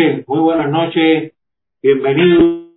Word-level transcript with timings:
Muy 0.00 0.40
buenas 0.40 0.70
noches. 0.70 1.34
Bienvenidos 1.82 2.68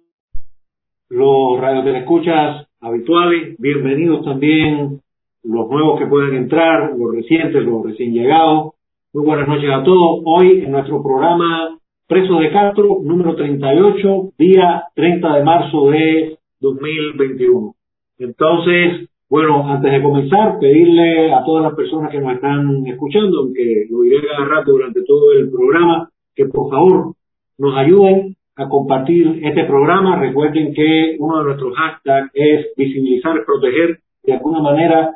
los 1.07 1.61
radiotelescuchas 1.61 2.67
habituales, 2.81 3.55
bienvenidos 3.59 4.25
también 4.25 4.99
los 5.41 5.69
nuevos 5.69 5.99
que 5.99 6.07
pueden 6.07 6.35
entrar, 6.35 6.91
los 6.97 7.15
recientes, 7.15 7.63
los 7.63 7.85
recién 7.85 8.13
llegados. 8.13 8.73
Muy 9.13 9.25
buenas 9.25 9.47
noches 9.47 9.69
a 9.71 9.83
todos. 9.83 10.21
Hoy 10.25 10.63
en 10.65 10.71
nuestro 10.71 11.01
programa 11.01 11.79
Preso 12.07 12.39
de 12.39 12.51
Castro, 12.51 12.97
número 13.01 13.37
38, 13.37 14.33
día 14.37 14.83
30 14.93 15.37
de 15.37 15.43
marzo 15.45 15.91
de 15.91 16.37
2021. 16.59 17.73
Entonces, 18.19 19.07
bueno, 19.29 19.65
antes 19.69 19.93
de 19.93 20.03
comenzar, 20.03 20.59
pedirle 20.59 21.31
a 21.31 21.41
todas 21.45 21.63
las 21.63 21.73
personas 21.73 22.11
que 22.11 22.19
nos 22.19 22.33
están 22.33 22.85
escuchando, 22.85 23.39
aunque 23.39 23.85
lo 23.89 24.01
diré 24.01 24.27
cada 24.27 24.45
rato 24.45 24.71
durante 24.71 25.03
todo 25.05 25.31
el 25.31 25.49
programa, 25.49 26.09
que 26.35 26.45
por 26.45 26.69
favor 26.69 27.13
nos 27.57 27.75
ayuden 27.77 28.35
a 28.55 28.69
compartir 28.69 29.39
este 29.43 29.63
programa. 29.65 30.19
Recuerden 30.19 30.73
que 30.73 31.15
uno 31.19 31.39
de 31.39 31.45
nuestros 31.45 31.75
hashtags 31.75 32.31
es 32.33 32.67
visibilizar, 32.75 33.43
proteger, 33.45 33.99
de 34.23 34.33
alguna 34.33 34.61
manera, 34.61 35.15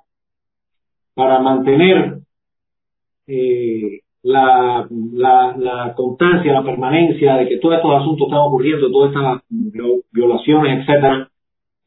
para 1.13 1.39
mantener 1.39 2.19
eh, 3.27 4.01
la, 4.23 4.87
constancia, 5.95 6.53
la 6.53 6.63
permanencia 6.63 7.35
de 7.37 7.47
que 7.47 7.57
todos 7.57 7.75
estos 7.75 8.01
asuntos 8.01 8.27
están 8.27 8.41
ocurriendo, 8.41 8.91
todas 8.91 9.09
estas 9.09 9.41
violaciones, 10.11 10.81
etcétera, 10.81 11.29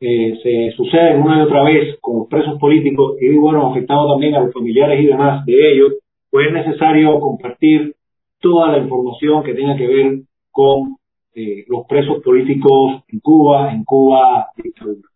eh, 0.00 0.38
se 0.42 0.76
suceden 0.76 1.20
una 1.22 1.38
y 1.38 1.42
otra 1.42 1.62
vez 1.62 1.98
con 2.00 2.20
los 2.20 2.28
presos 2.28 2.58
políticos 2.58 3.16
y 3.20 3.36
bueno, 3.36 3.70
afectado 3.70 4.08
también 4.08 4.34
a 4.34 4.40
los 4.40 4.52
familiares 4.52 5.00
y 5.00 5.06
demás 5.06 5.44
de 5.44 5.72
ellos, 5.72 5.92
pues 6.30 6.48
es 6.48 6.52
necesario 6.54 7.20
compartir 7.20 7.94
toda 8.40 8.72
la 8.72 8.78
información 8.78 9.42
que 9.42 9.52
tenga 9.52 9.76
que 9.76 9.86
ver 9.86 10.20
con 10.50 10.96
eh, 11.34 11.64
los 11.68 11.86
presos 11.86 12.22
políticos 12.22 13.02
en 13.08 13.20
Cuba, 13.20 13.72
en 13.72 13.84
Cuba 13.84 14.48
dictadura. 14.56 15.08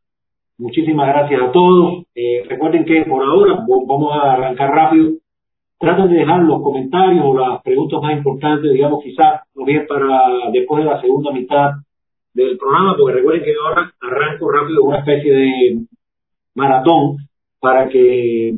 Muchísimas 0.59 1.09
gracias 1.09 1.43
a 1.43 1.53
todos. 1.53 2.05
Eh, 2.15 2.45
recuerden 2.49 2.84
que 2.84 3.03
por 3.03 3.25
ahora 3.25 3.65
vamos 3.67 4.12
a 4.12 4.34
arrancar 4.34 4.71
rápido. 4.71 5.12
Traten 5.78 6.09
de 6.09 6.19
dejar 6.19 6.43
los 6.43 6.62
comentarios 6.62 7.25
o 7.25 7.37
las 7.37 7.61
preguntas 7.62 8.00
más 8.00 8.17
importantes, 8.17 8.73
digamos, 8.73 9.03
quizás, 9.03 9.43
no 9.55 9.65
bien 9.65 9.84
para 9.89 10.50
después 10.53 10.84
de 10.84 10.91
la 10.91 11.00
segunda 11.00 11.33
mitad 11.33 11.71
del 12.33 12.56
programa, 12.56 12.97
porque 12.97 13.15
recuerden 13.15 13.44
que 13.44 13.55
ahora 13.55 13.93
arranco 14.00 14.50
rápido 14.50 14.84
una 14.84 14.99
especie 14.99 15.33
de 15.33 15.78
maratón 16.55 17.17
para 17.61 17.89
que 17.89 18.55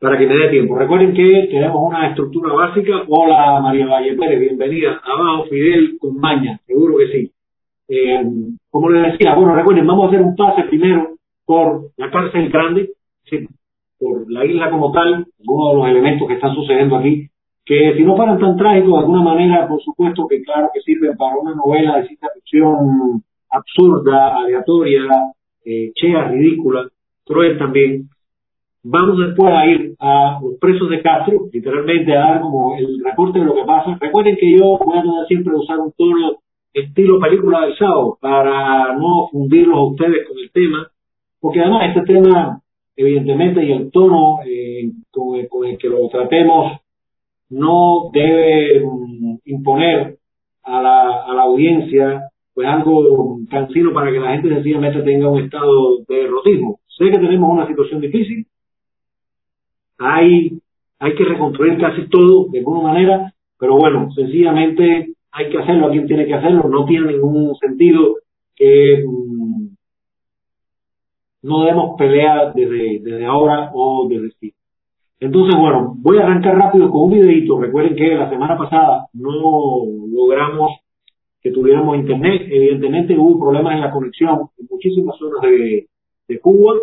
para 0.00 0.16
que 0.16 0.26
me 0.26 0.34
dé 0.34 0.48
tiempo. 0.48 0.76
Recuerden 0.76 1.12
que 1.12 1.48
tenemos 1.50 1.82
una 1.82 2.08
estructura 2.08 2.54
básica. 2.54 3.04
Hola 3.06 3.60
María 3.60 3.86
Valle 3.86 4.16
Pérez, 4.16 4.40
bienvenida. 4.40 5.00
Abajo 5.04 5.44
Fidel 5.44 5.98
con 6.00 6.16
maña, 6.16 6.58
seguro 6.66 6.96
que 6.96 7.08
sí. 7.08 7.32
Eh, 7.88 8.24
como 8.70 8.88
les 8.88 9.12
decía, 9.12 9.34
bueno, 9.34 9.54
recuerden, 9.54 9.86
vamos 9.86 10.06
a 10.06 10.08
hacer 10.08 10.22
un 10.22 10.34
pase 10.34 10.62
primero 10.64 11.16
por 11.44 11.90
la 11.98 12.10
cárcel 12.10 12.48
grande, 12.48 12.90
por 13.98 14.30
la 14.30 14.46
isla 14.46 14.70
como 14.70 14.90
tal, 14.90 15.26
uno 15.46 15.68
de 15.68 15.76
los 15.76 15.88
elementos 15.88 16.26
que 16.26 16.34
están 16.34 16.54
sucediendo 16.54 16.96
aquí, 16.96 17.28
que 17.66 17.94
si 17.94 18.02
no 18.02 18.16
fueran 18.16 18.38
tan 18.38 18.56
trágicos, 18.56 18.92
de 18.92 18.98
alguna 19.00 19.22
manera, 19.22 19.68
por 19.68 19.82
supuesto 19.82 20.26
que 20.28 20.42
claro 20.42 20.70
que 20.72 20.80
sirven 20.80 21.16
para 21.16 21.36
una 21.36 21.54
novela 21.54 21.98
de 21.98 22.06
ciencia 22.06 22.28
ficción 22.34 23.22
absurda, 23.50 24.38
aleatoria, 24.38 25.02
eh, 25.64 25.90
chea, 25.94 26.28
ridícula, 26.28 26.88
cruel 27.26 27.58
también. 27.58 28.08
Vamos 28.82 29.18
después 29.18 29.52
a 29.52 29.66
ir 29.66 29.94
a 29.98 30.38
los 30.42 30.54
presos 30.58 30.88
de 30.88 31.02
Castro, 31.02 31.48
literalmente 31.52 32.16
a 32.16 32.20
dar 32.20 32.40
como 32.40 32.76
el 32.76 33.02
reporte 33.04 33.38
de 33.38 33.44
lo 33.44 33.54
que 33.54 33.64
pasa. 33.64 33.98
Recuerden 34.00 34.36
que 34.36 34.56
yo 34.56 34.78
voy 34.78 34.98
a 34.98 35.02
tratar 35.02 35.26
siempre 35.28 35.54
usar 35.54 35.78
un 35.80 35.92
tono 35.92 36.38
estilo 36.72 37.20
película 37.20 37.66
del 37.66 37.76
sábado 37.76 38.16
para 38.20 38.94
no 38.96 39.28
fundirlos 39.30 39.76
a 39.76 39.82
ustedes 39.82 40.26
con 40.26 40.38
el 40.38 40.50
tema, 40.52 40.90
porque 41.40 41.60
además 41.60 41.88
este 41.88 42.12
tema, 42.12 42.62
evidentemente, 42.96 43.64
y 43.64 43.72
el 43.72 43.90
tono 43.90 44.38
eh, 44.46 44.90
con 45.10 45.66
el 45.66 45.76
que 45.76 45.88
lo 45.88 46.08
tratemos 46.08 46.80
no 47.50 48.10
debe 48.12 48.80
mm, 48.80 49.38
imponer 49.44 50.16
a 50.62 50.82
la, 50.82 51.22
a 51.24 51.34
la 51.34 51.42
audiencia 51.42 52.30
pues 52.54 52.66
algo 52.66 53.38
cansino 53.50 53.92
para 53.92 54.10
que 54.10 54.20
la 54.20 54.32
gente 54.32 54.48
sencillamente 54.48 55.02
tenga 55.02 55.30
un 55.30 55.40
estado 55.40 55.98
de 56.08 56.14
derrotismo. 56.14 56.80
Sé 56.86 57.10
que 57.10 57.18
tenemos 57.18 57.50
una 57.52 57.66
situación 57.66 58.00
difícil, 58.00 58.46
hay, 60.00 60.58
que 60.98 61.24
reconstruir 61.24 61.78
casi 61.78 62.08
todo 62.08 62.48
de 62.50 62.60
alguna 62.60 62.92
manera, 62.92 63.34
pero 63.58 63.76
bueno, 63.76 64.10
sencillamente 64.12 65.12
hay 65.30 65.50
que 65.50 65.58
hacerlo, 65.58 65.86
alguien 65.86 66.06
tiene 66.06 66.26
que 66.26 66.34
hacerlo, 66.34 66.68
no 66.68 66.86
tiene 66.86 67.12
ningún 67.12 67.54
sentido 67.56 68.16
que 68.56 69.04
mm, 69.06 69.68
no 71.42 71.64
demos 71.64 71.96
pelea 71.98 72.52
desde, 72.54 73.24
ahora 73.26 73.70
o 73.74 74.08
desde 74.08 74.30
siempre. 74.32 74.58
Entonces, 75.20 75.54
bueno, 75.58 75.94
voy 75.98 76.16
a 76.16 76.22
arrancar 76.22 76.56
rápido 76.56 76.90
con 76.90 77.02
un 77.02 77.12
videito. 77.12 77.60
Recuerden 77.60 77.94
que 77.94 78.14
la 78.14 78.30
semana 78.30 78.56
pasada 78.56 79.06
no 79.12 79.84
logramos 80.10 80.80
que 81.42 81.50
tuviéramos 81.50 81.96
internet. 81.96 82.42
Evidentemente 82.50 83.18
hubo 83.18 83.38
problemas 83.38 83.74
en 83.74 83.80
la 83.82 83.90
conexión 83.90 84.48
en 84.58 84.66
muchísimas 84.70 85.16
zonas 85.18 85.42
de, 85.42 85.86
Cuba 86.40 86.74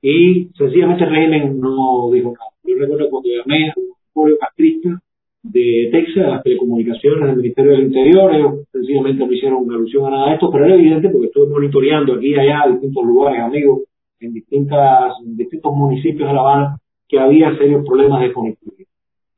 y 0.00 0.50
sencillamente 0.56 1.04
el 1.04 1.60
no 1.60 2.10
dijo 2.12 2.32
nada. 2.32 2.50
Yo 2.64 2.76
recuerdo 2.78 3.10
cuando 3.10 3.28
llamé 3.28 3.70
a 3.70 3.74
un 4.14 4.36
castrista 4.36 5.00
de 5.42 5.88
Texas, 5.92 6.28
las 6.28 6.42
telecomunicaciones 6.42 7.26
del 7.26 7.36
Ministerio 7.36 7.72
del 7.72 7.86
Interior, 7.86 8.34
ellos 8.34 8.54
sencillamente 8.72 9.24
no 9.24 9.32
hicieron 9.32 9.70
alusión 9.70 10.06
a 10.06 10.10
nada 10.10 10.28
de 10.28 10.34
esto, 10.34 10.50
pero 10.50 10.66
era 10.66 10.74
evidente 10.74 11.08
porque 11.08 11.26
estuve 11.28 11.48
monitoreando 11.48 12.14
aquí 12.14 12.28
y 12.28 12.38
allá, 12.38 12.64
en 12.66 12.72
distintos 12.72 13.04
lugares, 13.04 13.40
amigos, 13.40 13.80
en 14.20 14.34
distintas, 14.34 15.14
distintos 15.24 15.74
municipios 15.74 16.28
de 16.28 16.34
La 16.34 16.40
Habana, 16.40 16.76
que 17.08 17.18
había 17.18 17.56
serios 17.56 17.84
problemas 17.86 18.20
de 18.20 18.32
conectividad. 18.32 18.88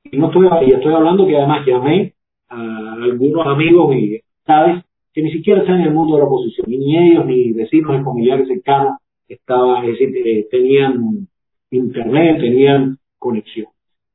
Y 0.05 0.17
no 0.19 0.27
estoy, 0.27 0.49
y 0.67 0.73
estoy 0.73 0.93
hablando 0.93 1.27
que 1.27 1.37
además 1.37 1.67
llamé 1.67 2.15
a 2.49 2.95
algunos 3.03 3.47
amigos 3.47 3.95
y 3.95 4.21
sabes 4.45 4.83
que 5.13 5.23
ni 5.23 5.31
siquiera 5.31 5.61
están 5.61 5.81
en 5.81 5.89
el 5.89 5.95
mundo 5.95 6.15
de 6.15 6.21
la 6.21 6.27
oposición, 6.27 6.67
ni 6.69 6.97
ellos 6.97 7.27
ni 7.27 7.53
vecinos 7.53 7.97
ni 7.97 8.05
familiares 8.05 8.49
cercanos 8.49 8.95
estaban, 9.35 9.85
es 9.85 9.99
decir, 9.99 10.27
eh, 10.27 10.47
tenían 10.51 11.29
internet, 11.71 12.41
tenían 12.41 12.99
conexión. 13.19 13.67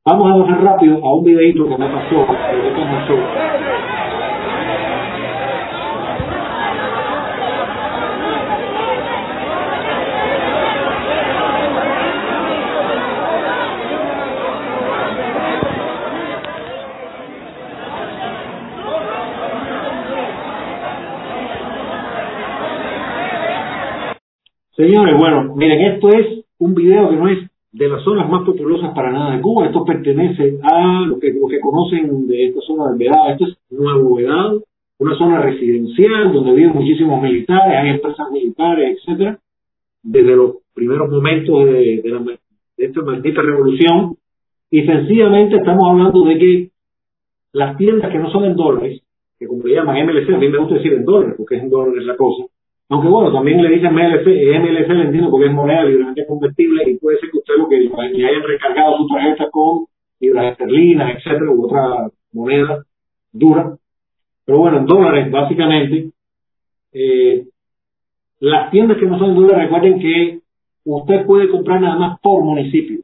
Vamos 0.04 0.30
a 0.30 0.36
bajar 0.36 0.62
rápido 0.62 1.04
a 1.04 1.14
un 1.16 1.24
videito 1.24 1.64
que 1.64 1.78
me 1.78 1.88
pasó, 1.88 2.26
que 2.50 2.56
me 2.56 2.70
pasó 2.70 3.75
Señores, 24.76 25.16
bueno, 25.18 25.54
miren, 25.56 25.94
esto 25.94 26.10
es 26.10 26.44
un 26.58 26.74
video 26.74 27.08
que 27.08 27.16
no 27.16 27.28
es 27.28 27.38
de 27.72 27.88
las 27.88 28.02
zonas 28.04 28.28
más 28.28 28.44
populosas 28.44 28.92
para 28.94 29.10
nada 29.10 29.34
de 29.34 29.40
Cuba. 29.40 29.66
Esto 29.66 29.84
pertenece 29.84 30.58
a 30.62 31.00
lo 31.06 31.18
que, 31.18 31.32
lo 31.32 31.48
que 31.48 31.60
conocen 31.60 32.26
de 32.26 32.48
esta 32.48 32.60
zona 32.60 32.92
de 32.92 32.98
Vedado. 32.98 33.28
Esto 33.30 33.44
es 33.46 33.56
Nuevo 33.70 34.16
Vedado, 34.16 34.62
una 34.98 35.16
zona 35.16 35.40
residencial 35.40 36.30
donde 36.30 36.52
viven 36.52 36.74
muchísimos 36.74 37.22
militares, 37.22 37.74
hay 37.74 37.88
empresas 37.88 38.30
militares, 38.30 38.98
etcétera. 38.98 39.38
Desde 40.02 40.36
los 40.36 40.56
primeros 40.74 41.10
momentos 41.10 41.64
de, 41.64 42.02
de, 42.02 42.10
la, 42.10 42.18
de 42.20 42.38
esta 42.84 43.00
maldita 43.00 43.40
revolución. 43.40 44.16
Y 44.70 44.84
sencillamente 44.84 45.56
estamos 45.56 45.88
hablando 45.88 46.22
de 46.24 46.38
que 46.38 46.70
las 47.52 47.78
tiendas 47.78 48.12
que 48.12 48.18
no 48.18 48.30
son 48.30 48.44
en 48.44 48.56
dólares, 48.56 49.00
que 49.38 49.46
como 49.46 49.62
le 49.66 49.74
llaman 49.74 50.04
MLC, 50.04 50.34
a 50.34 50.38
mí 50.38 50.48
me 50.50 50.58
gusta 50.58 50.74
decir 50.74 50.92
en 50.92 51.04
dólares, 51.04 51.34
porque 51.38 51.56
es 51.56 51.62
en 51.62 51.70
dólares 51.70 52.04
la 52.04 52.16
cosa, 52.16 52.44
aunque 52.88 53.08
bueno, 53.08 53.32
también 53.32 53.62
le 53.62 53.70
dicen 53.70 53.92
MLC, 53.92 54.26
MLC 54.26 54.88
le 54.88 55.04
entiendo 55.04 55.30
porque 55.30 55.46
es 55.46 55.52
moneda 55.52 55.84
libremente 55.84 56.26
convertible 56.26 56.88
y 56.88 56.98
puede 56.98 57.18
ser 57.18 57.30
que 57.30 57.38
usted 57.38 57.54
lo 57.58 57.68
que 57.68 57.80
le 57.80 58.26
hayan 58.28 58.42
recargado 58.42 58.98
su 58.98 59.08
tarjeta 59.08 59.50
con 59.50 59.86
libras 60.20 60.52
esterlinas, 60.52 61.16
etcétera, 61.16 61.50
u 61.50 61.64
otra 61.64 62.08
moneda 62.32 62.84
dura. 63.32 63.76
Pero 64.44 64.58
bueno, 64.58 64.78
en 64.78 64.86
dólares, 64.86 65.30
básicamente, 65.30 66.10
eh, 66.92 67.46
las 68.38 68.70
tiendas 68.70 68.98
que 68.98 69.06
no 69.06 69.18
son 69.18 69.30
en 69.30 69.36
dólares, 69.36 69.64
recuerden 69.64 69.98
que 69.98 70.40
usted 70.84 71.26
puede 71.26 71.48
comprar 71.48 71.80
nada 71.80 71.96
más 71.96 72.20
por 72.20 72.44
municipio. 72.44 73.00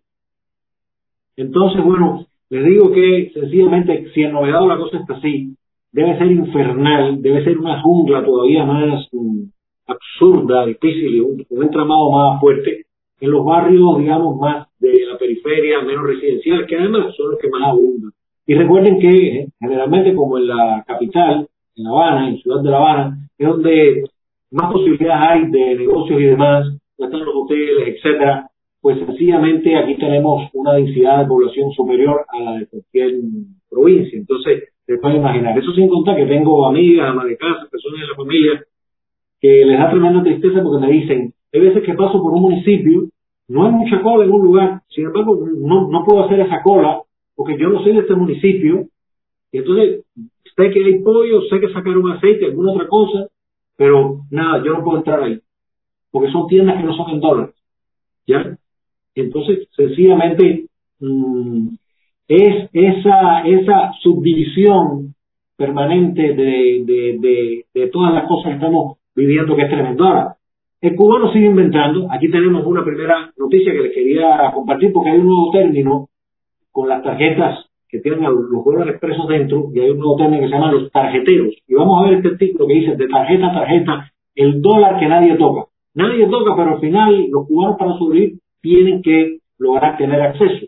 Entonces, 1.37 1.83
bueno, 1.83 2.27
les 2.51 2.65
digo 2.65 2.93
que 2.93 3.33
sencillamente, 3.35 4.11
si 4.15 4.23
en 4.23 4.33
novedad 4.33 4.67
la 4.67 4.77
cosa 4.77 4.99
está 4.99 5.15
así, 5.15 5.57
debe 5.91 6.17
ser 6.19 6.31
infernal, 6.31 7.21
debe 7.21 7.45
ser 7.45 7.59
una 7.59 7.83
jungla 7.83 8.25
todavía 8.25 8.65
más, 8.65 9.09
mm, 9.13 9.45
absurda, 9.93 10.67
difícil 10.67 11.15
y 11.17 11.21
un, 11.21 11.47
entramado 11.63 12.11
más 12.11 12.41
fuerte 12.41 12.87
en 13.21 13.31
los 13.31 13.45
barrios, 13.45 13.99
digamos, 13.99 14.37
más 14.39 14.67
de 14.79 15.07
la 15.07 15.17
periferia, 15.17 15.81
menos 15.83 16.07
residencial, 16.07 16.67
que 16.67 16.77
además 16.77 17.15
son 17.17 17.31
los 17.31 17.41
que 17.41 17.49
más 17.49 17.63
abundan. 17.69 18.11
Y 18.47 18.55
recuerden 18.55 18.99
que 18.99 19.09
eh, 19.09 19.49
generalmente 19.61 20.15
como 20.15 20.39
en 20.39 20.49
la 20.49 20.85
capital, 20.87 21.49
en 21.77 21.85
La 21.85 21.91
Habana, 21.91 22.29
en 22.29 22.39
Ciudad 22.39 22.63
de 22.63 22.71
La 22.71 22.77
Habana, 22.79 23.29
es 23.39 23.49
donde 23.49 24.05
más 24.51 24.73
posibilidades 24.73 25.31
hay 25.31 25.51
de 25.51 25.75
negocios 25.77 26.21
y 26.21 26.25
demás, 26.25 26.67
están 26.99 27.25
los 27.25 27.35
hoteles, 27.35 27.97
etcétera, 27.97 28.49
pues 28.81 28.99
sencillamente 28.99 29.77
aquí 29.77 29.97
tenemos 29.97 30.51
una 30.55 30.75
densidad 30.75 31.21
de 31.21 31.27
población 31.27 31.71
superior 31.73 32.25
a 32.29 32.41
la 32.41 32.53
de 32.59 32.67
cualquier 32.67 33.13
provincia. 33.71 34.19
Entonces, 34.19 34.65
se 34.85 34.99
pueden 34.99 35.19
imaginar. 35.19 35.57
Eso 35.57 35.73
sin 35.73 35.89
contar 35.89 36.17
que 36.17 36.27
tengo 36.27 36.67
amigas, 36.67 37.11
amas 37.11 37.27
de 37.27 37.37
casa, 37.37 37.69
personas 37.71 38.01
de 38.01 38.07
la 38.09 38.17
familia, 38.17 38.65
que 39.43 39.65
les 39.67 39.79
da 39.79 39.91
tremenda 39.91 40.23
tristeza 40.23 40.63
porque 40.63 40.87
me 40.87 40.93
dicen, 40.93 41.35
hay 41.53 41.61
veces 41.61 41.83
que 41.83 41.95
paso 41.95 42.23
por 42.23 42.33
un 42.33 42.43
municipio, 42.43 43.09
no 43.49 43.67
hay 43.67 43.73
mucha 43.73 44.01
cola 44.01 44.25
en 44.25 44.31
un 44.31 44.43
lugar, 44.43 44.81
sin 44.89 45.07
embargo, 45.07 45.47
no, 45.59 45.89
no 45.89 46.05
puedo 46.05 46.25
hacer 46.25 46.41
esa 46.41 46.63
cola 46.63 47.03
porque 47.35 47.59
yo 47.59 47.69
no 47.69 47.83
soy 47.83 47.93
de 47.95 48.01
este 48.01 48.15
municipio, 48.15 48.87
y 49.51 49.59
entonces 49.59 50.05
sé 50.57 50.71
que 50.71 50.85
hay 50.85 50.99
pollo, 51.01 51.43
sé 51.51 51.61
que 51.61 51.73
sacaron 51.73 52.11
aceite, 52.13 52.47
alguna 52.47 52.73
otra 52.73 52.87
cosa, 52.87 53.27
pero 53.77 54.21
nada, 54.31 54.63
yo 54.65 54.75
no 54.75 54.85
puedo 54.85 54.99
entrar 54.99 55.23
ahí, 55.23 55.41
porque 56.13 56.31
son 56.31 56.47
tiendas 56.47 56.77
que 56.77 56.85
no 56.85 56.95
son 56.95 57.11
en 57.11 57.21
dólares, 57.21 57.55
¿ya? 58.27 58.57
Entonces, 59.15 59.69
sencillamente, 59.77 60.67
mmm, 61.01 61.69
es 62.29 62.71
esa, 62.73 63.43
esa 63.43 63.93
subdivisión 64.01 65.15
permanente 65.57 66.23
de, 66.35 66.85
de, 66.85 67.19
de, 67.21 67.65
de, 67.75 67.87
todas 67.89 68.15
las 68.15 68.27
cosas 68.27 68.51
que 68.51 68.55
estamos 68.55 68.99
viviendo 69.15 69.57
que 69.57 69.63
es 69.63 69.71
tremendo. 69.71 70.05
Ahora, 70.05 70.37
el 70.81 70.97
cubano 70.97 71.33
sigue 71.33 71.47
inventando. 71.47 72.09
Aquí 72.11 72.31
tenemos 72.31 72.67
una 72.67 72.85
primera 72.85 73.33
noticia 73.37 73.73
que 73.73 73.83
les 73.83 73.95
quería 73.95 74.51
compartir 74.53 74.93
porque 74.93 75.11
hay 75.11 75.19
un 75.19 75.27
nuevo 75.27 75.51
término 75.53 76.09
con 76.71 76.89
las 76.89 77.03
tarjetas 77.03 77.67
que 77.89 78.01
tienen 78.01 78.23
los 78.23 78.65
dólares 78.65 78.99
presos 78.99 79.29
dentro 79.29 79.69
y 79.75 79.81
hay 79.81 79.91
un 79.91 79.99
nuevo 79.99 80.17
término 80.17 80.41
que 80.41 80.49
se 80.49 80.55
llama 80.55 80.73
los 80.73 80.91
tarjeteros. 80.91 81.55
Y 81.69 81.75
vamos 81.75 82.01
a 82.01 82.09
ver 82.09 82.19
este 82.19 82.29
artículo 82.29 82.67
que 82.67 82.75
dice 82.75 82.97
de 82.97 83.07
tarjeta 83.07 83.47
a 83.49 83.55
tarjeta 83.55 84.13
el 84.35 84.61
dólar 84.63 84.99
que 84.99 85.07
nadie 85.07 85.37
toca. 85.37 85.67
Nadie 85.95 86.27
toca, 86.27 86.57
pero 86.57 86.75
al 86.75 86.81
final 86.81 87.27
los 87.31 87.47
cubanos 87.47 87.77
para 87.79 87.93
sobrevivir 87.99 88.39
tienen 88.61 89.03
que 89.03 89.39
lograr 89.59 89.99
tener 89.99 90.21
acceso. 90.21 90.67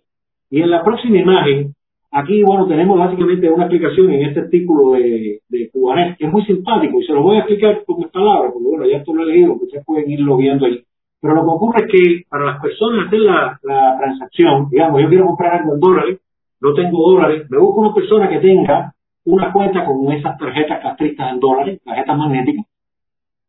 Y 0.51 0.61
en 0.61 0.71
la 0.71 0.85
próxima 0.85 1.19
imagen, 1.19 1.74
aquí, 2.15 2.43
bueno, 2.43 2.67
tenemos 2.67 2.99
básicamente 2.99 3.51
una 3.51 3.65
explicación 3.65 4.11
en 4.13 4.29
este 4.29 4.41
artículo 4.41 4.93
de, 4.93 5.41
de 5.49 5.71
que 6.19 6.25
es 6.25 6.33
muy 6.33 6.45
simpático, 6.45 7.01
y 7.01 7.05
se 7.05 7.13
lo 7.13 7.23
voy 7.23 7.37
a 7.37 7.41
explicar 7.41 7.85
con 7.85 7.99
mis 7.99 8.09
palabras, 8.09 8.53
porque 8.53 8.69
bueno, 8.69 8.87
ya 8.87 8.99
esto 8.99 9.13
lo 9.13 9.25
he 9.25 9.27
leído, 9.27 9.55
ustedes 9.55 9.85
pueden 9.85 10.11
irlo 10.11 10.37
viendo 10.37 10.67
ahí. 10.67 10.83
Pero 11.21 11.35
lo 11.35 11.43
que 11.43 11.49
ocurre 11.49 11.85
es 11.85 11.93
que 11.93 12.23
para 12.29 12.45
las 12.45 12.63
personas 12.63 13.07
hacer 13.07 13.21
la, 13.21 13.59
la 13.63 13.97
transacción, 13.99 14.69
digamos, 14.71 15.03
yo 15.03 15.09
quiero 15.09 15.27
comprar 15.27 15.61
algo 15.61 15.75
en 15.75 15.81
dólares, 15.81 16.21
no 16.61 16.73
tengo 16.75 17.11
dólares, 17.11 17.47
me 17.51 17.59
busco 17.59 17.81
una 17.81 17.95
persona 17.95 18.29
que 18.29 18.39
tenga 18.39 18.93
una 19.25 19.53
cuenta 19.53 19.85
con 19.85 20.13
esas 20.13 20.39
tarjetas 20.39 20.83
castristas 20.83 21.33
en 21.33 21.41
dólares, 21.41 21.81
tarjetas 21.85 22.17
magnéticas, 22.17 22.67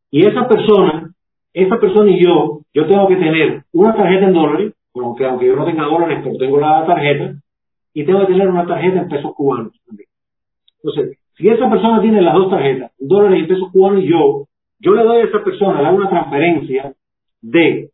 y 0.09 0.25
esa 0.25 0.47
persona, 0.47 1.11
esa 1.53 1.79
persona 1.79 2.11
y 2.11 2.23
yo, 2.23 2.61
yo 2.73 2.87
tengo 2.87 3.07
que 3.07 3.17
tener 3.17 3.63
una 3.73 3.93
tarjeta 3.95 4.25
en 4.25 4.33
dólares, 4.33 4.73
aunque, 4.95 5.25
aunque 5.25 5.47
yo 5.47 5.55
no 5.55 5.65
tenga 5.65 5.83
dólares, 5.83 6.19
pero 6.23 6.37
tengo 6.37 6.59
la 6.59 6.85
tarjeta, 6.85 7.35
y 7.95 8.05
tengo 8.05 8.19
que 8.19 8.33
tener 8.33 8.49
una 8.49 8.67
tarjeta 8.67 8.99
en 8.99 9.07
pesos 9.07 9.33
cubanos 9.33 9.71
también. 9.87 10.09
Entonces, 10.83 11.17
si 11.37 11.47
esa 11.47 11.69
persona 11.69 12.01
tiene 12.01 12.21
las 12.21 12.33
dos 12.33 12.49
tarjetas, 12.49 12.91
dólares 12.99 13.41
y 13.41 13.47
pesos 13.47 13.71
cubanos, 13.71 14.03
yo, 14.03 14.47
yo 14.79 14.93
le 14.93 15.03
doy 15.03 15.21
a 15.21 15.23
esa 15.23 15.41
persona, 15.43 15.81
le 15.81 15.95
una 15.95 16.09
transferencia 16.09 16.93
de 17.41 17.89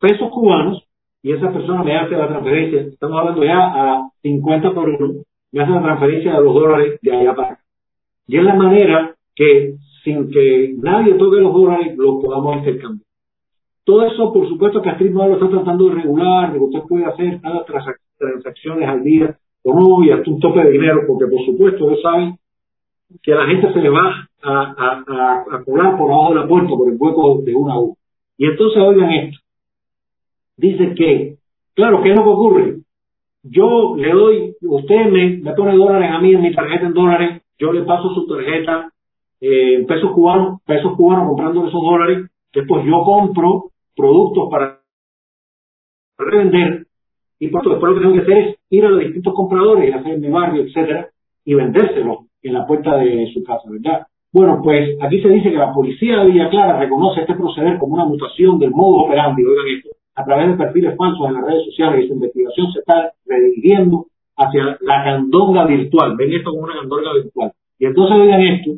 pesos 0.00 0.30
cubanos, 0.30 0.82
y 1.22 1.32
esa 1.32 1.52
persona 1.52 1.84
me 1.84 1.96
hace 1.96 2.16
la 2.16 2.28
transferencia, 2.28 2.80
estamos 2.80 3.20
hablando 3.20 3.44
ya 3.44 3.58
a 3.58 4.10
50 4.22 4.72
por 4.72 4.88
uno, 4.88 5.22
me 5.52 5.62
hace 5.62 5.70
la 5.70 5.82
transferencia 5.82 6.32
de 6.32 6.44
los 6.44 6.54
dólares 6.54 6.98
de 7.02 7.14
allá 7.14 7.34
para 7.34 7.48
acá. 7.48 7.62
Y 8.26 8.38
es 8.38 8.44
la 8.44 8.54
manera 8.54 9.14
que, 9.34 9.74
sin 10.02 10.30
que 10.30 10.74
nadie 10.78 11.12
toque 11.14 11.36
los 11.36 11.52
dólares, 11.52 11.94
los 11.98 12.24
podamos 12.24 12.56
intercambiar. 12.56 13.06
Todo 13.84 14.06
eso, 14.06 14.32
por 14.32 14.48
supuesto, 14.48 14.80
que 14.80 14.88
Astrid 14.88 15.10
lo 15.10 15.34
está 15.34 15.48
tratando 15.48 15.88
de 15.88 15.96
regular, 15.96 16.52
de 16.52 16.58
que 16.58 16.64
usted 16.64 16.88
puede 16.88 17.04
hacer 17.04 17.38
cada 17.42 17.64
transacciones 17.64 18.88
al 18.88 19.02
día 19.02 19.38
o 19.64 19.74
no, 19.74 20.04
y 20.04 20.10
hasta 20.10 20.30
un 20.30 20.40
tope 20.40 20.64
de 20.64 20.70
dinero, 20.70 21.02
porque 21.06 21.26
por 21.26 21.44
supuesto, 21.44 21.88
ellos 21.88 22.02
saben 22.02 22.36
que 23.22 23.32
a 23.32 23.36
la 23.36 23.46
gente 23.46 23.72
se 23.72 23.80
le 23.80 23.90
va 23.90 24.28
a, 24.42 24.52
a, 24.52 25.44
a, 25.56 25.64
colar 25.64 25.96
por 25.96 26.10
abajo 26.10 26.34
de 26.34 26.40
la 26.40 26.48
puerta, 26.48 26.70
por 26.70 26.88
el 26.88 26.96
hueco 26.98 27.42
de 27.42 27.54
una 27.54 27.78
U. 27.78 27.96
Y 28.38 28.46
entonces, 28.46 28.82
oigan 28.82 29.10
esto. 29.10 29.38
Dice 30.56 30.94
que, 30.94 31.36
claro, 31.74 32.02
¿qué 32.02 32.10
es 32.10 32.16
lo 32.16 32.24
que 32.24 32.30
ocurre? 32.30 32.76
Yo 33.44 33.94
le 33.96 34.12
doy, 34.12 34.56
usted 34.62 35.10
me, 35.10 35.38
me 35.38 35.52
pone 35.52 35.76
dólares 35.76 36.10
a 36.12 36.20
mí 36.20 36.32
en 36.32 36.42
mi 36.42 36.54
tarjeta 36.54 36.86
en 36.86 36.94
dólares, 36.94 37.42
yo 37.58 37.72
le 37.72 37.82
paso 37.82 38.14
su 38.14 38.26
tarjeta 38.26 38.92
eh, 39.40 39.74
en 39.74 39.86
pesos 39.86 40.12
cubanos, 40.12 40.60
pesos 40.64 40.96
cubanos 40.96 41.28
comprando 41.28 41.66
esos 41.66 41.80
dólares, 41.80 42.30
después 42.52 42.84
yo 42.84 43.02
compro 43.04 43.70
productos 43.96 44.48
para 44.50 44.80
revender 46.18 46.86
y 47.40 47.48
por 47.48 47.68
después 47.68 47.90
lo 47.90 47.94
que 47.94 48.00
tengo 48.00 48.14
que 48.14 48.20
hacer 48.20 48.38
es 48.38 48.56
ir 48.72 48.86
a 48.86 48.88
los 48.88 49.00
distintos 49.00 49.34
compradores, 49.34 49.94
hacer 49.94 50.18
mi 50.18 50.28
barrio, 50.28 50.62
etcétera, 50.62 51.08
y 51.44 51.54
vendérselos 51.54 52.20
en 52.42 52.54
la 52.54 52.66
puerta 52.66 52.96
de 52.96 53.30
su 53.32 53.44
casa, 53.44 53.62
¿verdad? 53.70 54.06
Bueno, 54.32 54.60
pues 54.64 54.96
aquí 55.02 55.20
se 55.20 55.28
dice 55.28 55.50
que 55.50 55.58
la 55.58 55.74
policía 55.74 56.18
de 56.18 56.30
Villa 56.30 56.48
Clara 56.48 56.78
reconoce 56.78 57.20
este 57.20 57.34
proceder 57.34 57.78
como 57.78 57.94
una 57.94 58.06
mutación 58.06 58.58
del 58.58 58.70
modo 58.70 59.04
operandi, 59.04 59.44
oigan 59.44 59.66
esto, 59.76 59.90
a 60.14 60.24
través 60.24 60.48
de 60.48 60.64
perfiles 60.64 60.96
falsos 60.96 61.28
en 61.28 61.34
las 61.34 61.44
redes 61.44 61.64
sociales 61.66 62.04
y 62.04 62.08
su 62.08 62.14
investigación 62.14 62.72
se 62.72 62.78
está 62.78 63.12
redirigiendo 63.26 64.06
hacia 64.36 64.78
la 64.80 65.04
candonga 65.04 65.66
virtual. 65.66 66.16
Ven 66.16 66.32
esto 66.32 66.50
como 66.50 66.62
una 66.62 66.74
candonga 66.80 67.12
virtual. 67.22 67.52
Y 67.78 67.84
entonces 67.84 68.16
oigan 68.16 68.40
esto, 68.40 68.70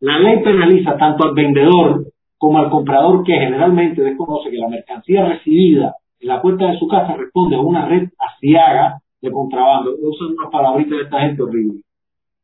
la 0.00 0.18
ley 0.18 0.42
penaliza 0.42 0.96
tanto 0.96 1.28
al 1.28 1.34
vendedor 1.34 2.06
como 2.38 2.58
al 2.58 2.70
comprador 2.70 3.22
que 3.22 3.34
generalmente 3.34 4.02
desconoce 4.02 4.50
que 4.50 4.56
la 4.56 4.68
mercancía 4.68 5.26
recibida 5.26 5.94
en 6.20 6.28
la 6.28 6.40
puerta 6.40 6.70
de 6.70 6.78
su 6.78 6.88
casa 6.88 7.16
responde 7.16 7.56
a 7.56 7.60
una 7.60 7.86
red 7.86 8.08
asiaga 8.18 9.01
de 9.22 9.30
contrabando. 9.30 9.94
Usan 10.00 10.32
unas 10.36 10.50
palabritas 10.50 10.98
de 10.98 11.04
esta 11.04 11.20
gente 11.20 11.42
horrible. 11.42 11.80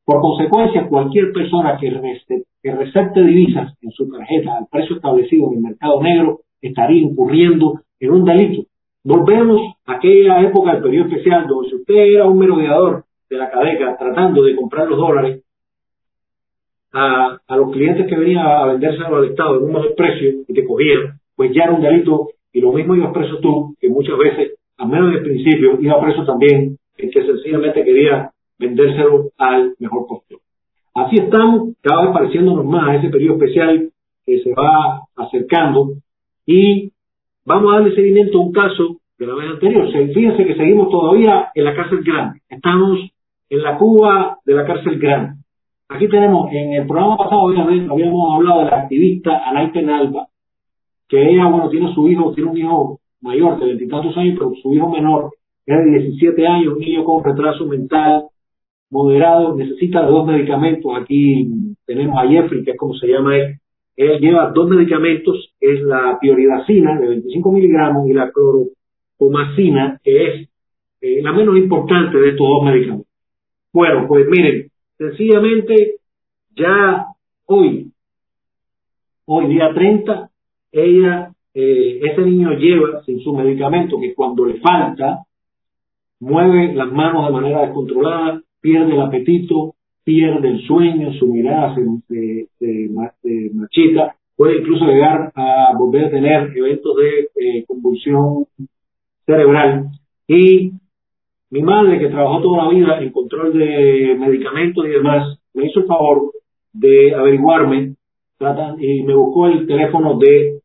Por 0.05 0.21
consecuencia, 0.21 0.89
cualquier 0.89 1.33
persona 1.33 1.77
que, 1.79 1.91
recete, 1.91 2.45
que 2.63 2.75
recepte 2.75 3.23
divisas 3.23 3.75
en 3.83 3.91
su 3.91 4.09
tarjeta 4.09 4.57
al 4.57 4.67
precio 4.71 4.97
establecido 4.97 5.49
en 5.49 5.57
el 5.59 5.61
mercado 5.61 6.03
negro 6.03 6.41
estaría 6.63 7.03
incurriendo 7.03 7.81
en 8.01 8.11
un 8.11 8.25
delito. 8.25 8.63
Volvemos 9.05 9.75
a 9.85 9.95
aquella 9.95 10.41
época 10.43 10.73
del 10.73 10.83
periodo 10.83 11.09
especial 11.09 11.47
donde 11.47 11.69
si 11.69 11.77
usted 11.77 11.95
era 11.95 12.27
un 12.27 12.39
merodeador 12.39 13.05
de 13.29 13.37
la 13.37 13.51
cadena 13.51 13.97
tratando 13.99 14.43
de 14.43 14.57
comprar 14.57 14.89
los 14.89 14.99
dólares, 14.99 15.43
a, 16.93 17.39
a 17.47 17.57
los 17.57 17.71
clientes 17.73 18.07
que 18.07 18.17
venían 18.17 18.47
a 18.47 18.67
vendérselo 18.67 19.17
al 19.17 19.27
Estado 19.27 19.59
en 19.59 19.65
un 19.65 19.73
mejor 19.73 19.95
precio 19.95 20.31
y 20.49 20.55
te 20.55 20.67
cogían, 20.67 21.21
pues 21.37 21.53
ya 21.55 21.65
era 21.65 21.73
un 21.73 21.83
delito 21.83 22.29
y 22.53 22.61
lo 22.61 22.73
mismo 22.73 22.97
ibas 22.97 23.13
preso 23.13 23.39
tú, 23.41 23.75
que 23.79 23.89
muchas 23.89 24.17
veces, 24.19 24.58
al 24.79 24.89
menos 24.89 25.15
el 25.15 25.23
principio, 25.23 25.81
iba 25.81 26.01
preso 26.01 26.25
también 26.25 26.79
el 26.97 27.11
que 27.11 27.27
sencillamente 27.27 27.85
quería 27.85 28.31
vendérselo 28.59 29.31
al 29.37 29.75
mejor 29.79 30.07
postor. 30.07 30.39
Así 30.95 31.17
estamos 31.17 31.75
cada 31.81 32.03
vez 32.03 32.13
pareciéndonos 32.13 32.65
más 32.65 32.89
a 32.89 32.95
ese 32.97 33.09
periodo 33.09 33.37
especial 33.37 33.91
que 34.25 34.43
se 34.43 34.53
va 34.53 35.03
acercando 35.17 35.91
y 36.47 36.93
vamos 37.45 37.73
a 37.73 37.77
darle 37.77 37.95
seguimiento 37.95 38.39
a 38.39 38.43
un 38.43 38.53
caso 38.53 38.97
de 39.19 39.27
la 39.27 39.35
vez 39.35 39.51
anterior. 39.51 39.89
Fíjense 39.91 40.45
que 40.45 40.55
seguimos 40.55 40.91
todavía 40.91 41.51
en 41.55 41.65
la 41.65 41.75
cárcel 41.75 42.03
grande. 42.03 42.41
Estamos 42.49 42.99
en 43.51 43.63
la 43.63 43.79
Cuba 43.79 44.39
de 44.45 44.55
la 44.55 44.67
cárcel 44.67 44.99
grande. 44.99 45.41
Aquí 45.89 46.09
tenemos, 46.09 46.53
en 46.53 46.75
el 46.75 46.87
programa 46.87 47.17
pasado 47.17 47.49
habíamos 47.49 48.35
hablado 48.35 48.65
de 48.65 48.71
la 48.71 48.83
activista 48.83 49.49
Anay 49.49 49.73
Penalba, 49.73 50.27
que 51.09 51.31
ella, 51.31 51.47
bueno, 51.47 51.71
tiene 51.71 51.93
su 51.95 52.07
hijo, 52.09 52.33
tiene 52.35 52.51
un 52.51 52.59
hijo 52.59 53.01
mayor 53.21 53.59
de 53.59 53.67
veintitantos 53.67 54.17
años, 54.17 54.37
pero 54.39 54.53
su 54.63 54.75
hijo 54.75 54.89
menor 54.91 55.31
es 55.67 55.77
de 55.77 55.99
17 56.01 56.47
años, 56.47 56.75
un 56.75 56.81
niño 56.81 57.05
con 57.05 57.25
retraso 57.25 57.67
mental 57.67 58.25
moderado, 58.91 59.55
necesita 59.57 60.03
dos 60.03 60.27
medicamentos. 60.27 60.93
Aquí 60.97 61.75
tenemos 61.85 62.19
a 62.19 62.27
Jeffrey, 62.29 62.65
que 62.65 62.71
es 62.73 62.77
como 62.77 62.95
se 62.95 63.09
llama 63.09 63.37
él. 63.37 63.57
Él 63.97 64.21
lleva 64.21 64.51
dos 64.55 64.69
medicamentos, 64.69 65.53
es 65.61 65.83
la 65.83 66.19
pioridacina 66.21 66.99
de 66.99 67.09
25 67.09 67.53
miligramos 67.53 68.09
y 68.09 68.13
la 68.13 68.31
cloropomacina, 68.31 70.01
que 70.03 70.27
es 70.27 70.49
eh, 71.01 71.21
la 71.23 71.33
menos 71.33 71.59
importante 71.59 72.17
de 72.17 72.31
estos 72.31 72.47
dos 72.47 72.65
medicamentos. 72.65 73.07
Bueno, 73.73 74.07
pues 74.09 74.27
miren, 74.29 74.71
Sencillamente, 74.99 75.95
ya 76.57 77.07
hoy, 77.47 77.93
hoy 79.27 79.47
día 79.47 79.73
30, 79.73 80.29
ella, 80.73 81.33
eh, 81.55 82.01
ese 82.03 82.23
niño 82.23 82.53
lleva 82.53 83.03
sin 83.05 83.21
su 83.21 83.35
medicamento 83.35 83.99
que 84.01 84.15
cuando 84.15 84.47
le 84.47 84.61
falta, 84.61 85.25
mueve 86.21 86.75
las 86.75 86.91
manos 86.93 87.27
de 87.27 87.33
manera 87.33 87.63
descontrolada, 87.63 88.43
pierde 88.61 88.95
el 88.95 89.01
apetito, 89.01 89.75
pierde 90.05 90.49
el 90.49 90.67
sueño, 90.67 91.13
su 91.15 91.27
mirada 91.27 91.75
se, 91.75 92.49
se, 92.59 92.89
machita, 93.55 94.17
puede 94.37 94.59
incluso 94.59 94.87
llegar 94.87 95.33
a 95.35 95.73
volver 95.79 96.07
a 96.07 96.11
tener 96.11 96.57
eventos 96.57 96.97
de 96.97 97.29
eh, 97.37 97.65
convulsión 97.67 98.47
cerebral. 99.27 99.91
Y 100.27 100.73
Mi 101.51 101.63
madre, 101.63 101.99
que 101.99 102.09
trabajó 102.09 102.43
toda 102.43 102.65
la 102.65 102.71
vida 102.71 102.99
en 103.01 103.11
control 103.11 103.57
de 103.57 104.15
medicamentos 104.19 104.85
y 104.87 104.91
demás, 104.91 105.39
me 105.55 105.67
hizo 105.67 105.81
el 105.81 105.87
favor 105.87 106.31
de 106.75 107.15
averiguarme 107.15 107.95
y 108.79 109.03
me 109.03 109.15
buscó 109.15 109.47
el 109.49 109.67
teléfono 109.67 110.19
de 110.19 110.61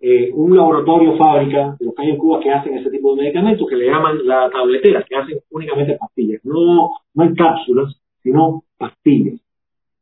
eh, 0.00 0.30
un 0.34 0.56
laboratorio 0.56 1.16
fábrica 1.16 1.76
de 1.78 1.86
los 1.86 1.94
que 1.94 2.02
hay 2.02 2.10
en 2.10 2.18
Cuba 2.18 2.40
que 2.40 2.50
hacen 2.50 2.76
ese 2.76 2.90
tipo 2.90 3.14
de 3.14 3.22
medicamentos 3.22 3.68
que 3.68 3.76
le 3.76 3.86
llaman 3.86 4.26
la 4.26 4.50
tabletera, 4.50 5.04
que 5.08 5.16
hacen 5.16 5.38
únicamente 5.50 5.96
pastillas, 5.98 6.44
no, 6.44 6.90
no 7.14 7.24
en 7.24 7.34
cápsulas, 7.34 8.00
sino 8.22 8.64
pastillas. 8.76 9.40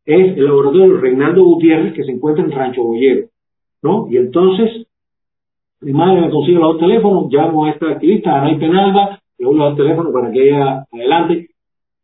Es 0.05 0.37
el 0.37 0.45
laboratorio 0.45 0.99
Reinaldo 0.99 1.45
Gutiérrez 1.45 1.95
que 1.95 2.05
se 2.05 2.11
encuentra 2.11 2.45
en 2.45 2.51
Rancho 2.51 2.83
Boyero, 2.83 3.29
¿no? 3.83 4.09
Y 4.11 4.17
entonces 4.17 4.87
mi 5.83 5.93
madre 5.93 6.21
me 6.21 6.31
consigue 6.31 6.59
los 6.59 6.75
dos 6.75 6.81
teléfonos, 6.81 7.27
llamo 7.31 7.65
a 7.65 7.71
esta 7.71 7.91
activista, 7.91 8.41
Anay 8.41 8.59
Penalba, 8.59 9.21
le 9.39 9.45
doy 9.45 9.57
los 9.57 9.71
dos 9.71 9.77
teléfonos 9.77 10.13
para 10.13 10.31
que 10.31 10.49
ella 10.49 10.87
adelante. 10.93 11.49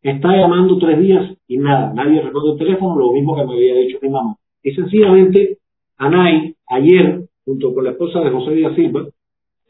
Está 0.01 0.35
llamando 0.35 0.77
tres 0.77 0.99
días 0.99 1.33
y 1.47 1.57
nada, 1.57 1.93
nadie 1.93 2.21
responde 2.21 2.51
el 2.51 2.57
teléfono, 2.57 2.97
lo 2.97 3.11
mismo 3.11 3.35
que 3.35 3.45
me 3.45 3.53
había 3.53 3.75
dicho 3.75 3.99
mi 4.01 4.09
mamá. 4.09 4.35
Y 4.63 4.71
sencillamente, 4.71 5.57
Anay, 5.97 6.55
ayer, 6.67 7.23
junto 7.49 7.73
con 7.73 7.83
la 7.83 7.91
esposa 7.91 8.19
de 8.19 8.29
José 8.29 8.51
Díaz 8.51 8.75
Silva, 8.75 9.07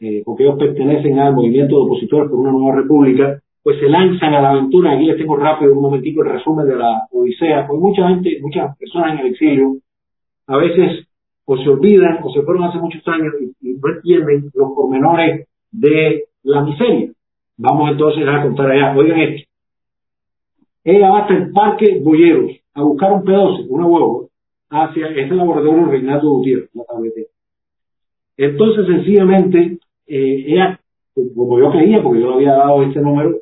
eh, 0.00 0.22
porque 0.22 0.42
ellos 0.42 0.58
pertenecen 0.58 1.18
al 1.18 1.34
movimiento 1.34 1.76
de 1.76 1.82
opositores 1.82 2.28
por 2.28 2.38
una 2.38 2.52
nueva 2.52 2.76
república, 2.76 3.40
pues 3.62 3.80
se 3.80 3.88
lanzan 3.88 4.34
a 4.34 4.42
la 4.42 4.50
aventura. 4.50 4.92
Aquí 4.92 5.06
les 5.06 5.16
tengo 5.16 5.34
rápido 5.36 5.72
un 5.72 5.80
momentico 5.80 6.22
el 6.22 6.30
resumen 6.30 6.66
de 6.66 6.76
la 6.76 7.06
Odisea. 7.10 7.66
Pues 7.66 7.80
mucha 7.80 8.06
gente, 8.08 8.38
muchas 8.42 8.76
personas 8.76 9.14
en 9.14 9.18
el 9.20 9.32
exilio, 9.32 9.76
a 10.46 10.58
veces 10.58 11.06
o 11.46 11.56
se 11.56 11.68
olvidan 11.70 12.18
o 12.22 12.30
se 12.30 12.42
fueron 12.42 12.64
hace 12.64 12.78
muchos 12.78 13.02
años 13.08 13.32
y, 13.40 13.72
no 13.72 13.88
entienden 13.94 14.50
los 14.52 14.72
pormenores 14.72 15.48
de 15.72 16.24
la 16.42 16.62
miseria. 16.62 17.12
Vamos 17.56 17.92
entonces 17.92 18.28
a 18.28 18.42
contar 18.42 18.70
allá. 18.70 18.94
Oigan 18.94 19.20
esto. 19.20 19.50
Ella 20.84 21.10
va 21.10 21.20
hasta 21.20 21.34
el 21.34 21.50
Parque 21.50 21.98
Boyeros 22.04 22.52
a 22.74 22.82
buscar 22.82 23.12
un 23.12 23.24
pedazo, 23.24 23.64
una 23.70 23.86
huevo, 23.86 24.28
hacia 24.68 25.06
este 25.08 25.34
laboratorio 25.34 25.86
Reinaldo 25.86 26.30
Gutiérrez, 26.30 26.68
la 26.74 26.84
tabletera. 26.84 27.29
Entonces, 28.42 28.86
sencillamente, 28.86 29.78
eh, 30.06 30.76
como 31.36 31.58
yo 31.58 31.70
creía, 31.70 32.02
porque 32.02 32.20
yo 32.20 32.30
le 32.30 32.34
había 32.36 32.52
dado 32.54 32.82
este 32.84 33.02
número, 33.02 33.34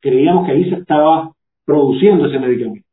creíamos 0.00 0.44
que 0.44 0.52
ahí 0.52 0.68
se 0.68 0.76
estaba 0.76 1.30
produciendo 1.64 2.26
ese 2.26 2.38
medicamento. 2.38 2.86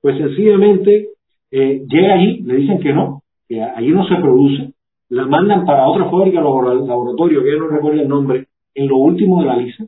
Pues 0.00 0.18
sencillamente 0.18 1.10
eh, 1.52 1.84
llega 1.88 2.14
allí, 2.14 2.40
le 2.42 2.56
dicen 2.56 2.80
que 2.80 2.92
no, 2.92 3.22
que 3.48 3.62
allí 3.62 3.90
no 3.90 4.04
se 4.08 4.16
produce, 4.16 4.72
la 5.10 5.26
mandan 5.26 5.64
para 5.64 5.86
otra 5.86 6.10
fábrica, 6.10 6.40
laboratorio, 6.40 7.44
que 7.44 7.52
ya 7.52 7.58
no 7.58 7.68
recuerdo 7.68 8.02
el 8.02 8.08
nombre, 8.08 8.48
en 8.74 8.88
lo 8.88 8.96
último 8.96 9.40
de 9.40 9.46
la 9.46 9.56
lista. 9.58 9.84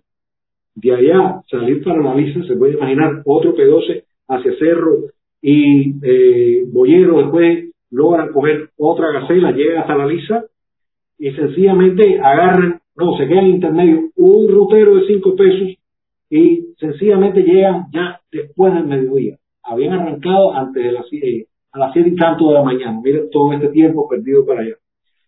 De 0.76 0.94
allá 0.94 1.42
salir 1.50 1.82
para 1.82 2.00
la 2.00 2.14
lista, 2.14 2.44
se 2.44 2.54
puede 2.54 2.74
imaginar 2.74 3.22
otro 3.24 3.56
P12 3.56 4.04
hacia 4.28 4.56
Cerro 4.56 4.98
y 5.42 5.96
eh, 6.00 6.64
después 6.64 7.70
logran 7.90 8.32
coger 8.32 8.70
otra 8.78 9.10
gacela, 9.10 9.50
llega 9.50 9.80
hasta 9.80 9.96
la 9.96 10.06
lisa 10.06 10.44
y 11.18 11.30
sencillamente 11.32 12.20
agarran, 12.20 12.80
no, 12.96 13.16
se 13.16 13.26
queda 13.26 13.40
en 13.40 13.48
intermedio, 13.48 14.10
un 14.16 14.48
rutero 14.48 14.96
de 14.96 15.06
cinco 15.06 15.34
pesos 15.34 15.76
y 16.30 16.74
sencillamente 16.78 17.42
llegan 17.42 17.86
ya 17.92 18.20
después 18.30 18.72
del 18.74 18.86
mediodía. 18.86 19.36
Habían 19.62 19.94
arrancado 19.94 20.54
antes 20.54 20.82
de 20.82 20.92
las, 20.92 21.06
eh, 21.12 21.46
a 21.72 21.78
las 21.78 21.92
siete 21.92 22.10
y 22.10 22.16
tanto 22.16 22.48
de 22.48 22.54
la 22.54 22.62
mañana. 22.62 23.00
Miren 23.02 23.30
todo 23.30 23.52
este 23.52 23.68
tiempo 23.68 24.08
perdido 24.08 24.46
para 24.46 24.60
allá. 24.60 24.74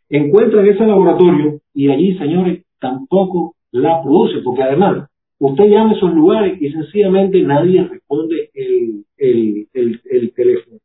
Encuentran 0.08 0.66
ese 0.66 0.86
laboratorio 0.86 1.60
y 1.74 1.90
allí, 1.90 2.16
señores, 2.18 2.64
tampoco 2.80 3.54
la 3.72 4.02
produce, 4.02 4.40
porque 4.44 4.62
además 4.62 5.08
usted 5.38 5.64
llama 5.64 5.92
a 5.92 5.94
esos 5.94 6.12
lugares 6.12 6.60
y 6.60 6.70
sencillamente 6.72 7.42
nadie 7.42 7.84
responde 7.84 8.50
el, 8.54 9.04
el, 9.16 9.68
el 9.72 10.32
teléfono. 10.34 10.78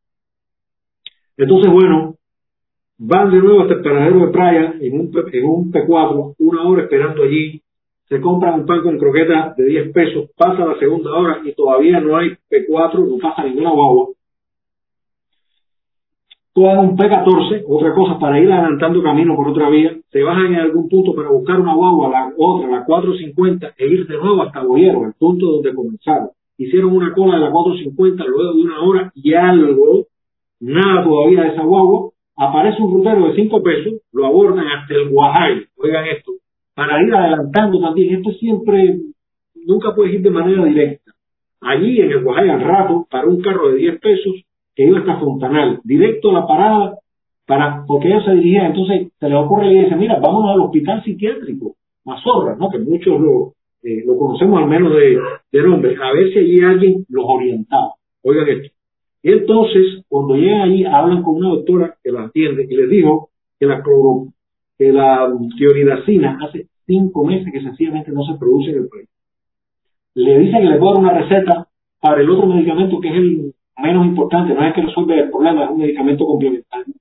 Entonces, 1.38 1.72
bueno, 1.72 2.16
van 2.98 3.32
de 3.32 3.38
nuevo 3.38 3.62
hasta 3.62 3.76
el 3.76 3.82
paradero 3.82 4.26
de 4.26 4.32
playa 4.32 4.76
en 4.80 5.00
un, 5.00 5.12
en 5.32 5.46
un 5.46 5.72
P4, 5.72 6.36
una 6.40 6.64
hora 6.68 6.84
esperando 6.84 7.24
allí, 7.24 7.62
se 8.08 8.22
compran 8.22 8.62
un 8.62 8.66
pan 8.66 8.84
con 8.84 8.98
croqueta 8.98 9.54
de 9.58 9.66
10 9.66 9.92
pesos, 9.92 10.30
pasa 10.38 10.66
la 10.66 10.78
segunda 10.78 11.12
hora 11.14 11.42
y 11.44 11.54
todavía 11.54 12.00
no 12.00 12.16
hay 12.16 12.30
P4, 12.50 13.08
no 13.08 13.18
pasa 13.18 13.44
ninguna 13.44 13.72
guagua. 13.72 14.10
Toman 16.54 16.80
un 16.80 16.98
P14, 16.98 17.66
otra 17.68 17.94
cosa, 17.94 18.18
para 18.18 18.40
ir 18.40 18.50
adelantando 18.50 19.04
camino 19.04 19.36
por 19.36 19.50
otra 19.50 19.70
vía, 19.70 19.98
se 20.10 20.24
bajan 20.24 20.54
en 20.54 20.60
algún 20.60 20.88
punto 20.88 21.14
para 21.14 21.30
buscar 21.30 21.60
una 21.60 21.74
guagua, 21.74 22.10
la 22.10 22.32
otra, 22.38 22.70
la 22.70 22.86
450, 22.86 23.74
e 23.78 23.88
ir 23.88 24.08
de 24.08 24.18
nuevo 24.18 24.42
hasta 24.44 24.64
Boyero, 24.64 25.06
el 25.06 25.14
punto 25.20 25.48
donde 25.48 25.74
comenzaron. 25.74 26.30
Hicieron 26.58 26.96
una 26.96 27.12
cola 27.14 27.34
de 27.34 27.42
la 27.42 27.52
450 27.52 28.24
luego 28.24 28.54
de 28.54 28.62
una 28.62 28.80
hora 28.80 29.12
y 29.16 29.34
algo, 29.34 30.06
nada 30.62 31.04
todavía 31.04 31.42
de 31.42 31.48
esa 31.50 31.64
guagua, 31.64 32.12
aparece 32.36 32.82
un 32.82 32.94
rutero 32.94 33.28
de 33.28 33.36
5 33.36 33.64
pesos, 33.64 33.94
lo 34.12 34.26
abordan 34.26 34.68
hasta 34.68 34.94
el 34.94 35.10
Guajay, 35.10 35.66
oigan 35.78 36.06
esto, 36.08 36.34
para 36.74 37.02
ir 37.02 37.14
adelantando 37.14 37.80
también. 37.80 38.16
Esto 38.16 38.32
siempre, 38.34 39.00
nunca 39.66 39.96
puedes 39.96 40.14
ir 40.14 40.22
de 40.22 40.30
manera 40.30 40.66
directa. 40.66 41.12
Allí 41.62 42.00
en 42.00 42.12
el 42.12 42.24
Guajay 42.24 42.50
al 42.50 42.62
rato, 42.62 43.08
para 43.10 43.28
un 43.28 43.42
carro 43.42 43.70
de 43.70 43.78
10 43.78 44.00
pesos 44.00 44.34
que 44.76 44.84
iba 44.86 45.00
hasta 45.00 45.20
Fontanal, 45.20 45.80
directo 45.84 46.32
a 46.32 46.34
la 46.34 46.48
parada, 46.48 47.00
para, 47.46 47.86
porque 47.88 48.10
ellos 48.10 48.26
se 48.26 48.34
dirigían, 48.34 48.68
entonces 48.68 49.12
se 49.20 49.30
les 49.30 49.38
ocurre 49.38 49.72
y 49.72 49.84
dice, 49.84 49.96
mira, 49.96 50.20
vámonos 50.20 50.56
al 50.56 50.62
hospital 50.62 51.04
psiquiátrico, 51.04 51.76
Mazorra, 52.04 52.56
¿no? 52.60 52.70
que 52.70 52.80
muchos 52.80 53.20
lo, 53.20 53.54
eh, 53.84 54.04
lo 54.06 54.18
conocemos 54.18 54.62
al 54.62 54.68
menos 54.68 54.94
de, 54.94 55.20
de 55.52 55.62
nombre, 55.62 55.96
a 56.02 56.12
ver 56.12 56.34
si 56.34 56.40
allí 56.40 56.62
alguien 56.62 57.06
los 57.08 57.26
orientaba. 57.26 57.94
Oigan 58.24 58.50
esto. 58.50 58.75
Entonces, 59.28 60.04
cuando 60.08 60.36
llegan 60.36 60.62
allí, 60.62 60.86
hablan 60.86 61.24
con 61.24 61.38
una 61.38 61.50
doctora 61.50 61.96
que 62.04 62.12
la 62.12 62.26
atiende 62.26 62.68
y 62.70 62.76
les 62.76 62.90
dijo 62.92 63.30
que 63.60 63.66
la 63.66 63.82
cloro, 63.82 64.28
que 64.78 64.92
la 64.92 65.34
tioridacina 65.58 66.38
hace 66.44 66.68
cinco 66.86 67.26
meses 67.26 67.52
que 67.52 67.60
sencillamente 67.60 68.12
no 68.12 68.24
se 68.24 68.38
produce 68.38 68.70
en 68.70 68.84
el 68.84 68.88
país. 68.88 69.10
Le 70.14 70.38
dice 70.38 70.60
que 70.60 70.66
le 70.66 70.78
dar 70.78 70.96
una 70.96 71.12
receta 71.12 71.68
para 72.00 72.22
el 72.22 72.30
otro 72.30 72.46
medicamento 72.46 73.00
que 73.00 73.10
es 73.10 73.16
el 73.16 73.54
menos 73.82 74.06
importante, 74.06 74.54
no 74.54 74.64
es 74.64 74.76
que 74.76 74.84
resuelve 74.84 75.20
el 75.20 75.32
problema, 75.32 75.64
es 75.66 75.72
un 75.72 75.78
medicamento 75.80 76.24
complementario. 76.24 76.94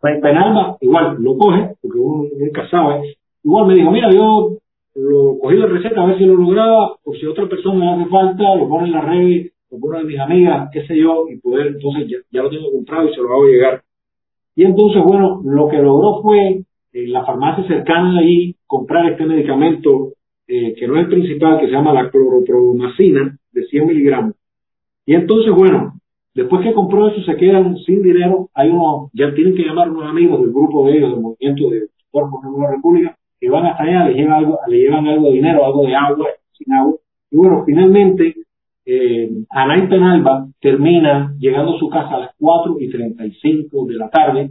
Pues 0.00 0.20
Penalba 0.20 0.78
igual 0.80 1.16
lo 1.20 1.38
coge, 1.38 1.76
porque 1.80 1.98
uno 1.98 2.24
nunca 2.40 2.68
sabe. 2.68 3.14
Igual 3.44 3.68
me 3.68 3.74
dijo, 3.74 3.92
mira, 3.92 4.10
yo 4.10 4.56
lo 4.96 5.38
cogí 5.38 5.56
la 5.56 5.66
receta 5.66 6.02
a 6.02 6.06
ver 6.06 6.18
si 6.18 6.24
lo 6.24 6.34
lograba, 6.34 6.96
por 7.04 7.16
si 7.16 7.24
otra 7.26 7.48
persona 7.48 7.84
le 7.84 8.02
hace 8.02 8.10
falta, 8.10 8.56
lo 8.56 8.68
pone 8.68 8.88
en 8.88 8.92
la 8.92 9.00
red, 9.00 9.46
pone 9.76 9.98
de 9.98 10.04
mis 10.04 10.18
amigas, 10.18 10.70
qué 10.72 10.86
sé 10.86 10.96
yo, 10.96 11.26
y 11.28 11.38
poder, 11.38 11.68
entonces 11.68 12.08
ya, 12.08 12.18
ya 12.30 12.42
lo 12.42 12.50
tengo 12.50 12.70
comprado 12.72 13.08
y 13.08 13.14
se 13.14 13.20
lo 13.20 13.32
hago 13.32 13.46
llegar. 13.46 13.82
Y 14.56 14.64
entonces, 14.64 15.02
bueno, 15.04 15.40
lo 15.44 15.68
que 15.68 15.78
logró 15.78 16.22
fue 16.22 16.62
en 16.92 17.12
la 17.12 17.24
farmacia 17.24 17.66
cercana 17.66 18.12
de 18.14 18.18
allí 18.18 18.56
comprar 18.66 19.10
este 19.10 19.24
medicamento 19.24 20.14
eh, 20.46 20.74
que 20.74 20.88
no 20.88 20.96
es 20.96 21.04
el 21.04 21.10
principal, 21.10 21.60
que 21.60 21.66
se 21.66 21.72
llama 21.72 21.92
la 21.92 22.10
cloropromacina 22.10 23.36
de 23.52 23.64
100 23.66 23.86
miligramos. 23.86 24.34
Y 25.04 25.14
entonces, 25.14 25.54
bueno, 25.54 25.92
después 26.34 26.62
que 26.62 26.72
compró 26.72 27.08
eso 27.08 27.22
se 27.22 27.36
quedan 27.36 27.76
sin 27.78 28.02
dinero, 28.02 28.48
hay 28.54 28.70
unos, 28.70 29.10
ya 29.12 29.32
tienen 29.34 29.54
que 29.54 29.64
llamar 29.64 29.88
a 29.88 29.90
unos 29.90 30.10
amigos 30.10 30.40
del 30.40 30.50
grupo 30.50 30.86
de 30.86 30.96
ellos, 30.96 31.10
del 31.12 31.20
movimiento 31.20 31.70
de 31.70 31.88
por 32.10 32.30
la 32.42 32.50
Nueva 32.50 32.74
República, 32.74 33.16
que 33.38 33.50
van 33.50 33.66
hasta 33.66 33.84
allá, 33.84 34.08
le 34.08 34.14
llevan 34.14 34.34
algo, 34.34 34.58
le 34.66 34.78
llevan 34.78 35.06
algo 35.06 35.26
de 35.26 35.34
dinero, 35.34 35.64
algo 35.64 35.86
de 35.86 35.94
agua, 35.94 36.26
sin 36.52 36.72
agua. 36.72 36.96
Y 37.30 37.36
bueno, 37.36 37.62
finalmente, 37.66 38.34
eh, 38.90 39.28
Alain 39.50 39.86
Penalba 39.86 40.48
termina 40.58 41.34
llegando 41.38 41.76
a 41.76 41.78
su 41.78 41.90
casa 41.90 42.14
a 42.14 42.20
las 42.20 42.30
4 42.38 42.78
y 42.80 42.88
35 42.88 43.86
de 43.86 43.94
la 43.94 44.08
tarde, 44.08 44.50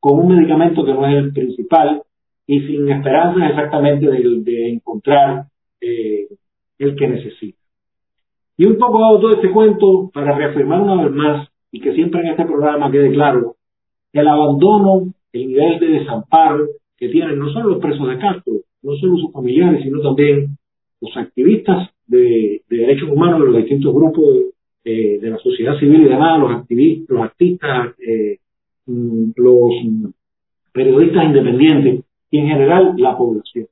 con 0.00 0.20
un 0.20 0.34
medicamento 0.34 0.82
que 0.86 0.94
no 0.94 1.06
es 1.06 1.16
el 1.16 1.34
principal 1.34 2.00
y 2.46 2.60
sin 2.60 2.90
esperanza 2.90 3.46
exactamente 3.46 4.06
de, 4.06 4.70
encontrar 4.70 5.44
eh, 5.82 6.28
el 6.78 6.96
que 6.96 7.08
necesita. 7.08 7.58
Y 8.56 8.64
un 8.64 8.78
poco 8.78 9.00
dado 9.00 9.20
todo 9.20 9.34
este 9.34 9.50
cuento 9.50 10.10
para 10.14 10.34
reafirmar 10.34 10.80
una 10.80 11.04
vez 11.04 11.12
más 11.12 11.48
y 11.70 11.78
que 11.80 11.92
siempre 11.92 12.22
en 12.22 12.28
este 12.28 12.46
programa 12.46 12.90
quede 12.90 13.12
claro 13.12 13.56
el 14.14 14.26
abandono, 14.26 15.12
el 15.34 15.46
nivel 15.46 15.78
de 15.80 15.88
desamparo 15.88 16.68
que 16.96 17.10
tienen 17.10 17.38
no 17.38 17.52
solo 17.52 17.70
los 17.70 17.82
presos 17.82 18.08
de 18.08 18.18
Castro, 18.18 18.54
no 18.82 18.96
solo 18.96 19.18
sus 19.18 19.32
familiares, 19.32 19.82
sino 19.82 20.00
también 20.00 20.56
los 21.02 21.14
activistas 21.18 21.90
de, 22.06 22.62
derechos 22.68 23.08
humanos 23.10 23.40
de 23.40 23.46
los 23.46 23.56
distintos 23.56 23.94
grupos 23.94 24.36
de, 24.84 25.18
la 25.22 25.38
sociedad 25.38 25.78
civil 25.78 26.02
y 26.02 26.08
demás, 26.08 26.38
los 26.38 26.50
activistas, 26.52 27.08
los 27.08 27.22
artistas, 27.22 27.94
eh, 27.98 28.38
Mm, 28.86 29.30
los 29.36 29.72
periodistas 30.72 31.24
independientes 31.24 32.04
y 32.30 32.38
en 32.38 32.48
general 32.48 32.94
la 32.98 33.16
población. 33.16 33.66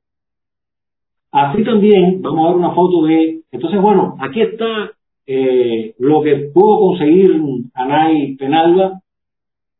Así 1.31 1.63
también 1.63 2.21
vamos 2.21 2.45
a 2.45 2.49
ver 2.49 2.57
una 2.57 2.73
foto 2.73 3.05
de, 3.05 3.41
entonces 3.51 3.79
bueno, 3.81 4.15
aquí 4.19 4.41
está 4.41 4.91
eh, 5.27 5.93
lo 5.99 6.21
que 6.23 6.49
pudo 6.53 6.79
conseguir 6.79 7.39
Anay 7.75 8.35
Penalba 8.37 9.01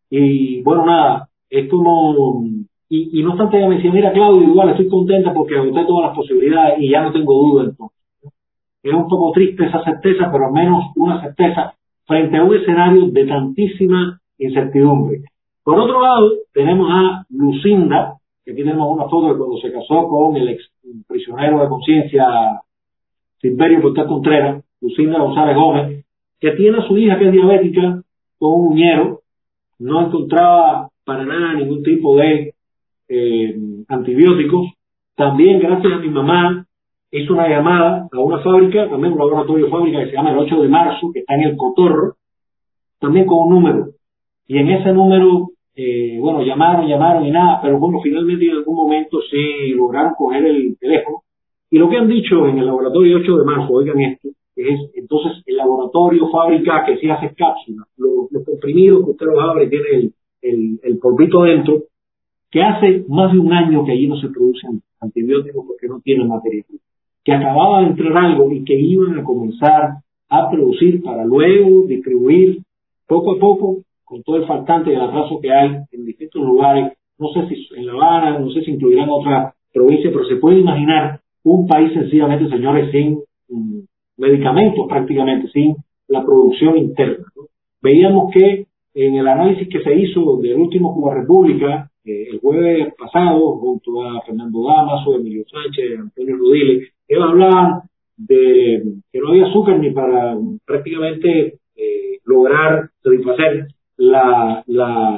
y 0.09 0.61
bueno, 0.61 0.85
nada, 0.85 1.29
es 1.49 1.67
como, 1.69 2.45
y, 2.89 3.19
y 3.19 3.23
no 3.23 3.31
obstante 3.31 3.57
ella 3.57 3.69
me 3.69 3.75
decía, 3.77 3.91
mira 3.91 4.13
Claudio, 4.13 4.43
igual 4.43 4.69
estoy 4.69 4.87
contenta 4.87 5.33
porque 5.33 5.57
agoté 5.57 5.85
todas 5.85 6.09
las 6.09 6.15
posibilidades 6.15 6.79
y 6.79 6.89
ya 6.89 7.01
no 7.01 7.11
tengo 7.11 7.33
duda 7.33 7.63
entonces. 7.63 8.02
Es 8.83 8.93
un 8.93 9.07
poco 9.07 9.31
triste 9.31 9.65
esa 9.65 9.83
certeza, 9.83 10.29
pero 10.31 10.47
al 10.47 10.53
menos 10.53 10.91
una 10.95 11.21
certeza 11.21 11.73
frente 12.05 12.37
a 12.37 12.43
un 12.43 12.55
escenario 12.55 13.07
de 13.07 13.25
tantísima 13.25 14.19
incertidumbre. 14.37 15.21
Por 15.63 15.79
otro 15.79 16.01
lado, 16.01 16.31
tenemos 16.53 16.89
a 16.91 17.25
Lucinda, 17.29 18.17
que 18.43 18.51
aquí 18.51 18.63
tenemos 18.63 18.91
una 18.91 19.05
foto 19.05 19.29
de 19.29 19.37
cuando 19.37 19.57
se 19.57 19.71
casó 19.71 20.07
con 20.09 20.35
el 20.35 20.49
ex 20.49 20.69
prisionero 21.07 21.61
de 21.61 21.69
conciencia 21.69 22.25
Silverio 23.39 23.81
Portal 23.81 24.07
Contreras, 24.07 24.63
Lucinda 24.81 25.19
González 25.19 25.55
Gómez, 25.55 26.05
que 26.39 26.51
tiene 26.51 26.79
a 26.79 26.87
su 26.87 26.97
hija 26.97 27.17
que 27.17 27.27
es 27.27 27.31
diabética 27.31 28.01
con 28.37 28.53
un 28.53 28.67
uñero, 28.73 29.21
no 29.79 30.05
encontraba 30.05 30.89
para 31.05 31.25
nada 31.25 31.53
ningún 31.53 31.83
tipo 31.83 32.17
de 32.17 32.53
eh, 33.07 33.55
antibióticos. 33.87 34.73
También, 35.15 35.59
gracias 35.59 35.93
a 35.93 35.97
mi 35.97 36.09
mamá, 36.09 36.65
hizo 37.19 37.33
una 37.33 37.47
llamada 37.47 38.07
a 38.11 38.19
una 38.19 38.39
fábrica, 38.39 38.89
también 38.89 39.13
un 39.13 39.19
laboratorio 39.19 39.69
fábrica 39.69 39.99
que 39.99 40.09
se 40.09 40.13
llama 40.13 40.31
el 40.31 40.39
8 40.39 40.61
de 40.61 40.67
marzo, 40.67 41.11
que 41.13 41.19
está 41.19 41.35
en 41.35 41.41
el 41.43 41.57
Cotorro, 41.57 42.15
también 42.99 43.27
con 43.27 43.47
un 43.47 43.53
número. 43.53 43.87
Y 44.47 44.57
en 44.57 44.69
ese 44.69 44.91
número, 44.91 45.49
eh, 45.75 46.17
bueno, 46.19 46.41
llamaron, 46.41 46.87
llamaron 46.87 47.25
y 47.25 47.31
nada, 47.31 47.59
pero 47.61 47.77
bueno, 47.77 47.99
finalmente 48.01 48.45
en 48.45 48.57
algún 48.57 48.75
momento 48.75 49.19
sí 49.29 49.69
lograron 49.75 50.13
coger 50.17 50.43
el 50.45 50.75
teléfono. 50.79 51.17
Y 51.69 51.77
lo 51.77 51.87
que 51.87 51.97
han 51.97 52.07
dicho 52.07 52.47
en 52.47 52.57
el 52.57 52.65
laboratorio 52.65 53.17
8 53.17 53.37
de 53.37 53.45
marzo, 53.45 53.73
oigan 53.73 53.99
esto, 54.01 54.29
es 54.55 54.79
entonces 54.95 55.43
el 55.45 55.57
laboratorio, 55.57 56.29
fábrica 56.29 56.83
que 56.85 56.97
sí 56.97 57.09
hace 57.09 57.33
cápsulas, 57.35 57.87
los, 57.97 58.43
comprimidos 58.43 59.05
que 59.05 59.11
usted 59.11 59.25
los 59.27 59.39
abre 59.39 59.67
tiene 59.67 59.89
el, 59.91 60.13
el, 60.41 60.79
el 60.81 60.97
polvito 60.97 61.43
dentro, 61.43 61.83
que 62.49 62.61
hace 62.61 63.05
más 63.07 63.31
de 63.31 63.39
un 63.39 63.53
año 63.53 63.85
que 63.85 63.91
allí 63.91 64.07
no 64.07 64.17
se 64.17 64.29
producen 64.29 64.81
antibióticos 64.99 65.65
porque 65.67 65.87
no 65.87 65.99
tienen 66.01 66.27
materia 66.27 66.63
que 67.23 67.33
acababa 67.33 67.81
de 67.81 67.87
entrar 67.87 68.17
algo 68.17 68.51
y 68.51 68.63
que 68.63 68.79
iban 68.79 69.17
a 69.17 69.23
comenzar 69.23 69.95
a 70.29 70.49
producir 70.49 71.01
para 71.03 71.23
luego 71.23 71.83
distribuir 71.87 72.59
poco 73.07 73.33
a 73.33 73.39
poco 73.39 73.77
con 74.03 74.23
todo 74.23 74.37
el 74.37 74.45
faltante 74.45 74.91
y 74.91 74.95
el 74.95 75.01
atraso 75.01 75.39
que 75.41 75.51
hay 75.51 75.77
en 75.91 76.05
distintos 76.05 76.41
lugares, 76.43 76.93
no 77.17 77.29
sé 77.29 77.47
si 77.47 77.67
en 77.75 77.87
La 77.87 77.93
Habana, 77.93 78.39
no 78.39 78.49
sé 78.51 78.61
si 78.61 78.71
incluirán 78.71 79.09
otra 79.09 79.53
provincia, 79.73 80.09
pero 80.11 80.25
se 80.25 80.35
puede 80.35 80.59
imaginar 80.59 81.19
un 81.43 81.67
país 81.67 81.93
sencillamente, 81.93 82.49
señores, 82.49 82.91
sin 82.91 83.19
mm, 83.49 83.79
medicamentos 84.17 84.85
prácticamente, 84.87 85.49
sin 85.49 85.75
la 86.07 86.23
producción 86.23 86.77
interna. 86.77 87.25
Veíamos 87.81 88.31
que 88.33 88.67
en 88.93 89.15
el 89.15 89.27
análisis 89.27 89.67
que 89.67 89.81
se 89.81 89.95
hizo 89.95 90.37
del 90.37 90.59
último 90.59 90.93
Cuba 90.93 91.15
República, 91.15 91.89
eh, 92.05 92.27
el 92.31 92.39
jueves 92.39 92.93
pasado, 92.97 93.57
junto 93.57 94.03
a 94.03 94.21
Fernando 94.21 94.63
Damaso, 94.63 95.15
Emilio 95.15 95.43
Sánchez, 95.49 95.99
Antonio 95.99 96.35
Rudiles, 96.37 96.92
ellos 97.13 97.29
hablaban 97.29 97.81
de 98.17 98.83
que 99.11 99.19
no 99.19 99.29
había 99.29 99.47
azúcar 99.47 99.79
ni 99.79 99.91
para 99.91 100.37
prácticamente 100.65 101.59
eh, 101.75 102.19
lograr 102.25 102.89
satisfacer 103.01 103.67
la, 103.97 104.63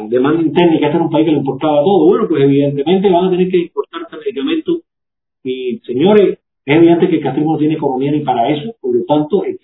demanda 0.10 0.42
interna, 0.42 0.78
que 0.78 0.86
este 0.86 0.98
era 0.98 1.04
un 1.04 1.10
país 1.10 1.26
que 1.26 1.32
le 1.32 1.38
importaba 1.38 1.84
todo. 1.84 2.08
Bueno, 2.08 2.28
pues 2.28 2.44
evidentemente 2.44 3.10
van 3.10 3.26
a 3.26 3.30
tener 3.32 3.50
que 3.50 3.58
importar 3.58 4.02
este 4.04 4.18
medicamento 4.18 4.82
y, 5.44 5.80
señores, 5.86 6.40
es 6.66 6.78
evidente 6.78 7.08
que 7.08 7.18
el 7.18 7.24
castrismo 7.24 7.54
no 7.54 7.60
tiene 7.60 7.76
economía 7.76 8.12
ni 8.12 8.22
para 8.22 8.50
eso, 8.50 8.76
por 8.82 8.96
lo 8.96 9.04
tanto, 9.06 9.44
el, 9.44 9.58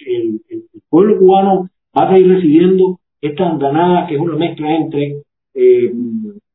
el, 0.49 0.63
pueblo 0.89 1.17
cubano 1.17 1.69
va 1.97 2.09
a 2.09 2.13
seguir 2.13 2.27
recibiendo 2.33 2.99
esta 3.21 3.49
andanada 3.49 4.07
que 4.07 4.15
es 4.15 4.19
una 4.19 4.35
mezcla 4.35 4.75
entre 4.75 5.21
eh, 5.53 5.93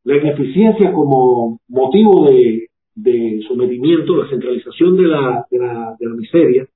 la 0.04 0.16
ineficiencia 0.16 0.92
como 0.92 1.58
motivo 1.68 2.28
de, 2.28 2.68
de 2.96 3.44
sometimiento, 3.46 4.16
la 4.16 4.28
centralización 4.28 4.96
de 4.96 5.02
la, 5.02 5.46
de 5.50 5.58
la, 5.58 5.96
de 5.98 6.06
la 6.06 6.14
miseria, 6.14 6.66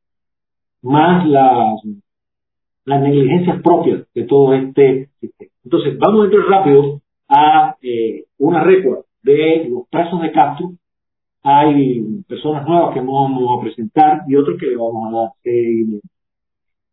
más 0.82 1.26
las, 1.26 1.80
las 2.84 3.02
negligencias 3.02 3.62
propias 3.62 4.06
de 4.14 4.24
todo 4.24 4.54
este 4.54 5.08
sistema. 5.18 5.50
Entonces, 5.64 5.98
vamos 5.98 6.20
a 6.20 6.24
entrar 6.26 6.46
rápido 6.46 7.00
a 7.28 7.76
eh, 7.82 8.24
una 8.38 8.62
recua 8.62 9.00
de 9.22 9.66
los 9.70 9.88
presos 9.88 10.20
de 10.20 10.32
Castro. 10.32 10.72
Hay 11.42 12.02
personas 12.28 12.66
nuevas 12.66 12.92
que 12.92 13.00
vamos 13.00 13.58
a 13.58 13.62
presentar 13.62 14.22
y 14.28 14.36
otros 14.36 14.58
que 14.60 14.66
le 14.66 14.76
vamos 14.76 15.08
a 15.08 15.16
dar 15.16 15.28
seguimiento. 15.42 16.06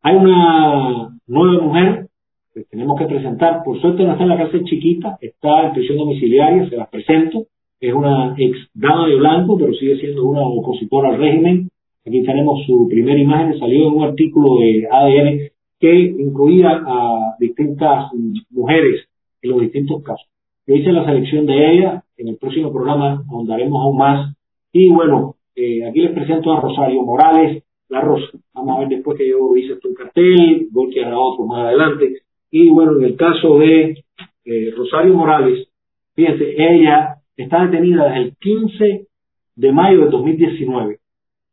Hay 0.03 0.15
una 0.15 1.19
nueva 1.27 1.63
mujer 1.63 2.07
que 2.53 2.63
tenemos 2.63 2.97
que 2.97 3.07
presentar. 3.07 3.61
Por 3.65 3.81
suerte 3.81 4.05
no 4.05 4.13
está 4.13 4.23
en 4.23 4.29
la 4.29 4.37
cárcel 4.37 4.63
chiquita, 4.63 5.17
está 5.19 5.67
en 5.67 5.73
prisión 5.73 5.97
domiciliaria, 5.97 6.69
se 6.69 6.77
las 6.77 6.87
presento 6.87 7.47
es 7.79 7.93
una 7.93 8.35
ex 8.37 8.57
dama 8.73 9.07
de 9.07 9.15
blanco, 9.15 9.57
pero 9.57 9.73
sigue 9.73 9.97
siendo 9.99 10.25
una 10.25 10.41
opositora 10.41 11.09
al 11.09 11.19
régimen. 11.19 11.69
Aquí 12.05 12.23
tenemos 12.23 12.65
su 12.65 12.87
primera 12.87 13.19
imagen, 13.19 13.59
salió 13.59 13.87
en 13.87 13.93
un 13.93 14.03
artículo 14.03 14.59
de 14.59 14.87
ADN 14.89 15.51
que 15.79 15.93
incluía 15.93 16.81
a 16.85 17.35
distintas 17.39 18.11
mujeres 18.49 19.07
en 19.41 19.51
los 19.51 19.61
distintos 19.61 20.01
casos. 20.03 20.27
Yo 20.65 20.75
hice 20.75 20.91
la 20.91 21.05
selección 21.05 21.45
de 21.45 21.73
ella, 21.73 22.03
en 22.17 22.29
el 22.29 22.37
próximo 22.37 22.71
programa 22.71 23.23
ahondaremos 23.29 23.81
aún 23.81 23.97
más. 23.97 24.35
Y 24.71 24.89
bueno, 24.89 25.35
eh, 25.55 25.85
aquí 25.87 26.01
les 26.01 26.11
presento 26.11 26.51
a 26.51 26.61
Rosario 26.61 27.03
Morales, 27.03 27.63
la 27.89 28.01
Rosa. 28.01 28.37
Vamos 28.53 28.75
a 28.75 28.79
ver 28.81 28.89
después 28.89 29.17
que 29.17 29.29
yo 29.29 29.55
hice 29.55 29.73
este 29.73 29.93
cartel, 29.93 30.67
que 30.93 31.05
hará 31.05 31.17
otro 31.17 31.45
más 31.45 31.65
adelante. 31.67 32.21
Y 32.51 32.69
bueno, 32.69 32.97
en 32.97 33.05
el 33.05 33.15
caso 33.15 33.59
de 33.59 34.03
eh, 34.45 34.73
Rosario 34.75 35.13
Morales, 35.13 35.67
fíjense, 36.15 36.55
ella 36.57 37.16
está 37.37 37.65
detenida 37.65 38.05
desde 38.05 38.21
el 38.21 38.35
15 38.35 39.07
de 39.55 39.71
mayo 39.71 40.05
de 40.05 40.09
2019. 40.09 40.99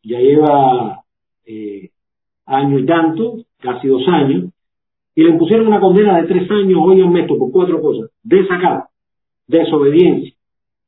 Ya 0.02 0.18
lleva 0.18 1.02
eh, 1.46 1.90
año 2.46 2.78
y 2.78 2.86
tanto, 2.86 3.44
casi 3.58 3.88
dos 3.88 4.06
años, 4.08 4.50
y 5.14 5.22
le 5.22 5.34
pusieron 5.34 5.68
una 5.68 5.80
condena 5.80 6.20
de 6.20 6.26
tres 6.26 6.50
años, 6.50 6.80
hoy 6.82 7.00
en 7.00 7.16
esto, 7.16 7.38
por 7.38 7.52
cuatro 7.52 7.80
cosas. 7.80 8.10
Desacato, 8.22 8.88
desobediencia, 9.46 10.34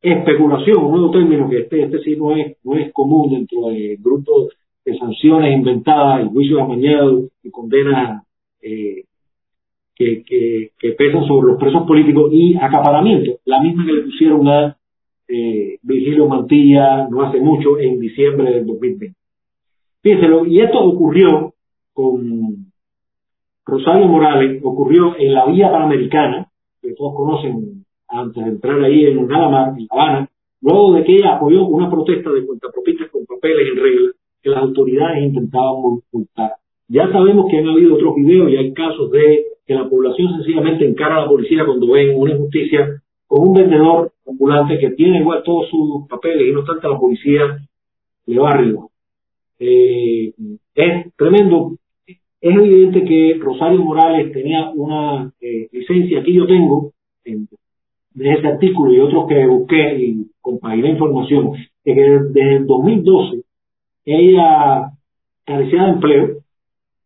especulación, 0.02 0.85
un 0.85 0.90
nuevo 0.92 1.11
término 1.11 1.48
que 1.48 1.61
este, 1.61 1.82
este 1.82 1.98
sí 2.00 2.16
no 2.16 2.35
es, 2.35 2.56
no 2.64 2.76
es 2.76 2.92
común 2.92 3.30
dentro 3.30 3.68
del 3.68 3.96
grupo 3.98 4.48
de 4.85 4.98
sanciones 4.98 5.54
inventadas 5.54 6.24
y 6.24 6.28
juicios 6.28 6.61
amañados 6.61 7.30
y 7.42 7.50
condenas 7.50 8.22
eh, 8.62 9.04
que, 9.94 10.22
que, 10.24 10.70
que, 10.78 10.92
pesan 10.92 11.26
sobre 11.26 11.52
los 11.52 11.59
presos 11.59 11.87
políticos 11.87 12.30
y 12.32 12.54
acaparamiento, 12.56 13.38
la 13.46 13.61
misma 13.61 13.87
que 13.87 13.92
le 13.92 14.02
pusieron 14.02 14.46
a 14.46 14.75
eh, 15.28 15.78
Virgilio 15.82 16.26
Mantilla 16.28 17.08
no 17.08 17.22
hace 17.22 17.40
mucho, 17.40 17.78
en 17.78 17.98
diciembre 17.98 18.52
del 18.52 18.66
2020. 18.66 19.14
Fíjense, 20.02 20.26
y 20.48 20.60
esto 20.60 20.78
ocurrió 20.78 21.54
con 21.92 22.66
Rosario 23.64 24.06
Morales, 24.06 24.60
ocurrió 24.62 25.16
en 25.18 25.34
la 25.34 25.46
Vía 25.46 25.70
Panamericana, 25.70 26.46
que 26.80 26.94
todos 26.94 27.14
conocen 27.16 27.84
antes 28.08 28.44
de 28.44 28.50
entrar 28.50 28.80
ahí 28.82 29.06
en 29.06 29.26
Nada 29.26 29.74
en 29.76 29.86
La 29.90 30.02
Habana, 30.02 30.28
luego 30.60 30.92
de 30.94 31.04
que 31.04 31.14
ella 31.14 31.36
apoyó 31.36 31.66
una 31.66 31.90
protesta 31.90 32.30
de 32.30 32.46
cuentapropistas 32.46 33.10
con 33.10 33.26
papeles 33.26 33.68
en 33.72 33.82
regla 33.82 34.12
que 34.42 34.50
las 34.50 34.62
autoridades 34.62 35.24
intentaban 35.24 36.00
multar. 36.12 36.52
Ya 36.88 37.10
sabemos 37.10 37.46
que 37.50 37.58
han 37.58 37.66
habido 37.66 37.96
otros 37.96 38.14
videos 38.14 38.50
y 38.50 38.56
hay 38.56 38.72
casos 38.72 39.10
de 39.10 39.44
que 39.66 39.74
la 39.74 39.88
población 39.88 40.34
sencillamente 40.36 40.86
encara 40.86 41.16
a 41.16 41.20
la 41.22 41.28
policía 41.28 41.64
cuando 41.66 41.90
ven 41.90 42.16
una 42.16 42.34
injusticia 42.34 43.02
con 43.26 43.48
un 43.48 43.54
vendedor 43.54 44.12
ambulante 44.26 44.78
que 44.78 44.90
tiene 44.90 45.18
igual 45.18 45.42
todos 45.44 45.68
sus 45.70 46.06
papeles 46.08 46.48
y 46.48 46.52
no 46.52 46.60
obstante 46.60 46.88
la 46.88 46.98
policía 46.98 47.58
le 48.26 48.38
va 48.38 48.50
arriba. 48.50 48.86
Eh, 49.58 50.32
es 50.74 51.14
tremendo. 51.16 51.72
Es 52.40 52.54
evidente 52.54 53.04
que 53.04 53.38
Rosario 53.40 53.82
Morales 53.82 54.32
tenía 54.32 54.70
una 54.70 55.32
eh, 55.40 55.68
licencia, 55.72 56.20
aquí 56.20 56.34
yo 56.34 56.46
tengo, 56.46 56.92
de 57.24 58.32
ese 58.32 58.46
artículo 58.46 58.92
y 58.92 59.00
otros 59.00 59.26
que 59.26 59.46
busqué 59.46 59.98
y 59.98 60.30
compaginé 60.40 60.90
información, 60.90 61.52
que 61.84 61.94
desde 61.94 62.56
el 62.56 62.66
2012 62.66 63.42
ella 64.04 64.92
carecía 65.44 65.84
de 65.84 65.90
empleo 65.90 66.36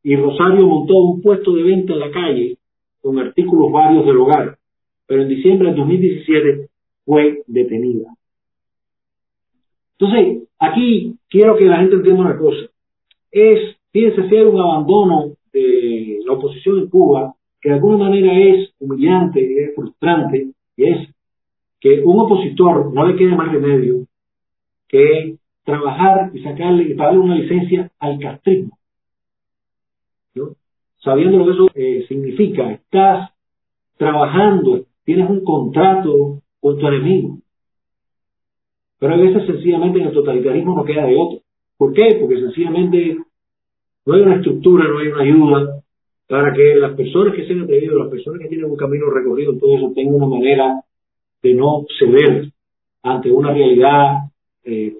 y 0.03 0.17
Rosario 0.17 0.67
montó 0.67 0.95
un 0.95 1.23
puesto 1.23 1.53
de 1.53 1.63
venta 1.63 1.95
en 1.95 2.01
la 2.01 2.11
calle 2.11 2.57
con 3.01 3.19
artículos 3.19 3.73
varios 3.73 4.05
del 4.05 4.19
hogar 4.19 4.60
pero 5.11 5.23
en 5.23 5.29
diciembre 5.29 5.67
del 5.67 5.77
2017 5.79 6.69
fue 7.05 7.43
detenida. 7.49 8.15
Entonces, 9.99 10.49
aquí 10.57 11.17
quiero 11.29 11.57
que 11.57 11.65
la 11.65 11.79
gente 11.79 11.97
entienda 11.97 12.23
una 12.23 12.39
cosa. 12.39 12.71
Es, 13.33 13.77
fíjense, 13.91 14.29
ser 14.29 14.47
un 14.47 14.61
abandono 14.61 15.33
de 15.53 16.21
la 16.25 16.35
oposición 16.35 16.79
en 16.79 16.89
Cuba, 16.91 17.35
que 17.61 17.71
de 17.71 17.75
alguna 17.75 17.97
manera 17.97 18.39
es 18.39 18.73
humillante, 18.79 19.65
es 19.65 19.75
frustrante, 19.75 20.53
y 20.77 20.85
es 20.85 21.09
que 21.81 22.03
un 22.05 22.21
opositor 22.21 22.95
no 22.95 23.05
le 23.05 23.17
quede 23.17 23.35
más 23.35 23.51
remedio 23.51 24.07
que 24.87 25.39
trabajar 25.65 26.31
y 26.33 26.41
sacarle 26.45 26.85
y 26.85 26.95
pagarle 26.95 27.19
una 27.19 27.35
licencia 27.35 27.91
al 27.99 28.21
castrismo. 28.21 28.79
¿no? 30.37 30.51
Sabiendo 31.03 31.39
lo 31.39 31.47
que 31.47 31.51
eso 31.51 31.71
eh, 31.75 32.05
significa, 32.07 32.71
estás 32.71 33.33
trabajando, 33.97 34.87
tienes 35.05 35.29
un 35.29 35.45
contrato 35.45 36.41
con 36.61 36.79
tu 36.79 36.87
enemigo. 36.87 37.39
Pero 38.99 39.15
a 39.15 39.17
veces 39.17 39.47
sencillamente 39.47 39.99
en 39.99 40.09
el 40.09 40.13
totalitarismo 40.13 40.75
no 40.75 40.85
queda 40.85 41.07
de 41.07 41.17
otro. 41.17 41.41
¿Por 41.79 41.95
qué? 41.95 42.19
Porque 42.21 42.39
sencillamente 42.41 43.17
no 44.05 44.15
hay 44.15 44.21
una 44.21 44.37
estructura, 44.37 44.87
no 44.87 44.99
hay 44.99 45.09
una 45.09 45.23
ayuda 45.23 45.83
para 46.29 46.53
que 46.53 46.75
las 46.77 46.93
personas 46.93 47.35
que 47.35 47.47
se 47.47 47.53
han 47.55 47.63
atrevido, 47.63 47.99
las 47.99 48.09
personas 48.09 48.41
que 48.41 48.49
tienen 48.49 48.71
un 48.71 48.77
camino 48.77 49.11
recorrido 49.11 49.59
todo 49.59 49.77
eso, 49.77 49.93
tengan 49.95 50.15
una 50.15 50.27
manera 50.27 50.81
de 51.43 51.55
no 51.55 51.87
ceder 51.99 52.53
ante 53.03 53.33
una 53.33 53.53
realidad 53.53 54.17
eh, 54.65 54.95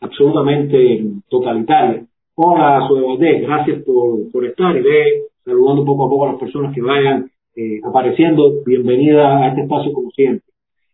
absolutamente 0.00 1.04
totalitaria. 1.28 2.06
Hola, 2.36 2.86
soy 2.88 3.18
gracias 3.40 3.82
por, 3.82 4.30
por 4.30 4.46
estar 4.46 4.76
y 4.76 4.82
ve 4.82 5.22
saludando 5.44 5.84
poco 5.84 6.06
a 6.06 6.08
poco 6.08 6.24
a 6.26 6.32
las 6.32 6.40
personas 6.40 6.74
que 6.74 6.80
vayan 6.80 7.31
eh, 7.56 7.80
apareciendo. 7.84 8.62
Bienvenida 8.64 9.44
a 9.44 9.48
este 9.48 9.62
espacio 9.62 9.92
como 9.92 10.10
siempre. 10.10 10.46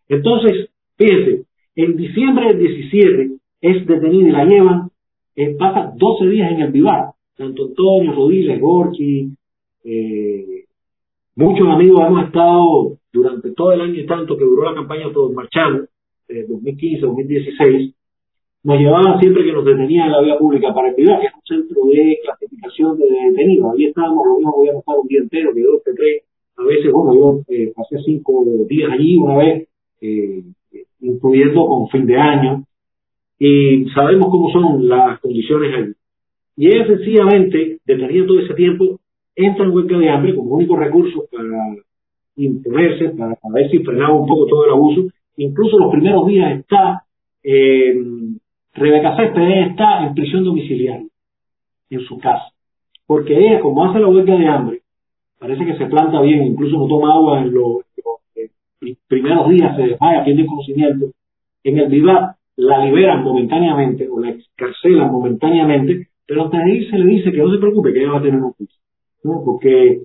Entonces, 0.09 0.71
fíjense, 0.97 1.45
en 1.77 1.97
diciembre 1.97 2.49
del 2.49 2.59
17 2.59 3.31
es 3.61 3.87
detenida 3.87 4.29
y 4.29 4.33
la 4.33 4.45
llevan, 4.45 4.91
eh, 5.37 5.55
pasa 5.59 5.93
12 5.97 6.29
días 6.29 6.51
en 6.53 6.61
el 6.61 6.73
Vivar. 6.73 7.11
Tanto 7.37 7.67
Antonio, 7.67 8.13
Rodríguez, 8.13 8.61
Gorchi, 8.61 9.31
eh, 9.85 10.65
muchos 11.37 11.69
amigos 11.69 12.01
hemos 12.05 12.25
estado 12.25 12.99
durante 13.13 13.53
todo 13.53 13.73
el 13.73 13.81
año 13.81 13.95
y 13.95 14.07
tanto 14.07 14.37
que 14.37 14.45
duró 14.45 14.65
la 14.65 14.75
campaña 14.75 15.13
Todos 15.13 15.33
Marchamos, 15.33 15.89
eh, 16.29 16.47
2015-2016, 16.49 17.95
nos 18.65 18.79
llevaban 18.79 19.21
siempre 19.21 19.45
que 19.45 19.53
nos 19.53 19.65
detenían 19.65 20.07
en 20.07 20.13
la 20.13 20.21
vía 20.21 20.39
pública 20.39 20.75
para 20.75 20.89
activar, 20.89 21.21
que 21.21 21.27
es 21.27 21.33
un 21.35 21.43
centro 21.43 21.87
de 21.87 22.19
clasificación 22.23 22.99
de 22.99 23.07
detenidos. 23.31 23.73
Ahí 23.73 23.85
estábamos, 23.87 24.27
lo 24.27 24.37
mismo 24.37 24.55
podíamos 24.57 24.81
estar 24.81 24.97
un 24.99 25.09
día 25.09 25.21
entero, 25.21 25.55
que 25.55 25.63
dos, 25.63 25.83
que 25.85 25.93
tres. 25.93 26.23
A 26.59 26.65
veces, 26.65 26.93
bueno, 26.93 27.15
yo 27.15 27.41
eh, 27.49 27.73
pasé 27.75 27.99
cinco 28.05 28.45
días 28.69 28.91
allí 28.93 29.17
una 29.17 29.37
vez, 29.37 29.69
eh, 30.01 30.43
incluyendo 31.01 31.67
con 31.67 31.89
fin 31.89 32.07
de 32.07 32.17
año, 32.17 32.65
y 33.39 33.87
sabemos 33.95 34.29
cómo 34.31 34.51
son 34.51 34.89
las 34.89 35.21
condiciones 35.21 35.75
allí. 35.75 35.93
Y 36.57 36.67
ellos 36.69 36.89
sencillamente, 36.89 37.79
deteniendo 37.87 38.35
todo 38.35 38.41
ese 38.41 38.55
tiempo, 38.55 38.99
entran 39.37 39.69
en 39.69 39.75
huelga 39.77 39.99
de 39.99 40.11
hambre 40.11 40.35
como 40.35 40.57
único 40.57 40.75
recurso 40.77 41.25
para 41.31 41.77
imponerse, 42.37 43.11
para, 43.11 43.37
ver 43.55 43.71
si 43.71 43.79
frenaba 43.79 44.15
un 44.15 44.27
poco 44.27 44.47
todo 44.47 44.65
el 44.65 44.73
abuso. 44.73 45.03
Incluso 45.37 45.79
los 45.79 45.93
primeros 45.93 46.27
días 46.27 46.59
está 46.59 47.05
eh, 47.45 47.95
Rebeca 48.75 49.17
Céspedes 49.17 49.71
está 49.71 50.07
en 50.07 50.15
prisión 50.15 50.45
domiciliaria, 50.45 51.07
en 51.91 52.01
su 52.01 52.19
casa. 52.19 52.53
Porque 53.07 53.37
ella, 53.37 53.61
como 53.61 53.85
hace 53.85 53.99
la 53.99 54.09
huelga 54.09 54.37
de 54.37 54.47
hambre, 54.47 54.78
parece 55.39 55.65
que 55.65 55.77
se 55.77 55.87
planta 55.87 56.21
bien, 56.21 56.45
incluso 56.45 56.79
no 56.79 56.87
toma 56.87 57.15
agua 57.15 57.41
en 57.41 57.55
los, 57.55 57.79
primeros 59.07 59.49
días, 59.51 59.77
se 59.77 59.83
desmaya, 59.83 60.25
pierde 60.25 60.47
conocimiento. 60.47 61.07
En 61.65 61.79
el 61.79 61.89
vivar 61.89 62.35
la 62.57 62.85
liberan 62.85 63.23
momentáneamente 63.23 64.09
o 64.09 64.21
la 64.21 64.31
excarcelan 64.31 65.11
momentáneamente, 65.11 66.09
pero 66.27 66.45
antes 66.45 66.65
de 66.65 66.71
irse 66.71 66.99
le 66.99 67.07
dice 67.07 67.33
que 67.33 67.39
no 67.39 67.53
se 67.53 67.59
preocupe, 67.59 67.93
que 67.93 68.01
ella 68.01 68.13
va 68.13 68.19
a 68.19 68.23
tener 68.23 68.41
un 68.41 68.53
juicio. 68.53 68.79
¿no? 69.25 69.43
Porque 69.45 70.03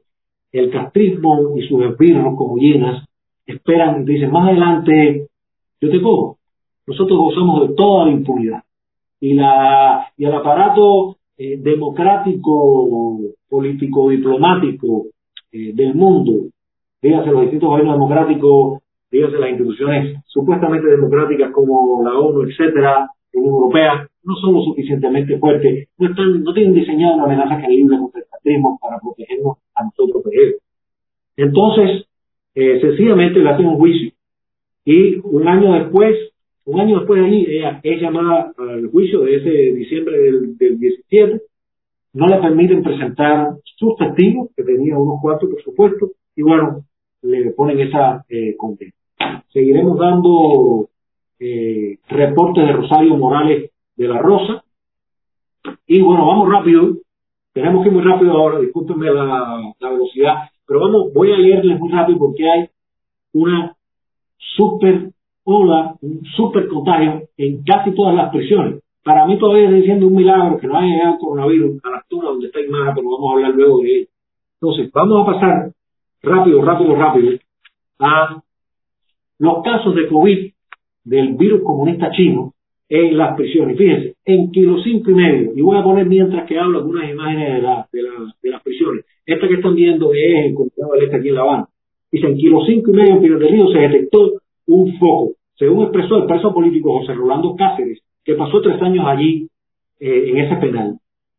el 0.52 0.72
castrismo 0.72 1.58
y 1.58 1.68
sus 1.68 1.84
esbirros 1.84 2.36
como 2.36 2.58
llenas 2.58 3.06
esperan 3.46 4.06
dicen, 4.06 4.32
más 4.32 4.50
adelante 4.50 5.28
yo 5.82 5.90
te 5.90 6.02
cojo 6.02 6.38
nosotros 6.86 7.18
gozamos 7.18 7.70
de 7.70 7.76
toda 7.76 8.06
la 8.06 8.12
impunidad. 8.12 8.64
Y, 9.20 9.34
la, 9.34 10.12
y 10.18 10.26
el 10.26 10.34
aparato 10.34 11.18
eh, 11.38 11.58
democrático, 11.58 13.20
político, 13.50 14.10
diplomático 14.10 15.06
eh, 15.54 15.72
del 15.74 15.96
mundo, 15.96 16.50
dígase 17.02 17.32
los 17.32 17.42
distintos 17.44 17.70
gobiernos 17.70 17.96
democráticos, 17.96 18.82
dígase 19.12 19.38
las 19.38 19.52
instituciones 19.52 20.18
supuestamente 20.26 20.88
democráticas 20.88 21.52
como 21.52 22.04
la 22.04 22.18
ONU, 22.18 22.42
etcétera, 22.44 23.08
la 23.34 23.40
Unión 23.40 23.54
Europea, 23.54 24.08
no 24.24 24.36
son 24.36 24.56
lo 24.56 24.62
suficientemente 24.64 25.38
fuertes, 25.38 25.90
no, 25.98 26.10
están, 26.10 26.44
no 26.44 26.54
tienen 26.54 26.74
diseñado 26.74 27.16
una 27.16 27.26
amenaza 27.26 27.62
creíble 27.64 27.98
contra 28.00 28.22
el 28.22 28.28
fascismo 28.28 28.80
para 28.82 29.00
protegernos 29.00 29.58
a 29.76 29.84
nosotros 29.84 30.24
de. 30.24 30.56
Entonces, 31.38 32.06
eh, 32.56 32.80
sencillamente 32.82 33.40
le 33.40 33.50
hacen 33.50 33.68
un 33.68 33.78
juicio. 33.78 34.12
Y 34.86 35.16
un 35.24 35.48
año 35.48 35.74
después, 35.74 36.16
un 36.66 36.80
año 36.80 37.00
después 37.00 37.22
de 37.22 37.28
ahí, 37.28 37.46
ella 37.48 37.80
es 37.84 38.02
llamada 38.02 38.54
al 38.58 38.88
juicio 38.88 39.22
de 39.22 39.36
ese 39.36 39.50
diciembre 39.78 40.18
del, 40.18 40.80
17. 40.80 41.42
No 42.14 42.28
le 42.28 42.38
permiten 42.38 42.84
presentar 42.84 43.56
sus 43.64 43.96
testigos, 43.98 44.50
que 44.56 44.64
tenía 44.64 44.98
unos 44.98 45.20
cuatro, 45.22 45.50
por 45.50 45.62
supuesto, 45.64 46.12
y 46.36 46.44
bueno, 46.44 46.86
le 47.24 47.52
ponen 47.52 47.80
esa 47.80 48.24
eh, 48.30 48.56
condena. 48.56 48.94
Seguiremos 49.52 49.98
dando 49.98 50.90
eh, 51.40 51.98
reportes 52.08 52.66
de 52.66 52.74
Rosario 52.74 53.18
Morales 53.18 53.72
de 53.96 54.08
la 54.08 54.20
Rosa. 54.20 54.64
Y 55.88 56.02
bueno, 56.02 56.28
vamos 56.28 56.50
rápido. 56.52 56.98
Tenemos 57.54 57.84
que 57.84 57.90
ir 57.90 57.94
muy 57.96 58.04
rápido 58.04 58.32
ahora, 58.34 58.60
discúlpenme 58.60 59.12
la, 59.12 59.74
velocidad, 59.80 60.34
pero 60.66 60.80
vamos, 60.80 61.14
voy 61.14 61.32
a 61.32 61.38
leerles 61.38 61.80
muy 61.80 61.92
rápido 61.92 62.18
porque 62.18 62.50
hay 62.50 62.68
una 63.34 63.76
súper 64.38 65.12
ola, 65.44 65.96
un 66.02 66.24
super 66.36 66.68
contagio 66.68 67.28
en 67.38 67.64
casi 67.64 67.92
todas 67.94 68.16
las 68.16 68.32
prisiones. 68.32 68.83
Para 69.04 69.26
mí 69.26 69.38
todavía 69.38 69.70
sigue 69.70 69.84
siendo 69.84 70.08
un 70.08 70.16
milagro 70.16 70.58
que 70.58 70.68
no 70.68 70.78
haya 70.78 70.88
llegado 70.88 71.14
el 71.14 71.20
coronavirus 71.20 71.84
a 71.84 71.90
la 71.90 72.06
zona 72.10 72.30
donde 72.30 72.48
está 72.48 72.62
Imara, 72.62 72.94
pero 72.96 73.10
vamos 73.10 73.30
a 73.30 73.34
hablar 73.34 73.54
luego 73.54 73.82
de 73.82 74.00
él. 74.00 74.08
Entonces, 74.62 74.92
vamos 74.94 75.28
a 75.28 75.32
pasar 75.34 75.72
rápido, 76.22 76.62
rápido, 76.62 76.96
rápido 76.96 77.40
a 78.00 78.42
los 79.40 79.64
casos 79.64 79.94
de 79.96 80.08
COVID 80.08 80.52
del 81.04 81.34
virus 81.34 81.64
comunista 81.64 82.12
chino 82.12 82.54
en 82.88 83.18
las 83.18 83.36
prisiones. 83.36 83.78
Fíjense, 83.78 84.16
en 84.24 84.52
kilo 84.52 84.82
cinco 84.82 85.12
y 85.12 85.16
medio, 85.16 85.52
y 85.56 85.62
voy 85.62 85.78
a 85.78 85.84
poner 85.84 86.06
mientras 86.06 86.48
que 86.48 86.58
hablo 86.58 86.80
algunas 86.80 87.10
imágenes 87.10 87.56
de, 87.56 87.62
la, 87.62 87.88
de, 87.92 88.50
las 88.50 88.64
prisiones. 88.64 89.06
Esta 89.26 89.48
que 89.48 89.56
están 89.56 89.76
viendo 89.76 90.14
es 90.14 90.46
el 90.46 90.54
Condado 90.54 90.94
del 90.94 91.04
Este 91.04 91.18
aquí 91.18 91.30
en 91.30 91.36
La 91.36 91.42
Habana. 91.42 91.68
Dice, 92.12 92.28
en 92.28 92.38
kilo 92.38 92.64
cinco 92.66 92.92
y 92.92 92.94
medio 92.94 93.16
en 93.16 93.74
se 93.74 93.80
detectó 93.80 94.34
un 94.68 94.94
foco. 94.98 95.34
Según 95.56 95.84
expresó 95.84 96.18
el 96.18 96.26
preso 96.26 96.54
político 96.54 97.00
José 97.00 97.14
Rolando 97.14 97.56
Cáceres, 97.56 98.02
que 98.24 98.36
pasó 98.36 98.62
tres 98.62 98.82
años 98.82 99.06
allí 99.08 99.48
eh, 100.00 100.30
en 100.30 100.38
ese 100.38 100.56
penal. 100.58 100.98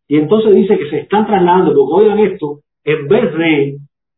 Y 0.08 0.16
entonces 0.16 0.54
dice 0.54 0.78
que 0.78 0.90
se 0.90 0.98
están 1.00 1.26
trasladando, 1.26 1.74
porque 1.74 2.04
oigan 2.04 2.18
esto, 2.20 2.60
en 2.84 3.08
vez 3.08 3.34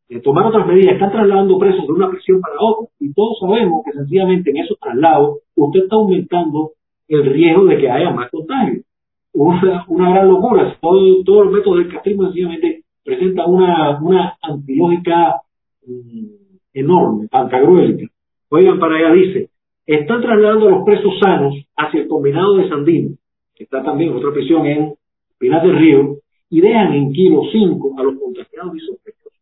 de 0.09 0.21
tomar 0.21 0.47
otras 0.47 0.67
medidas, 0.67 0.95
están 0.95 1.13
trasladando 1.13 1.59
presos 1.59 1.87
de 1.87 1.93
una 1.93 2.11
prisión 2.11 2.41
para 2.41 2.55
otra. 2.61 2.89
Y 3.01 3.13
todos 3.13 3.39
sabemos 3.41 3.83
que 3.85 3.93
sencillamente 3.93 4.51
en 4.51 4.57
esos 4.59 4.79
traslados 4.79 5.39
usted 5.55 5.85
está 5.85 5.97
aumentando 5.97 6.73
el 7.09 7.25
riesgo 7.25 7.65
de 7.67 7.79
que 7.79 7.91
haya 7.91 8.11
más 8.11 8.31
contagios. 8.31 8.85
Una, 9.33 9.85
gran 9.89 10.29
locura. 10.29 10.77
Todo, 10.81 11.23
todos 11.25 11.45
los 11.45 11.55
métodos 11.55 11.79
del 11.79 11.93
castrismo 11.93 12.25
sencillamente 12.25 12.83
presentan 13.05 13.51
una, 13.51 14.01
una 14.01 14.37
antilógica 14.43 15.43
mm, 15.87 16.47
enorme, 16.75 17.29
antagruélica. 17.31 18.11
Oigan, 18.49 18.79
para 18.79 18.97
allá 18.97 19.13
dice, 19.13 19.51
están 19.87 20.21
trasladando 20.21 20.67
a 20.67 20.71
los 20.71 20.85
presos 20.85 21.13
sanos 21.21 21.55
hacia 21.77 22.03
el 22.03 22.09
combinado 22.09 22.57
de 22.57 22.69
Sandino, 22.69 23.17
que 23.55 23.65
está 23.65 23.83
también 23.83 24.15
otra 24.15 24.33
prisión 24.33 24.67
en 24.67 24.95
Pinar 25.39 25.63
del 25.63 25.79
Río, 25.79 26.17
y 26.51 26.61
dejan 26.61 26.93
en 26.93 27.13
kilo 27.13 27.43
5 27.51 27.95
a 27.99 28.03
los 28.03 28.19
contagiados 28.19 28.77
y 28.77 28.81
sospechosos. 28.81 29.33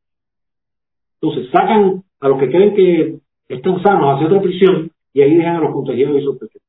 Entonces 1.21 1.51
sacan 1.51 2.03
a 2.21 2.29
los 2.29 2.39
que 2.39 2.49
creen 2.49 2.75
que 2.75 3.19
están 3.49 3.83
sanos 3.83 4.15
hacia 4.15 4.27
otra 4.27 4.43
prisión 4.43 4.91
y 5.13 5.23
ahí 5.23 5.35
dejan 5.35 5.57
a 5.57 5.61
los 5.61 5.73
contagiados 5.73 6.21
y 6.21 6.25
sospechosos. 6.25 6.63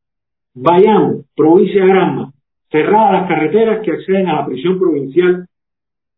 Bayamo, 0.53 1.23
provincia 1.35 1.81
de 1.81 1.87
Granma, 1.87 2.33
cerradas 2.71 3.21
las 3.21 3.27
carreteras 3.27 3.83
que 3.83 3.91
acceden 3.91 4.27
a 4.27 4.41
la 4.41 4.45
prisión 4.45 4.79
provincial 4.79 5.47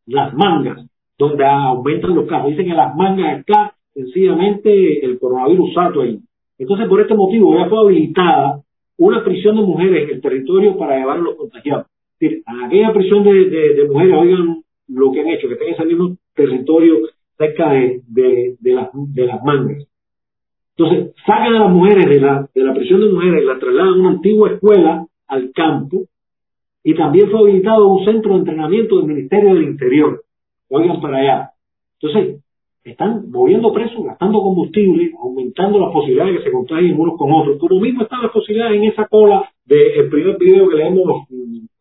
Las 0.05 0.33
Mangas, 0.33 0.87
donde 1.17 1.45
aumentan 1.45 2.15
los 2.15 2.27
casos. 2.27 2.49
Dicen 2.49 2.67
que 2.67 2.73
Las 2.73 2.95
Mangas 2.95 3.39
está 3.39 3.73
sencillamente 3.93 5.05
el 5.05 5.19
coronavirus 5.19 5.73
salto 5.73 6.01
ahí. 6.01 6.19
Entonces, 6.57 6.87
por 6.87 7.01
este 7.01 7.13
motivo, 7.13 7.55
ya 7.55 7.69
fue 7.69 7.79
habilitada 7.79 8.61
una 8.97 9.23
prisión 9.23 9.55
de 9.55 9.61
mujeres 9.61 10.03
en 10.03 10.15
el 10.15 10.21
territorio 10.21 10.77
para 10.77 10.97
llevar 10.97 11.17
a 11.17 11.21
los 11.21 11.35
contagiados. 11.35 11.87
Es 12.19 12.41
a 12.47 12.65
aquella 12.65 12.93
prisión 12.93 13.23
de, 13.23 13.87
mujeres, 13.89 14.15
oigan 14.17 14.63
lo 14.87 15.11
que 15.11 15.21
han 15.21 15.27
hecho, 15.27 15.47
que 15.47 15.53
estén 15.53 15.67
en 15.67 15.73
ese 15.75 15.85
mismo 15.85 16.17
territorio 16.33 16.95
cerca 17.37 17.71
de, 17.71 18.57
las, 18.63 19.43
mangas. 19.43 19.87
Entonces, 20.75 21.13
sacan 21.25 21.55
a 21.55 21.59
las 21.59 21.71
mujeres 21.71 22.09
de 22.09 22.19
la, 22.19 22.49
de 22.53 22.63
la 22.63 22.73
prisión 22.73 23.01
de 23.01 23.09
mujeres, 23.09 23.43
las 23.45 23.59
trasladan 23.59 23.93
a 23.93 23.99
una 23.99 24.09
antigua 24.09 24.51
escuela 24.51 25.05
al 25.27 25.51
campo, 25.53 26.05
y 26.83 26.95
también 26.95 27.29
fue 27.29 27.41
habilitado 27.41 27.87
un 27.87 28.05
centro 28.05 28.33
de 28.33 28.39
entrenamiento 28.39 28.97
del 28.97 29.07
Ministerio 29.07 29.53
del 29.53 29.63
Interior. 29.63 30.23
Oigan 30.69 31.01
para 31.01 31.17
allá. 31.17 31.51
Entonces, 31.99 32.41
están 32.91 33.29
moviendo 33.29 33.73
presos, 33.73 34.03
gastando 34.05 34.41
combustible, 34.41 35.11
aumentando 35.21 35.79
las 35.79 35.91
posibilidades 35.91 36.33
de 36.33 36.37
que 36.39 36.45
se 36.45 36.51
contagien 36.51 36.99
unos 36.99 37.17
con 37.17 37.31
otros. 37.31 37.57
Como 37.59 37.81
mismo 37.81 38.03
están 38.03 38.21
las 38.21 38.31
posibilidades 38.31 38.77
en 38.77 38.83
esa 38.85 39.07
cola 39.07 39.49
del 39.65 40.09
primer 40.09 40.37
video 40.37 40.69
que 40.69 40.75
le 40.75 40.87
hemos 40.87 41.27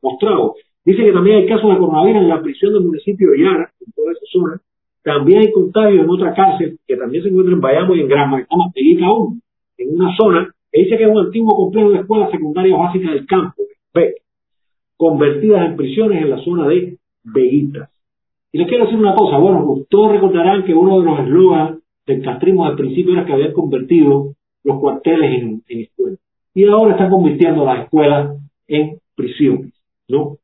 mostrado. 0.02 0.54
Dice 0.84 1.04
que 1.04 1.12
también 1.12 1.38
hay 1.38 1.46
casos 1.46 1.70
de 1.70 1.78
coronavirus 1.78 2.22
en 2.22 2.28
la 2.28 2.42
prisión 2.42 2.72
del 2.72 2.84
municipio 2.84 3.30
de 3.30 3.40
Yara, 3.40 3.70
en 3.80 3.92
toda 3.92 4.12
esa 4.12 4.26
zona. 4.32 4.60
También 5.02 5.40
hay 5.40 5.52
contagios 5.52 6.04
en 6.04 6.10
otra 6.10 6.34
cárcel 6.34 6.78
que 6.86 6.96
también 6.96 7.22
se 7.22 7.28
encuentra 7.28 7.54
en 7.54 7.60
Bayamo 7.60 7.94
y 7.94 8.00
en 8.00 8.08
Granma, 8.08 8.38
que 8.38 8.42
está 8.92 9.06
aún, 9.06 9.40
en 9.78 9.94
una 9.94 10.16
zona 10.16 10.50
que 10.72 10.82
dice 10.82 10.96
que 10.96 11.04
es 11.04 11.10
un 11.10 11.18
antiguo 11.18 11.56
complejo 11.56 11.90
de 11.90 11.98
escuelas 12.00 12.30
secundarias 12.30 12.78
básicas 12.78 13.12
del 13.12 13.26
campo, 13.26 13.62
convertidas 14.96 15.66
en 15.66 15.76
prisiones 15.76 16.22
en 16.22 16.30
la 16.30 16.38
zona 16.38 16.68
de 16.68 16.96
veguitas. 17.22 17.90
Y 18.52 18.58
les 18.58 18.68
quiero 18.68 18.84
decir 18.84 18.98
una 18.98 19.14
cosa, 19.14 19.38
bueno, 19.38 19.84
todos 19.88 20.12
recordarán 20.12 20.64
que 20.64 20.74
uno 20.74 21.00
de 21.00 21.04
los 21.04 21.18
eslogans 21.20 21.78
del 22.06 22.22
castrismo 22.22 22.64
al 22.64 22.76
principio 22.76 23.12
era 23.12 23.26
que 23.26 23.32
habían 23.32 23.52
convertido 23.52 24.34
los 24.64 24.80
cuarteles 24.80 25.42
en, 25.42 25.80
escuelas. 25.80 26.20
Y 26.54 26.64
ahora 26.64 26.92
están 26.92 27.10
convirtiendo 27.10 27.64
las 27.64 27.84
escuelas 27.84 28.36
en 28.66 28.98
prisiones, 29.14 29.72
¿no? 30.08 30.38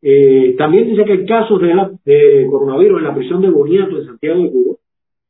Eh, 0.00 0.54
también 0.56 0.88
dice 0.88 1.04
que 1.04 1.12
hay 1.12 1.26
casos 1.26 1.60
de, 1.60 2.46
coronavirus 2.48 2.98
en 2.98 3.04
la 3.04 3.14
prisión 3.14 3.42
de 3.42 3.50
Boniato 3.50 3.96
de 3.96 4.06
Santiago 4.06 4.42
de 4.42 4.50
Cuba, 4.50 4.76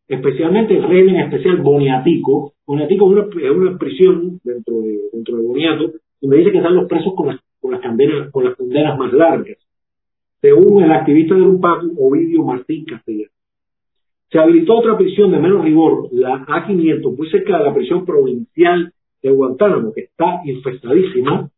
especialmente 0.09 0.77
el 0.77 0.83
régimen 0.83 1.17
especial 1.17 1.57
Boniatico. 1.59 2.55
Boniatico 2.67 3.07
es 3.07 3.35
una, 3.35 3.53
una 3.53 3.79
prisión 3.79 4.41
dentro 4.45 4.81
de, 4.81 4.99
dentro 5.13 5.37
de 5.37 5.47
Boniato, 5.47 5.93
donde 6.21 6.37
dice 6.39 6.53
que 6.53 6.59
están 6.59 6.75
los 6.75 6.89
presos 6.89 7.15
con 7.15 7.29
las, 7.29 7.41
con 7.61 7.73
las, 7.73 7.81
condenas, 7.81 8.31
con 8.31 8.45
las 8.45 8.57
condenas 8.57 8.99
más 8.99 9.13
largas. 9.13 9.57
Según 10.41 10.83
el 10.85 10.93
activista 10.93 11.35
del 11.35 11.45
UNPAC, 11.45 11.85
Ovidio 11.99 12.45
Martín 12.45 12.85
Castellano. 12.85 13.31
Se 14.31 14.39
habilitó 14.39 14.77
otra 14.77 14.97
prisión 14.97 15.33
de 15.33 15.39
menos 15.39 15.65
rigor, 15.65 16.09
la 16.13 16.45
A500, 16.47 17.17
muy 17.17 17.31
cerca 17.31 17.59
de 17.59 17.65
la 17.65 17.75
prisión 17.75 18.05
provincial 18.05 18.93
de 19.23 19.31
Guantánamo, 19.31 19.93
que 19.93 20.03
está 20.03 20.43
infestadísima, 20.45 21.51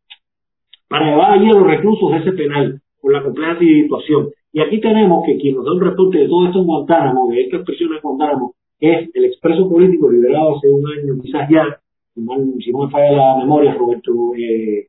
para 0.87 1.09
llevar 1.09 1.31
allí 1.33 1.49
a 1.49 1.53
los 1.53 1.67
reclusos 1.67 2.11
de 2.11 2.17
ese 2.19 2.31
penal, 2.31 2.81
con 2.99 3.13
la 3.13 3.23
compleja 3.23 3.59
situación. 3.59 4.29
Y 4.53 4.61
aquí 4.61 4.79
tenemos 4.79 5.25
que 5.25 5.37
quien 5.37 5.55
nos 5.55 5.65
da 5.65 5.73
un 5.73 5.81
reporte 5.81 6.19
de 6.19 6.27
todo 6.27 6.47
esto 6.47 6.59
en 6.59 6.65
Guantánamo, 6.65 7.29
de 7.29 7.41
estas 7.41 7.63
prisiones 7.63 7.97
en 7.97 8.01
Guantánamo, 8.01 8.55
es 8.79 9.09
el 9.13 9.25
expreso 9.25 9.69
político 9.69 10.09
liberado 10.09 10.57
hace 10.57 10.69
un 10.69 10.87
año, 10.87 11.21
quizás 11.21 11.47
ya, 11.49 11.79
si 12.15 12.71
no 12.71 12.85
me 12.85 12.89
falla 12.89 13.11
la 13.11 13.37
memoria, 13.37 13.75
Roberto, 13.75 14.11
eh, 14.35 14.87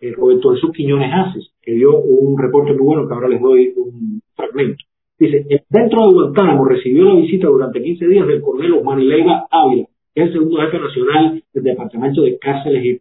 eh, 0.00 0.12
Roberto 0.12 0.52
Jesús 0.54 0.72
Quiñones 0.72 1.10
Haces, 1.12 1.50
que 1.62 1.72
dio 1.72 1.98
un 1.98 2.38
reporte 2.38 2.72
muy 2.72 2.82
bueno 2.82 3.08
que 3.08 3.14
ahora 3.14 3.28
les 3.28 3.40
doy 3.40 3.72
un 3.76 4.20
fragmento. 4.34 4.84
Dice, 5.18 5.46
dentro 5.68 6.08
de 6.08 6.14
Guantánamo 6.14 6.64
recibió 6.64 7.04
la 7.04 7.20
visita 7.20 7.46
durante 7.46 7.82
15 7.82 8.06
días 8.08 8.26
del 8.26 8.40
coronel 8.40 9.08
Leiva 9.08 9.46
Ávila, 9.50 9.86
que 10.14 10.22
es 10.22 10.26
el 10.26 10.32
segundo 10.32 10.60
jefe 10.60 10.78
nacional 10.78 11.42
del 11.52 11.62
Departamento 11.62 12.22
de 12.22 12.38
Cárceles 12.38 13.00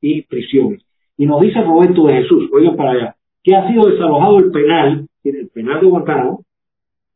y, 0.00 0.22
Prisiones. 0.22 0.82
Y 1.16 1.26
nos 1.26 1.40
dice 1.40 1.62
Roberto 1.62 2.06
de 2.06 2.22
Jesús, 2.22 2.50
oigan 2.52 2.76
para 2.76 2.90
allá, 2.90 3.16
que 3.42 3.56
ha 3.56 3.66
sido 3.68 3.86
desalojado 3.86 4.38
el 4.38 4.50
penal, 4.50 5.08
el 5.24 5.48
penal 5.48 5.80
de 5.80 5.86
Guantánamo, 5.86 6.44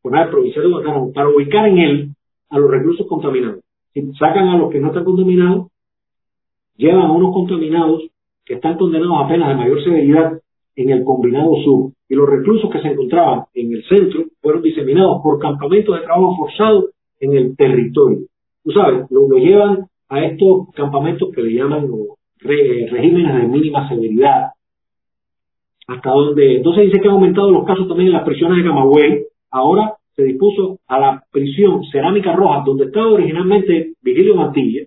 penal 0.02 0.30
provincial 0.30 0.64
de 0.64 0.70
Guantánamo, 0.70 1.12
para 1.12 1.28
ubicar 1.28 1.68
en 1.68 1.78
él 1.78 2.08
a 2.48 2.58
los 2.58 2.70
reclusos 2.70 3.06
contaminados. 3.06 3.62
Sacan 4.18 4.48
a 4.48 4.56
los 4.56 4.70
que 4.70 4.80
no 4.80 4.88
están 4.88 5.04
contaminados, 5.04 5.66
llevan 6.76 7.02
a 7.02 7.12
unos 7.12 7.34
contaminados 7.34 8.08
que 8.48 8.54
están 8.54 8.78
condenados 8.78 9.18
a 9.22 9.28
penas 9.28 9.50
de 9.50 9.56
mayor 9.56 9.84
severidad 9.84 10.40
en 10.74 10.90
el 10.90 11.04
combinado 11.04 11.54
sur 11.62 11.90
y 12.08 12.14
los 12.14 12.26
reclusos 12.26 12.70
que 12.70 12.80
se 12.80 12.88
encontraban 12.88 13.42
en 13.52 13.72
el 13.72 13.84
centro 13.84 14.24
fueron 14.40 14.62
diseminados 14.62 15.20
por 15.22 15.38
campamentos 15.38 15.94
de 15.94 16.06
trabajo 16.06 16.34
forzado 16.34 16.86
en 17.20 17.36
el 17.36 17.56
territorio. 17.56 18.20
Tú 18.64 18.70
sabes, 18.72 19.04
lo, 19.10 19.28
llevan 19.36 19.86
a 20.08 20.24
estos 20.24 20.70
campamentos 20.74 21.28
que 21.34 21.42
le 21.42 21.52
llaman 21.52 21.90
regímenes 22.40 23.34
de 23.34 23.48
mínima 23.48 23.86
severidad. 23.86 24.52
Hasta 25.86 26.10
donde, 26.10 26.56
entonces 26.56 26.84
dice 26.84 27.00
que 27.00 27.08
han 27.08 27.14
aumentado 27.14 27.50
los 27.50 27.66
casos 27.66 27.86
también 27.86 28.08
en 28.08 28.14
las 28.14 28.24
prisiones 28.24 28.58
de 28.58 28.68
Camagüey. 28.68 29.24
Ahora 29.50 29.94
se 30.16 30.22
dispuso 30.22 30.78
a 30.86 30.98
la 30.98 31.22
prisión 31.30 31.82
Cerámica 31.92 32.34
Roja, 32.34 32.62
donde 32.64 32.86
estaba 32.86 33.08
originalmente 33.08 33.92
Vigilio 34.00 34.36
Mantilla. 34.36 34.86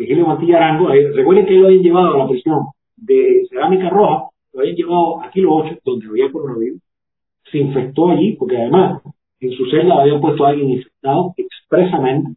Vigilio 0.00 0.26
Mantilla 0.26 0.56
Arango, 0.56 0.88
recuerden 0.88 1.44
que 1.44 1.52
lo 1.52 1.66
habían 1.66 1.82
llevado 1.82 2.14
a 2.14 2.18
la 2.20 2.28
prisión 2.28 2.68
de 2.96 3.46
Cerámica 3.50 3.90
Roja 3.90 4.30
lo 4.54 4.60
habían 4.60 4.74
llevado 4.74 5.20
a 5.20 5.30
Kilo 5.30 5.54
8, 5.56 5.78
donde 5.84 6.06
había 6.06 6.32
coronavirus, 6.32 6.80
se 7.52 7.58
infectó 7.58 8.08
allí, 8.08 8.32
porque 8.32 8.56
además 8.56 9.02
en 9.40 9.52
su 9.52 9.66
celda 9.66 10.00
habían 10.00 10.22
puesto 10.22 10.46
a 10.46 10.48
alguien 10.48 10.70
infectado 10.70 11.34
expresamente. 11.36 12.30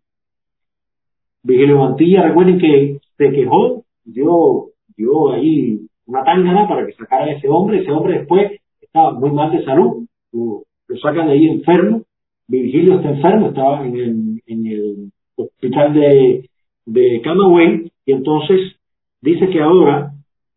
Vigilio 1.43 1.77
Mantilla, 1.77 2.23
recuerden 2.23 2.59
que 2.59 2.99
se 3.17 3.31
quejó, 3.31 3.83
dio, 4.03 4.65
dio 4.97 5.31
ahí 5.31 5.87
una 6.05 6.25
tangana 6.25 6.67
para 6.67 6.85
que 6.85 6.91
sacara 6.93 7.25
a 7.25 7.31
ese 7.31 7.47
hombre, 7.47 7.79
ese 7.79 7.91
hombre 7.91 8.19
después 8.19 8.59
estaba 8.81 9.13
muy 9.13 9.31
mal 9.31 9.53
de 9.53 9.63
salud, 9.63 10.05
lo, 10.33 10.63
sacan 11.01 11.27
de 11.27 11.33
ahí 11.33 11.47
enfermo, 11.47 12.01
Virgilio 12.45 12.95
está 12.95 13.11
enfermo, 13.11 13.47
estaba 13.47 13.87
en 13.87 14.41
el 14.47 15.11
hospital 15.37 15.93
de, 15.93 16.49
de 16.85 17.21
Camagüey, 17.23 17.91
y 18.05 18.11
entonces 18.11 18.75
dice 19.21 19.49
que 19.49 19.61
ahora 19.61 20.11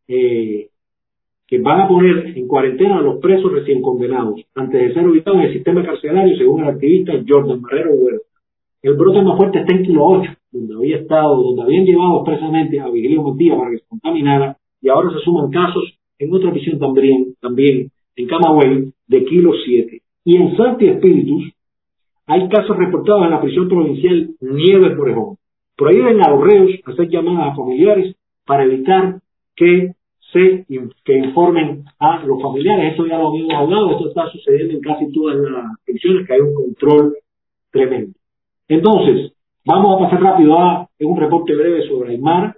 eh, 0.09 0.69
que 1.47 1.59
van 1.61 1.81
a 1.81 1.89
poner 1.89 2.37
en 2.37 2.49
cuarentena 2.49 2.99
a 2.99 3.03
los 3.03 3.21
presos 3.21 3.53
recién 3.53 3.81
condenados 3.81 4.41
antes 4.55 4.81
de 4.81 4.95
ser 4.95 5.07
ubicados 5.07 5.41
en 5.41 5.47
el 5.47 5.53
sistema 5.53 5.85
carcelario, 5.85 6.37
según 6.37 6.63
el 6.63 6.71
activista 6.71 7.13
Jordan 7.27 7.63
Barrero 7.63 7.95
Huerta. 7.95 8.27
El 8.83 8.95
brote 8.95 9.23
más 9.23 9.37
fuerte 9.37 9.61
está 9.61 9.73
en 9.75 9.85
Kilo 9.85 10.05
8, 10.05 10.31
donde 10.53 10.75
había 10.75 10.97
estado, 10.99 11.43
donde 11.43 11.63
habían 11.63 11.85
llevado 11.85 12.19
expresamente 12.19 12.81
a 12.81 12.89
Vigilio 12.89 13.23
Montilla 13.23 13.57
para 13.57 13.71
que 13.71 13.79
se 13.79 13.87
contaminara, 13.89 14.57
y 14.81 14.89
ahora 14.89 15.11
se 15.11 15.25
suman 15.25 15.51
casos 15.51 15.99
en 16.19 16.35
otra 16.35 16.53
prisión 16.53 16.79
también, 16.79 17.35
también 17.41 17.91
en 18.17 18.27
Camagüey, 18.27 18.93
de 19.07 19.25
Kilo 19.25 19.53
7. 19.65 20.03
Y 20.25 20.37
en 20.37 20.57
Santi 20.57 20.89
Espíritus 20.89 21.53
hay 22.27 22.49
casos 22.49 22.77
reportados 22.77 23.25
en 23.25 23.31
la 23.31 23.41
prisión 23.41 23.69
provincial 23.69 24.31
Nieves 24.41 24.97
Borejón. 24.97 25.37
Por 25.77 25.89
ahí 25.89 26.01
ven 26.01 26.23
a 26.23 26.31
los 26.31 26.43
reos 26.43 26.71
hacer 26.87 27.09
llamadas 27.09 27.53
a 27.53 27.57
familiares 27.57 28.17
para 28.47 28.65
evitar 28.65 29.21
que 29.55 29.93
se 30.33 30.65
que 31.05 31.19
informen 31.19 31.85
a 31.99 32.25
los 32.25 32.41
familiares. 32.43 32.93
Esto 32.93 33.07
ya 33.07 33.19
lo 33.19 33.29
habíamos 33.29 33.55
hablado, 33.55 33.91
esto 33.93 34.09
está 34.09 34.29
sucediendo 34.31 34.75
en 34.75 34.81
casi 34.81 35.13
todas 35.13 35.37
las 35.37 35.65
prisiones, 35.85 36.27
que 36.27 36.35
hay 36.35 36.41
un 36.41 36.55
control 36.55 37.17
tremendo. 37.71 38.19
Entonces, 38.69 39.33
vamos 39.65 39.97
a 39.97 40.05
pasar 40.05 40.23
rápido 40.23 40.59
a 40.59 40.89
un 41.01 41.17
reporte 41.17 41.55
breve 41.55 41.87
sobre 41.87 42.13
Aymar. 42.13 42.57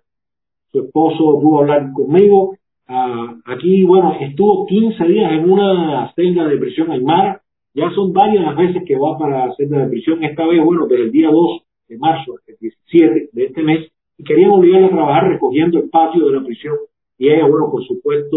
Su 0.73 0.85
esposo 0.85 1.41
pudo 1.41 1.61
hablar 1.61 1.93
conmigo. 1.93 2.57
Ah, 2.87 3.37
aquí, 3.45 3.85
bueno, 3.85 4.17
estuvo 4.21 4.67
15 4.67 5.05
días 5.05 5.33
en 5.33 5.51
una 5.51 6.13
celda 6.15 6.47
de 6.47 6.57
prisión 6.57 6.91
Aymar. 6.91 7.41
Ya 7.75 7.91
son 7.91 8.13
varias 8.13 8.45
las 8.45 8.57
veces 8.57 8.83
que 8.87 8.97
va 8.97 9.19
para 9.19 9.47
la 9.47 9.55
celda 9.57 9.81
de 9.81 9.89
prisión. 9.89 10.25
Esta 10.25 10.47
vez, 10.47 10.65
bueno, 10.65 10.87
desde 10.87 11.05
el 11.05 11.13
día 11.13 11.31
2 11.31 11.68
de 11.89 11.99
marzo 11.99 12.35
hasta 12.37 12.53
el 12.53 12.59
17 12.61 13.31
de 13.33 13.45
este 13.45 13.63
mes. 13.63 13.91
Y 14.17 14.25
querían 14.25 14.51
obligarle 14.51 14.87
a 14.87 14.91
trabajar 14.91 15.29
recogiendo 15.29 15.79
el 15.79 15.89
patio 15.91 16.27
de 16.27 16.33
la 16.33 16.45
prisión 16.45 16.77
y 17.19 17.29
ella, 17.29 17.47
bueno, 17.47 17.71
por 17.71 17.85
supuesto, 17.85 18.37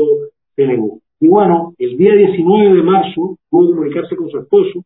se 0.56 0.66
negó. 0.66 1.00
Y 1.20 1.28
bueno, 1.28 1.74
el 1.78 1.98
día 1.98 2.16
19 2.16 2.76
de 2.76 2.84
marzo 2.84 3.38
pudo 3.50 3.76
comunicarse 3.76 4.16
con 4.16 4.30
su 4.30 4.40
esposo 4.40 4.84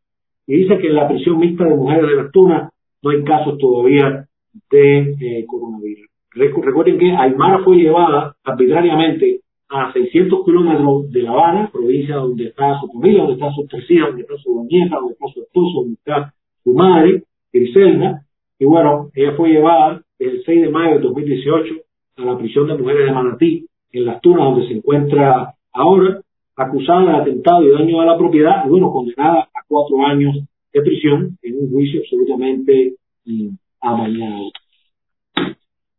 y 0.47 0.57
dice 0.57 0.77
que 0.77 0.87
en 0.87 0.95
la 0.95 1.07
prisión 1.07 1.39
mixta 1.39 1.63
de 1.65 1.75
mujeres 1.75 2.09
de 2.09 2.15
las 2.15 2.31
Tunas 2.31 2.71
no 3.01 3.09
hay 3.09 3.23
casos 3.23 3.57
todavía 3.57 4.25
de 4.69 5.15
eh, 5.19 5.45
coronavirus. 5.47 6.09
Recuerden 6.35 6.99
que 6.99 7.11
Aymara 7.11 7.63
fue 7.63 7.77
llevada 7.77 8.35
arbitrariamente 8.43 9.39
a 9.69 9.93
600 9.93 10.45
kilómetros 10.45 11.09
de 11.11 11.23
La 11.23 11.31
Habana, 11.31 11.69
provincia 11.71 12.15
donde 12.17 12.47
está 12.47 12.79
su 12.79 12.87
familia, 12.87 13.21
donde 13.21 13.35
está 13.35 13.51
su 13.51 13.65
tres 13.67 13.85
donde 13.87 14.21
está 14.21 14.35
su 14.37 14.67
nieta, 14.69 14.97
donde 14.97 15.13
está 15.13 15.27
su 15.33 15.41
esposo, 15.41 15.79
donde 15.79 15.93
está 15.93 16.33
su 16.63 16.73
madre, 16.73 17.23
Griselda. 17.53 18.21
Y 18.59 18.65
bueno, 18.65 19.09
ella 19.13 19.33
fue 19.35 19.49
llevada 19.49 20.01
el 20.19 20.43
6 20.45 20.61
de 20.61 20.69
mayo 20.69 20.95
de 20.95 21.01
2018 21.01 21.73
a 22.17 22.21
la 22.21 22.37
prisión 22.37 22.67
de 22.67 22.77
mujeres 22.77 23.05
de 23.05 23.11
Manatí, 23.11 23.67
en 23.91 24.05
las 24.05 24.21
Tunas, 24.21 24.45
donde 24.45 24.67
se 24.67 24.73
encuentra 24.73 25.53
ahora, 25.73 26.21
acusada 26.55 27.01
de 27.01 27.17
atentado 27.17 27.63
y 27.63 27.71
daño 27.71 28.01
a 28.01 28.05
la 28.05 28.17
propiedad, 28.17 28.65
y 28.65 28.69
bueno, 28.69 28.91
condenada 28.91 29.49
a 29.53 29.61
cuatro 29.67 30.05
años 30.05 30.37
de 30.73 30.81
prisión 30.81 31.37
en 31.41 31.59
un 31.59 31.71
juicio 31.71 32.01
absolutamente 32.01 32.95
mm, 33.25 33.49
amañado. 33.81 34.51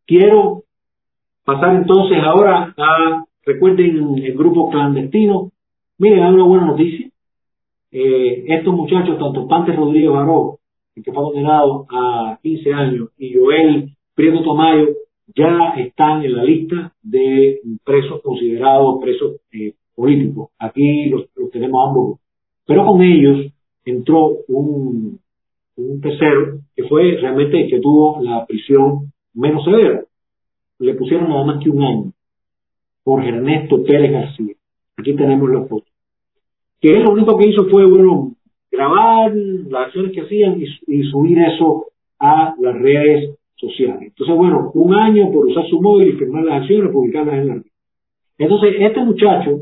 Quiero 0.06 0.62
pasar 1.44 1.76
entonces 1.76 2.18
ahora 2.22 2.74
a, 2.76 3.24
recuerden 3.44 4.18
el 4.18 4.34
grupo 4.34 4.70
clandestino, 4.70 5.52
miren, 5.98 6.22
hay 6.22 6.32
una 6.34 6.44
buena 6.44 6.66
noticia. 6.66 7.08
Eh, 7.90 8.44
estos 8.48 8.74
muchachos, 8.74 9.18
tanto 9.18 9.46
Pante 9.48 9.72
Rodríguez 9.72 10.10
Baró, 10.10 10.58
que 11.02 11.12
fue 11.12 11.22
condenado 11.22 11.86
a 11.90 12.38
15 12.42 12.72
años, 12.72 13.08
y 13.18 13.34
Joel 13.34 13.90
Prieto 14.14 14.42
Tomayo, 14.42 14.88
ya 15.34 15.74
están 15.76 16.24
en 16.24 16.34
la 16.34 16.44
lista 16.44 16.92
de 17.02 17.60
presos 17.84 18.22
considerados 18.22 18.98
presos 19.02 19.36
eh, 19.52 19.74
políticos. 19.94 20.50
Aquí 20.58 21.10
los, 21.10 21.26
tenemos 21.52 21.88
ambos. 21.88 22.20
Pero 22.64 22.86
con 22.86 23.02
ellos 23.02 23.52
entró 23.84 24.38
un, 24.48 25.18
un 25.76 26.00
tercero 26.00 26.60
que 26.74 26.84
fue 26.84 27.16
realmente 27.20 27.62
el 27.62 27.70
que 27.70 27.80
tuvo 27.80 28.22
la 28.22 28.46
prisión 28.46 29.12
menos 29.34 29.64
severa. 29.64 30.02
Le 30.78 30.94
pusieron 30.94 31.28
nada 31.28 31.44
más 31.44 31.62
que 31.62 31.70
un 31.70 31.82
año. 31.82 32.12
por 33.02 33.24
Ernesto 33.24 33.82
Pérez 33.84 34.12
García. 34.12 34.54
Aquí 34.96 35.14
tenemos 35.14 35.50
la 35.50 35.64
foto. 35.66 35.86
Que 36.80 36.90
él 36.92 37.02
lo 37.02 37.12
único 37.12 37.36
que 37.36 37.48
hizo 37.48 37.68
fue, 37.68 37.86
bueno, 37.86 38.35
grabar 38.76 39.34
las 39.34 39.86
acciones 39.86 40.12
que 40.12 40.20
hacían 40.20 40.60
y 40.60 41.02
subir 41.04 41.38
eso 41.40 41.86
a 42.18 42.54
las 42.60 42.78
redes 42.78 43.36
sociales. 43.56 44.02
Entonces, 44.02 44.36
bueno, 44.36 44.70
un 44.74 44.94
año 44.94 45.30
por 45.32 45.46
usar 45.46 45.66
su 45.68 45.80
móvil 45.80 46.08
y 46.08 46.12
firmar 46.12 46.44
las 46.44 46.62
acciones, 46.62 46.92
publicarlas 46.92 47.34
en 47.34 47.48
la 47.48 47.54
red. 47.54 47.62
Entonces, 48.38 48.74
este 48.78 49.00
muchacho, 49.04 49.60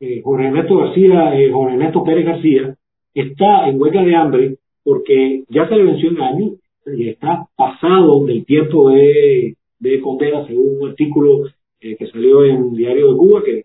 eh, 0.00 0.20
Jorge 0.22 0.46
Ernesto 0.46 0.76
García, 0.76 1.38
eh, 1.38 1.50
Jorge 1.50 1.74
Ernesto 1.74 2.04
Pérez 2.04 2.26
García, 2.26 2.76
está 3.14 3.68
en 3.68 3.80
huelga 3.80 4.02
de 4.04 4.14
hambre 4.14 4.56
porque 4.84 5.44
ya 5.48 5.68
se 5.68 5.76
le 5.76 5.84
venció 5.84 6.10
un 6.10 6.20
año 6.20 6.50
y 6.86 7.08
está 7.08 7.46
pasado 7.56 8.24
del 8.24 8.44
tiempo 8.44 8.90
de, 8.90 9.56
de 9.78 10.00
condena, 10.00 10.46
según 10.46 10.78
un 10.80 10.90
artículo 10.90 11.44
eh, 11.80 11.96
que 11.96 12.06
salió 12.08 12.44
en 12.44 12.74
Diario 12.74 13.12
de 13.12 13.16
Cuba 13.16 13.42
que, 13.44 13.64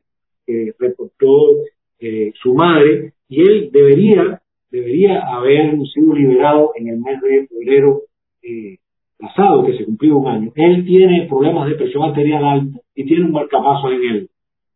reportó 0.79 1.57
eh, 1.99 2.31
su 2.41 2.53
madre, 2.53 3.11
y 3.27 3.41
él 3.41 3.69
debería, 3.69 4.41
debería 4.71 5.21
haber 5.21 5.77
sido 5.93 6.13
liberado 6.13 6.71
en 6.75 6.87
el 6.89 6.99
mes 6.99 7.21
de 7.21 7.47
febrero 7.47 8.01
eh, 8.43 8.77
pasado, 9.17 9.65
que 9.65 9.77
se 9.77 9.85
cumplió 9.85 10.17
un 10.17 10.27
año. 10.27 10.51
Él 10.55 10.85
tiene 10.85 11.27
problemas 11.27 11.67
de 11.69 11.75
presión 11.75 12.03
arterial 12.03 12.43
alta 12.43 12.79
y 12.95 13.05
tiene 13.05 13.25
un 13.25 13.31
marcapaso 13.31 13.91
en 13.91 14.03
el, 14.03 14.29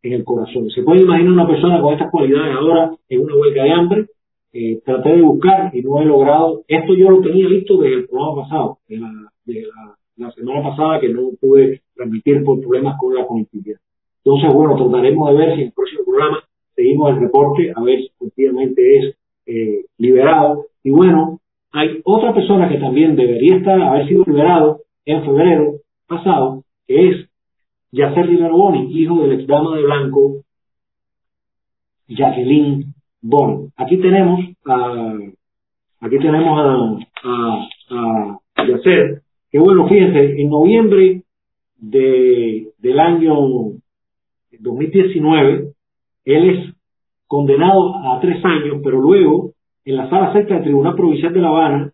en 0.03 0.13
el 0.13 0.23
corazón. 0.23 0.69
¿Se 0.69 0.83
puede 0.83 1.01
imaginar 1.01 1.33
una 1.33 1.47
persona 1.47 1.81
con 1.81 1.93
estas 1.93 2.11
cualidades 2.11 2.55
ahora 2.55 2.91
en 3.09 3.21
una 3.21 3.35
huelga 3.35 3.63
de 3.63 3.71
hambre? 3.71 4.05
Eh, 4.53 4.81
traté 4.83 5.15
de 5.15 5.21
buscar 5.21 5.75
y 5.75 5.81
no 5.81 6.01
he 6.01 6.05
logrado. 6.05 6.63
Esto 6.67 6.93
yo 6.93 7.09
lo 7.09 7.21
tenía 7.21 7.47
listo 7.47 7.77
desde 7.77 7.95
el 7.95 8.07
programa 8.07 8.43
pasado, 8.43 8.77
de 8.87 8.97
la, 8.97 9.11
de 9.45 9.61
la 9.61 9.95
la 10.21 10.31
semana 10.31 10.61
pasada 10.61 10.99
que 10.99 11.09
no 11.09 11.31
pude 11.39 11.81
transmitir 11.95 12.43
por 12.43 12.61
problemas 12.61 12.97
con 12.99 13.15
la 13.15 13.25
conectividad. 13.25 13.79
Entonces, 14.23 14.53
bueno, 14.53 14.75
trataremos 14.75 15.29
de 15.29 15.37
ver 15.37 15.55
si 15.55 15.61
en 15.61 15.67
el 15.67 15.73
próximo 15.73 16.03
programa 16.05 16.43
seguimos 16.75 17.09
el 17.11 17.21
reporte, 17.21 17.73
a 17.75 17.81
ver 17.81 17.99
si 17.99 18.11
efectivamente 18.19 18.97
es 18.97 19.15
eh, 19.51 19.85
liberado. 19.97 20.65
Y 20.83 20.91
bueno, 20.91 21.39
hay 21.71 22.01
otra 22.03 22.33
persona 22.33 22.69
que 22.69 22.77
también 22.77 23.15
debería 23.15 23.57
estar, 23.57 23.81
haber 23.81 24.07
sido 24.07 24.23
liberado 24.25 24.79
en 25.05 25.23
febrero 25.23 25.73
pasado, 26.07 26.63
que 26.87 27.09
es 27.09 27.29
Yacer 27.91 28.27
Rivero 28.27 28.57
Boni, 28.57 28.91
hijo 28.97 29.21
del 29.21 29.33
ex 29.33 29.47
dama 29.47 29.75
de 29.75 29.83
blanco 29.83 30.43
Jacqueline 32.07 32.93
Boni. 33.21 33.69
Aquí 33.75 33.97
tenemos 33.97 34.39
a, 34.65 35.17
aquí 35.99 36.17
tenemos 36.17 36.59
a, 37.23 37.67
a, 37.89 38.39
a 38.55 38.67
Yacer, 38.67 39.21
que 39.51 39.59
bueno, 39.59 39.87
fíjense, 39.87 40.41
en 40.41 40.49
noviembre 40.49 41.23
de, 41.77 42.67
del 42.77 42.99
año 42.99 43.35
2019, 44.59 45.73
él 46.25 46.49
es 46.49 46.70
condenado 47.31 47.95
a 47.95 48.19
tres 48.19 48.43
años, 48.43 48.81
pero 48.83 48.99
luego, 48.99 49.53
en 49.85 49.95
la 49.95 50.09
sala 50.09 50.33
sexta 50.33 50.55
del 50.55 50.63
Tribunal 50.63 50.95
Provincial 50.95 51.31
de 51.31 51.39
La 51.39 51.47
Habana, 51.47 51.93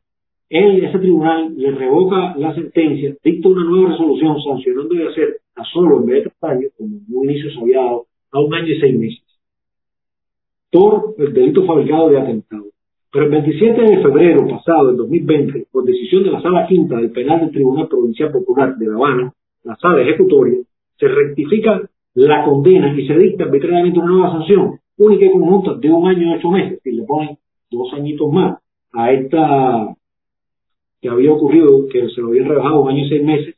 él, 0.50 0.84
ese 0.84 0.98
tribunal, 0.98 1.56
le 1.56 1.74
revoca 1.74 2.36
la 2.38 2.56
sentencia, 2.56 3.16
dicta 3.24 3.48
una 3.48 3.64
nueva 3.64 3.92
resolución 3.92 4.42
sancionando 4.42 4.96
de 4.96 5.08
hacer 5.08 5.38
a 5.56 5.64
solo 5.66 6.00
en 6.00 6.08
vez 6.08 6.16
de 6.24 6.30
tres 6.32 6.44
años, 6.44 6.72
como 6.76 6.90
en 6.96 7.04
un 7.08 7.30
inicio 7.30 7.52
se 7.52 7.72
dado, 7.72 8.08
a 8.32 8.40
un 8.40 8.52
año 8.52 8.68
y 8.68 8.80
seis 8.80 8.98
meses, 8.98 9.24
por 10.72 11.14
el 11.20 11.32
delito 11.32 11.68
fabricado 11.68 12.10
de 12.10 12.20
atentado. 12.20 12.66
Pero 13.12 13.26
el 13.26 13.32
27 13.32 13.80
de 13.80 14.02
febrero 14.02 14.48
pasado, 14.48 14.88
del 14.88 14.98
2020, 14.98 15.68
por 15.72 15.86
decisión 15.86 16.24
de 16.24 16.32
la 16.32 16.42
Sala 16.42 16.66
Quinta 16.66 16.96
del 16.96 17.12
Penal 17.12 17.42
del 17.42 17.52
Tribunal 17.52 17.88
Provincial 17.88 18.32
Popular 18.32 18.76
de 18.76 18.88
La 18.88 18.96
Habana, 18.96 19.32
la 19.66 19.76
Sala 19.76 20.02
Ejecutoria, 20.02 20.58
se 20.98 21.08
rectifica 21.08 21.88
la 22.16 22.44
condena 22.44 23.00
y 23.00 23.06
se 23.06 23.16
dicta 23.16 23.44
arbitrariamente 23.44 24.00
una 24.00 24.08
nueva 24.08 24.32
sanción 24.32 24.80
única 24.98 25.26
y 25.26 25.32
conjunta 25.32 25.76
de 25.76 25.90
un 25.92 26.08
año 26.08 26.30
y 26.30 26.38
ocho 26.38 26.50
meses, 26.50 26.82
y 26.86 26.92
le 26.92 27.04
ponen 27.04 27.38
dos 27.70 27.94
añitos 27.94 28.32
más 28.32 28.60
a 28.94 29.12
esta 29.12 29.96
que 31.02 31.10
había 31.10 31.32
ocurrido, 31.32 31.88
que 31.92 32.10
se 32.10 32.22
lo 32.22 32.30
habían 32.30 32.48
rebajado 32.48 32.82
un 32.82 32.90
año 32.90 33.06
y 33.06 33.10
seis 33.10 33.24
meses, 33.24 33.56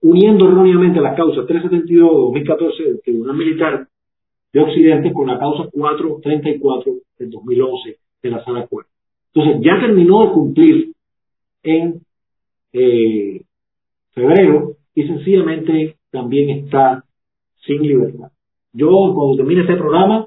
uniendo 0.00 0.48
erróneamente 0.48 1.00
las 1.00 1.16
causas 1.16 1.44
372-2014 1.46 2.84
del 2.84 3.02
Tribunal 3.02 3.36
Militar 3.36 3.88
de 4.52 4.60
Occidente 4.60 5.12
con 5.12 5.26
la 5.26 5.38
causa 5.38 5.68
434 5.70 6.92
del 7.18 7.30
2011 7.30 7.98
de 8.22 8.30
la 8.30 8.44
sala 8.44 8.66
cuarta. 8.66 8.90
Entonces, 9.34 9.60
ya 9.62 9.78
terminó 9.80 10.26
de 10.26 10.32
cumplir 10.32 10.92
en 11.62 12.00
eh, 12.72 13.42
febrero 14.12 14.76
y 14.94 15.06
sencillamente 15.06 15.96
también 16.10 16.50
está 16.50 17.04
sin 17.66 17.82
libertad. 17.82 18.30
Yo, 18.72 18.88
cuando 19.14 19.36
termine 19.36 19.62
este 19.62 19.76
programa, 19.76 20.25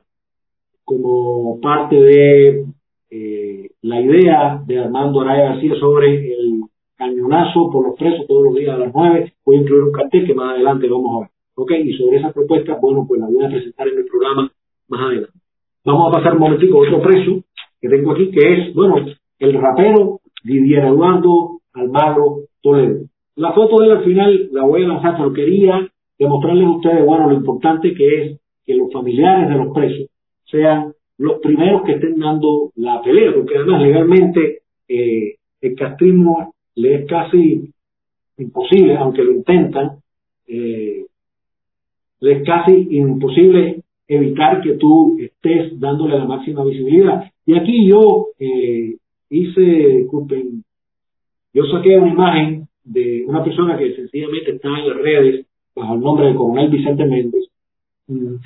como 0.89 1.61
parte 1.61 1.95
de 1.95 2.65
eh, 3.11 3.69
la 3.83 4.01
idea 4.01 4.59
de 4.65 4.79
Armando 4.79 5.21
Araya 5.21 5.51
García 5.51 5.75
sobre 5.79 6.33
el 6.33 6.61
cañonazo 6.97 7.69
por 7.71 7.89
los 7.89 7.95
presos 7.95 8.25
todos 8.27 8.45
los 8.45 8.55
días 8.55 8.73
a 8.73 8.79
las 8.79 8.91
nueve, 8.91 9.33
voy 9.45 9.57
a 9.57 9.61
incluir 9.61 9.83
un 9.83 9.91
cartel 9.91 10.25
que 10.25 10.33
más 10.33 10.55
adelante 10.55 10.89
vamos 10.89 11.15
a 11.15 11.19
ver. 11.19 11.29
¿Ok? 11.53 11.71
Y 11.85 11.93
sobre 11.93 12.17
esa 12.17 12.31
propuesta, 12.31 12.79
bueno, 12.81 13.05
pues 13.07 13.21
la 13.21 13.27
voy 13.27 13.45
a 13.45 13.49
presentar 13.49 13.87
en 13.87 13.99
el 13.99 14.05
programa 14.05 14.51
más 14.87 15.01
adelante. 15.01 15.39
Vamos 15.85 16.07
a 16.07 16.17
pasar 16.17 16.33
un 16.33 16.39
momentico 16.39 16.77
a 16.79 16.87
otro 16.87 17.01
preso 17.03 17.43
que 17.79 17.87
tengo 17.87 18.11
aquí, 18.11 18.31
que 18.31 18.53
es, 18.53 18.73
bueno, 18.73 18.95
el 19.37 19.53
rapero 19.61 20.21
Didier 20.43 20.85
Eduardo 20.85 21.59
Almagro 21.73 22.45
Toledo. 22.63 23.05
La 23.35 23.53
foto 23.53 23.77
de 23.77 23.85
él 23.85 23.91
al 23.91 24.03
final 24.03 24.49
la 24.51 24.63
voy 24.63 24.83
a 24.83 24.87
lanzar, 24.87 25.17
pero 25.17 25.33
quería 25.33 25.87
demostrarles 26.17 26.65
a 26.65 26.71
ustedes, 26.71 27.05
bueno, 27.05 27.29
lo 27.29 27.35
importante 27.35 27.93
que 27.93 28.23
es 28.23 28.39
que 28.65 28.73
los 28.73 28.91
familiares 28.91 29.49
de 29.49 29.55
los 29.55 29.71
presos 29.71 30.09
sean 30.49 30.93
los 31.17 31.39
primeros 31.41 31.83
que 31.83 31.93
estén 31.93 32.19
dando 32.19 32.71
la 32.75 33.01
pelea, 33.01 33.33
porque 33.33 33.57
además 33.57 33.81
legalmente 33.81 34.59
eh, 34.87 35.35
el 35.61 35.75
castrismo 35.75 36.53
le 36.75 36.95
es 36.95 37.05
casi 37.07 37.71
imposible, 38.37 38.95
aunque 38.97 39.23
lo 39.23 39.31
intentan, 39.31 39.97
eh, 40.47 41.05
le 42.21 42.31
es 42.31 42.43
casi 42.43 42.87
imposible 42.91 43.81
evitar 44.07 44.61
que 44.61 44.73
tú 44.73 45.17
estés 45.19 45.79
dándole 45.79 46.17
la 46.17 46.25
máxima 46.25 46.63
visibilidad. 46.63 47.31
Y 47.45 47.57
aquí 47.57 47.87
yo 47.87 48.27
eh, 48.39 48.95
hice, 49.29 49.61
disculpen, 49.61 50.63
yo 51.53 51.65
saqué 51.65 51.97
una 51.97 52.11
imagen 52.11 52.67
de 52.83 53.25
una 53.27 53.43
persona 53.43 53.77
que 53.77 53.95
sencillamente 53.95 54.51
está 54.51 54.69
en 54.69 54.89
las 54.89 54.97
redes 54.97 55.45
bajo 55.75 55.95
el 55.95 56.01
nombre 56.01 56.25
del 56.27 56.35
coronel 56.35 56.69
Vicente 56.69 57.05
Méndez, 57.05 57.43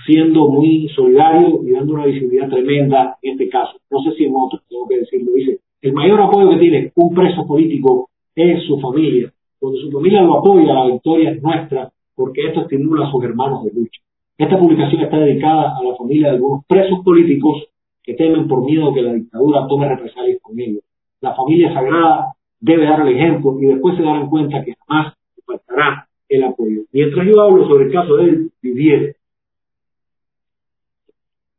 siendo 0.06 0.48
muy 0.50 0.90
solidario 0.90 1.62
y 1.64 1.72
dando 1.72 1.94
una 1.94 2.06
visibilidad 2.06 2.50
tremenda 2.50 3.18
en 3.22 3.32
este 3.32 3.50
caso. 3.50 3.78
No 3.90 4.00
sé 4.02 4.12
si 4.18 4.26
en 4.26 4.34
otros, 4.36 4.62
tengo 4.70 4.88
que 4.88 5.00
decirlo. 5.00 5.34
Dice, 5.34 5.60
el 5.82 5.94
mayor 5.94 6.22
apoyo 6.22 6.50
que 6.52 6.58
tiene 6.58 6.92
un 6.96 7.14
preso 7.14 7.46
político 7.46 8.10
es 8.36 8.64
su 8.64 8.80
familia. 8.80 9.32
Cuando 9.60 9.80
su 9.80 9.92
familia 9.92 10.22
lo 10.22 10.40
apoya, 10.40 10.74
la 10.74 10.88
victoria 10.88 11.32
es 11.32 11.42
nuestra, 11.42 11.92
porque 12.16 12.48
esto 12.48 12.62
estimula 12.62 13.08
a 13.08 13.12
sus 13.12 13.24
hermanos 13.24 13.64
de 13.64 13.72
lucha. 13.74 14.02
Esta 14.38 14.60
publicación 14.60 15.02
está 15.02 15.18
dedicada 15.20 15.78
a 15.78 15.84
la 15.84 15.96
familia 15.96 16.28
de 16.28 16.36
algunos 16.36 16.66
presos 16.68 17.00
políticos 17.04 17.68
que 18.04 18.16
temen 18.16 18.48
por 18.48 18.66
miedo 18.66 18.94
que 18.94 19.02
la 19.02 19.14
dictadura 19.14 19.68
tome 19.68 19.88
represalias 19.88 20.40
con 20.42 20.60
ellos. 20.60 20.84
La 21.22 21.34
familia 21.36 21.74
sagrada 21.74 22.34
debe 22.60 22.86
dar 22.86 23.08
el 23.08 23.16
ejemplo 23.16 23.58
y 23.62 23.68
después 23.68 23.96
se 23.96 24.04
darán 24.04 24.30
cuenta 24.30 24.64
que 24.64 24.74
jamás 24.86 25.14
faltará 25.46 26.08
el 26.28 26.44
apoyo. 26.44 26.82
Mientras 26.92 27.26
yo 27.26 27.42
hablo 27.42 27.68
sobre 27.68 27.86
el 27.86 27.92
caso 27.92 28.18
de 28.18 28.48
Vivier, 28.62 29.16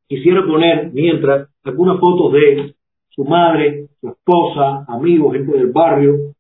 quisiera 0.09 0.45
poner, 0.47 0.91
mientras, 0.93 1.49
algunas 1.65 1.99
fotos 1.99 2.33
de 2.33 2.75
su 3.11 3.25
madre, 3.25 3.89
su 4.01 4.09
esposa, 4.09 4.85
amigos, 4.89 5.35
gente 5.35 5.57
del 5.57 5.71
barrio. 5.71 6.35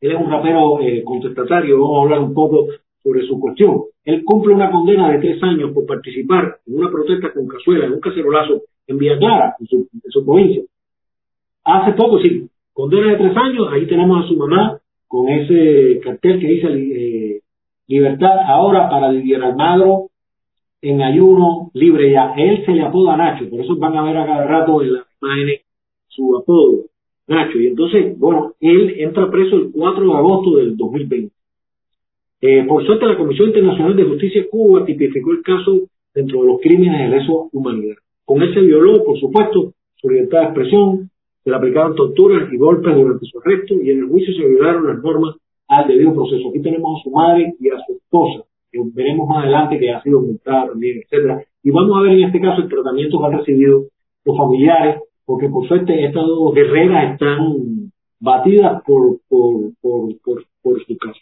Él 0.00 0.12
es 0.12 0.20
un 0.20 0.30
rapero 0.30 0.80
eh, 0.80 1.02
contestatario, 1.04 1.80
vamos 1.80 1.98
a 1.98 2.02
hablar 2.02 2.20
un 2.20 2.34
poco 2.34 2.66
sobre 3.02 3.26
su 3.26 3.38
cuestión. 3.40 3.82
Él 4.04 4.22
cumple 4.24 4.54
una 4.54 4.70
condena 4.70 5.10
de 5.10 5.18
tres 5.18 5.42
años 5.42 5.72
por 5.72 5.86
participar 5.86 6.58
en 6.66 6.78
una 6.78 6.90
protesta 6.90 7.32
con 7.32 7.46
cazuela, 7.46 7.86
en 7.86 7.94
un 7.94 8.00
cacerolazo 8.00 8.62
en 8.86 8.98
Villa 8.98 9.18
Clara, 9.18 9.56
en 9.58 9.66
su, 9.66 10.24
provincia. 10.24 10.62
Hace 11.64 11.92
poco, 11.92 12.20
sí, 12.20 12.48
condena 12.72 13.12
de 13.12 13.16
tres 13.16 13.36
años, 13.36 13.68
ahí 13.72 13.86
tenemos 13.86 14.24
a 14.24 14.28
su 14.28 14.36
mamá 14.36 14.78
con 15.08 15.28
ese 15.28 16.00
cartel 16.00 16.40
que 16.40 16.46
dice 16.46 16.68
eh, 16.68 17.40
libertad 17.86 18.38
ahora 18.46 18.88
para 18.88 19.10
Didier 19.10 19.42
Almagro 19.42 20.08
en 20.84 21.02
ayuno 21.02 21.70
libre 21.74 22.12
ya. 22.12 22.34
Él 22.36 22.64
se 22.64 22.72
le 22.72 22.82
apoda 22.82 23.16
Nacho, 23.16 23.48
por 23.48 23.60
eso 23.60 23.76
van 23.76 23.96
a 23.96 24.02
ver 24.04 24.16
a 24.16 24.26
cada 24.26 24.46
rato 24.46 24.82
en 24.82 24.92
las 24.94 25.04
imágenes 25.20 25.62
su 26.08 26.36
apodo, 26.36 26.84
Nacho. 27.26 27.58
Y 27.58 27.68
entonces, 27.68 28.18
bueno, 28.18 28.52
él 28.60 28.94
entra 28.98 29.30
preso 29.30 29.56
el 29.56 29.70
4 29.72 30.06
de 30.06 30.12
agosto 30.12 30.56
del 30.56 30.76
2020. 30.76 31.34
Eh, 32.42 32.64
por 32.68 32.84
suerte, 32.84 33.06
la 33.06 33.16
Comisión 33.16 33.48
Internacional 33.48 33.96
de 33.96 34.04
Justicia 34.04 34.46
Cuba 34.50 34.84
tipificó 34.84 35.32
el 35.32 35.42
caso 35.42 35.88
dentro 36.14 36.42
de 36.42 36.46
los 36.46 36.60
crímenes 36.60 37.10
de 37.10 37.16
lesa 37.16 37.32
humanidad. 37.52 37.96
Con 38.24 38.42
él 38.42 38.52
se 38.52 38.60
violó, 38.60 39.02
por 39.02 39.18
supuesto, 39.18 39.72
su 39.96 40.10
libertad 40.10 40.40
de 40.40 40.44
expresión, 40.44 41.10
se 41.42 41.50
le 41.50 41.56
aplicaron 41.56 41.94
torturas 41.94 42.52
y 42.52 42.56
golpes 42.56 42.94
durante 42.94 43.26
su 43.26 43.38
arresto 43.38 43.74
y 43.82 43.90
en 43.90 44.00
el 44.00 44.08
juicio 44.08 44.34
se 44.34 44.46
violaron 44.46 44.86
las 44.86 45.02
normas 45.02 45.36
al 45.68 45.88
debido 45.88 46.14
proceso. 46.14 46.50
Aquí 46.50 46.60
tenemos 46.60 47.00
a 47.00 47.04
su 47.04 47.10
madre 47.10 47.54
y 47.58 47.68
a 47.68 47.78
su 47.86 47.94
esposa, 47.94 48.44
veremos 48.92 49.28
más 49.28 49.44
adelante 49.44 49.78
que 49.78 49.90
ha 49.90 50.02
sido 50.02 50.20
multada 50.20 50.68
también, 50.68 51.00
etcétera. 51.02 51.42
Y 51.62 51.70
vamos 51.70 51.96
a 51.96 52.02
ver 52.02 52.12
en 52.12 52.24
este 52.24 52.40
caso 52.40 52.62
el 52.62 52.68
tratamiento 52.68 53.18
que 53.18 53.26
han 53.26 53.38
recibido 53.38 53.84
los 54.24 54.36
familiares, 54.36 55.00
porque 55.24 55.48
por 55.48 55.66
suerte 55.66 56.04
estas 56.04 56.26
dos 56.26 56.54
guerreras 56.54 57.12
están 57.12 57.90
batidas 58.20 58.82
por, 58.84 59.18
por, 59.28 59.72
por, 59.80 60.14
por, 60.62 60.84
su 60.86 60.96
caso. 60.96 61.20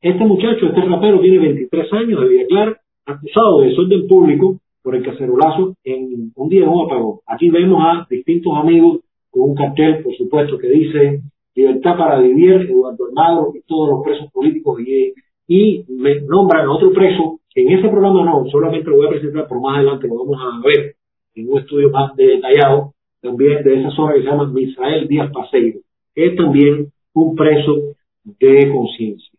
Este 0.00 0.24
muchacho, 0.24 0.66
este 0.66 0.80
rapero, 0.82 1.20
tiene 1.20 1.38
23 1.38 1.92
años 1.92 2.20
de 2.20 2.28
vida 2.28 2.46
clara, 2.48 2.80
acusado 3.06 3.60
de 3.60 3.68
desorden 3.68 4.06
público 4.06 4.58
por 4.82 4.96
el 4.96 5.04
cacerolazo 5.04 5.74
en 5.84 6.32
un 6.34 6.48
día 6.48 6.62
de 6.62 6.68
un 6.68 6.86
apagón. 6.86 7.18
Aquí 7.26 7.50
vemos 7.50 7.82
a 7.84 8.06
distintos 8.10 8.52
amigos 8.56 9.00
con 9.30 9.50
un 9.50 9.54
cartel, 9.54 10.02
por 10.02 10.14
supuesto, 10.16 10.58
que 10.58 10.68
dice 10.68 11.20
libertad 11.54 11.96
para 11.96 12.18
vivir, 12.18 12.68
Eduardo 12.70 13.06
Almagro 13.06 13.52
y 13.54 13.62
todos 13.62 13.90
los 13.90 14.02
presos 14.02 14.30
políticos 14.32 14.80
y, 14.80 15.12
y 15.54 15.84
me 15.86 16.18
nombran 16.22 16.66
a 16.66 16.72
otro 16.72 16.92
preso, 16.92 17.40
en 17.54 17.72
ese 17.72 17.86
programa 17.88 18.24
no, 18.24 18.46
solamente 18.50 18.88
lo 18.88 18.96
voy 18.96 19.06
a 19.06 19.10
presentar 19.10 19.46
por 19.46 19.60
más 19.60 19.76
adelante, 19.76 20.08
lo 20.08 20.24
vamos 20.24 20.40
a 20.40 20.66
ver 20.66 20.94
en 21.34 21.52
un 21.52 21.58
estudio 21.58 21.90
más 21.90 22.16
detallado, 22.16 22.94
también 23.20 23.62
de 23.62 23.80
esa 23.80 23.90
zona 23.90 24.14
que 24.14 24.20
se 24.20 24.28
llama 24.28 24.46
Misael 24.46 25.06
Díaz 25.08 25.30
Paseiro, 25.30 25.80
que 26.14 26.24
es 26.24 26.36
también 26.36 26.86
un 27.12 27.36
preso 27.36 27.94
de 28.24 28.72
conciencia. 28.72 29.38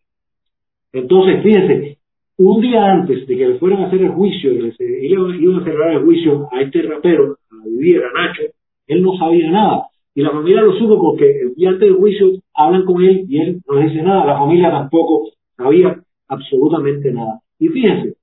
Entonces, 0.92 1.42
fíjense, 1.42 1.98
un 2.38 2.62
día 2.62 2.92
antes 2.92 3.26
de 3.26 3.36
que 3.36 3.48
le 3.48 3.58
fueran 3.58 3.82
a 3.82 3.88
hacer 3.88 4.04
el 4.04 4.12
juicio, 4.12 4.52
iban 4.54 5.62
a 5.62 5.64
cerrar 5.64 5.94
el 5.94 6.04
juicio 6.04 6.48
a 6.52 6.62
este 6.62 6.84
rapero, 6.84 7.38
a 7.50 7.68
vivir, 7.68 8.04
a 8.04 8.12
Nacho, 8.14 8.44
él 8.86 9.02
no 9.02 9.18
sabía 9.18 9.50
nada. 9.50 9.88
Y 10.14 10.22
la 10.22 10.30
familia 10.30 10.62
lo 10.62 10.78
supo 10.78 11.02
porque 11.02 11.26
el 11.26 11.56
día 11.56 11.70
antes 11.70 11.90
del 11.90 11.98
juicio 11.98 12.28
hablan 12.54 12.86
con 12.86 13.04
él 13.04 13.26
y 13.28 13.40
él 13.40 13.62
no 13.68 13.80
dice 13.80 14.04
nada. 14.04 14.26
La 14.26 14.38
familia 14.38 14.70
tampoco 14.70 15.34
sabía 15.56 16.02
absolutamente 16.28 17.12
nada. 17.12 17.42
Y 17.60 17.70
fíjense, 17.70 18.16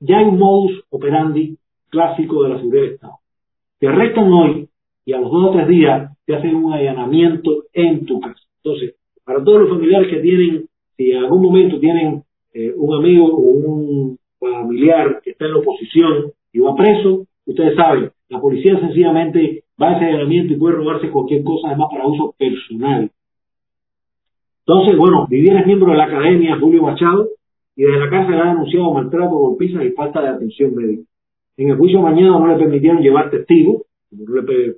ya 0.00 0.18
hay 0.18 0.24
un 0.26 0.38
modus 0.38 0.84
operandi 0.90 1.56
clásico 1.90 2.42
de 2.42 2.48
la 2.50 2.58
seguridad 2.58 2.82
del 2.82 2.94
Estado. 2.94 3.14
Te 3.78 3.88
arrestan 3.88 4.32
hoy 4.32 4.68
y 5.04 5.12
a 5.12 5.20
los 5.20 5.30
dos 5.30 5.50
o 5.50 5.52
tres 5.52 5.68
días 5.68 6.12
te 6.26 6.34
hacen 6.34 6.54
un 6.54 6.72
allanamiento 6.72 7.64
en 7.72 8.04
tu 8.04 8.20
casa. 8.20 8.40
Entonces, 8.62 8.94
para 9.24 9.42
todos 9.42 9.62
los 9.62 9.70
familiares 9.70 10.08
que 10.08 10.20
tienen, 10.20 10.66
si 10.96 11.10
en 11.10 11.24
algún 11.24 11.42
momento 11.42 11.78
tienen 11.78 12.22
eh, 12.52 12.72
un 12.76 12.94
amigo 12.94 13.26
o 13.26 13.40
un 13.40 14.18
familiar 14.38 15.20
que 15.22 15.30
está 15.30 15.46
en 15.46 15.52
la 15.52 15.58
oposición 15.58 16.32
y 16.52 16.58
va 16.60 16.74
preso, 16.74 17.26
ustedes 17.46 17.76
saben, 17.76 18.10
la 18.28 18.40
policía 18.40 18.78
sencillamente 18.78 19.64
va 19.80 19.90
a 19.90 19.96
ese 19.96 20.06
allanamiento 20.06 20.52
y 20.52 20.56
puede 20.56 20.76
robarse 20.76 21.10
cualquier 21.10 21.42
cosa, 21.44 21.68
además 21.68 21.88
para 21.90 22.06
uso 22.06 22.34
personal. 22.38 23.10
Entonces, 24.68 24.98
bueno, 24.98 25.26
Vivier 25.30 25.56
es 25.56 25.66
miembro 25.66 25.92
de 25.92 25.96
la 25.96 26.04
Academia 26.04 26.58
Julio 26.60 26.82
Machado 26.82 27.30
y 27.74 27.84
desde 27.84 28.00
la 28.00 28.10
cárcel 28.10 28.38
ha 28.38 28.52
denunciado 28.52 28.92
maltrato, 28.92 29.30
golpizas 29.30 29.82
y 29.82 29.92
falta 29.92 30.20
de 30.20 30.28
atención 30.28 30.74
médica. 30.74 31.04
En 31.56 31.70
el 31.70 31.78
juicio 31.78 32.02
mañana 32.02 32.38
no 32.38 32.48
le 32.48 32.58
permitieron 32.58 33.00
llevar 33.00 33.30
testigos, 33.30 33.84
no 34.10 34.42
le 34.42 34.76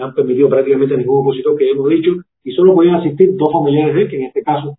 han 0.00 0.14
permitido 0.14 0.48
prácticamente 0.48 0.94
a 0.94 0.96
ningún 0.96 1.18
opositor 1.18 1.54
que 1.54 1.70
hemos 1.70 1.90
dicho, 1.90 2.12
y 2.44 2.52
solo 2.52 2.74
podían 2.74 2.94
asistir 2.94 3.36
dos 3.36 3.52
familiares 3.52 3.94
de 3.94 4.02
él, 4.02 4.08
que 4.08 4.16
en 4.16 4.22
este 4.24 4.42
caso 4.42 4.78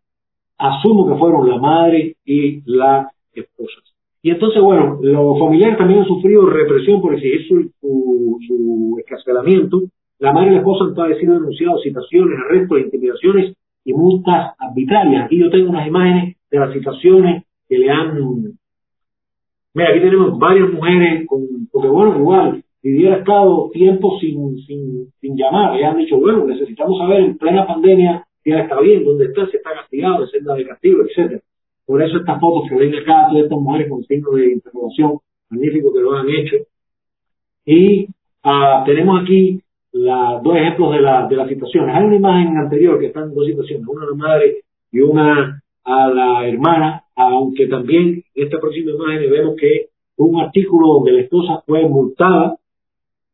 asumo 0.57 1.07
que 1.07 1.19
fueron 1.19 1.47
la 1.47 1.59
madre 1.59 2.15
y 2.25 2.63
la 2.65 3.07
esposa. 3.31 3.79
Y 4.23 4.31
entonces, 4.31 4.59
bueno, 4.59 4.97
los 5.03 5.37
familiares 5.37 5.77
también 5.77 5.99
han 5.99 6.07
sufrido 6.07 6.47
represión 6.47 6.99
por 6.99 7.13
exigir 7.13 7.47
su, 7.47 7.69
su, 7.79 8.39
su 8.47 8.95
escarcelamiento. 8.97 9.83
La 10.17 10.33
madre 10.33 10.47
y 10.47 10.53
la 10.53 10.59
esposa 10.61 10.85
han 10.85 10.95
padecido 10.95 11.35
denunciados 11.35 11.83
citaciones, 11.83 12.39
arrestos, 12.39 12.79
intimidaciones 12.79 13.55
y 13.85 13.93
multas 13.93 14.55
arbitrarias. 14.57 15.25
Aquí 15.25 15.37
yo 15.37 15.49
tengo 15.49 15.69
unas 15.69 15.87
imágenes 15.87 16.35
de 16.51 16.59
las 16.59 16.73
situaciones 16.73 17.43
que 17.69 17.77
le 17.77 17.89
han... 17.89 18.17
Mira, 19.73 19.89
aquí 19.89 19.99
tenemos 19.99 20.37
varias 20.39 20.71
mujeres, 20.71 21.27
con, 21.27 21.41
porque 21.71 21.87
bueno, 21.87 22.17
igual, 22.17 22.63
si 22.81 22.93
hubiera 22.93 23.17
estado 23.17 23.69
tiempo 23.71 24.17
sin, 24.19 24.57
sin, 24.65 25.11
sin 25.21 25.37
llamar, 25.37 25.75
le 25.75 25.85
han 25.85 25.97
dicho, 25.97 26.17
bueno, 26.19 26.45
necesitamos 26.45 26.97
saber 26.97 27.21
en 27.21 27.37
plena 27.37 27.67
pandemia 27.67 28.25
si 28.43 28.51
él 28.51 28.59
está 28.59 28.79
bien, 28.79 29.03
dónde 29.03 29.25
está, 29.25 29.47
si 29.47 29.57
está 29.57 29.73
castigado, 29.73 30.21
de 30.21 30.31
senda 30.31 30.55
de 30.55 30.65
castigo, 30.65 31.01
etcétera. 31.03 31.41
Por 31.85 32.01
eso 32.01 32.17
estas 32.17 32.39
fotos 32.39 32.69
que 32.69 32.75
ven 32.75 32.95
acá, 32.95 33.27
todas 33.29 33.43
estas 33.43 33.59
mujeres 33.59 33.89
con 33.89 34.03
signos 34.03 34.35
de 34.35 34.53
interrogación, 34.53 35.19
magnífico 35.49 35.93
que 35.93 35.99
lo 35.99 36.13
han 36.13 36.29
hecho. 36.29 36.55
Y 37.65 38.07
ah, 38.43 38.83
tenemos 38.85 39.21
aquí 39.21 39.61
la, 39.95 40.41
dos 40.43 40.57
ejemplos 40.57 40.91
de, 40.91 41.01
la, 41.01 41.25
de 41.27 41.35
las 41.37 41.47
situaciones. 41.47 41.95
Hay 41.95 42.03
una 42.03 42.15
imagen 42.17 42.57
anterior 42.57 42.99
que 42.99 43.07
están 43.07 43.33
dos 43.33 43.45
situaciones, 43.45 43.87
una 43.87 44.03
a 44.03 44.09
la 44.09 44.15
madre 44.15 44.57
y 44.91 44.99
una 44.99 45.61
a 45.85 46.07
la 46.09 46.47
hermana, 46.47 47.03
aunque 47.15 47.67
también 47.67 48.23
en 48.33 48.43
esta 48.43 48.59
próxima 48.59 48.91
imagen 48.91 49.31
vemos 49.31 49.55
que 49.55 49.87
un 50.17 50.41
artículo 50.41 50.95
donde 50.95 51.13
la 51.13 51.21
esposa 51.21 51.63
fue 51.65 51.87
multada 51.87 52.57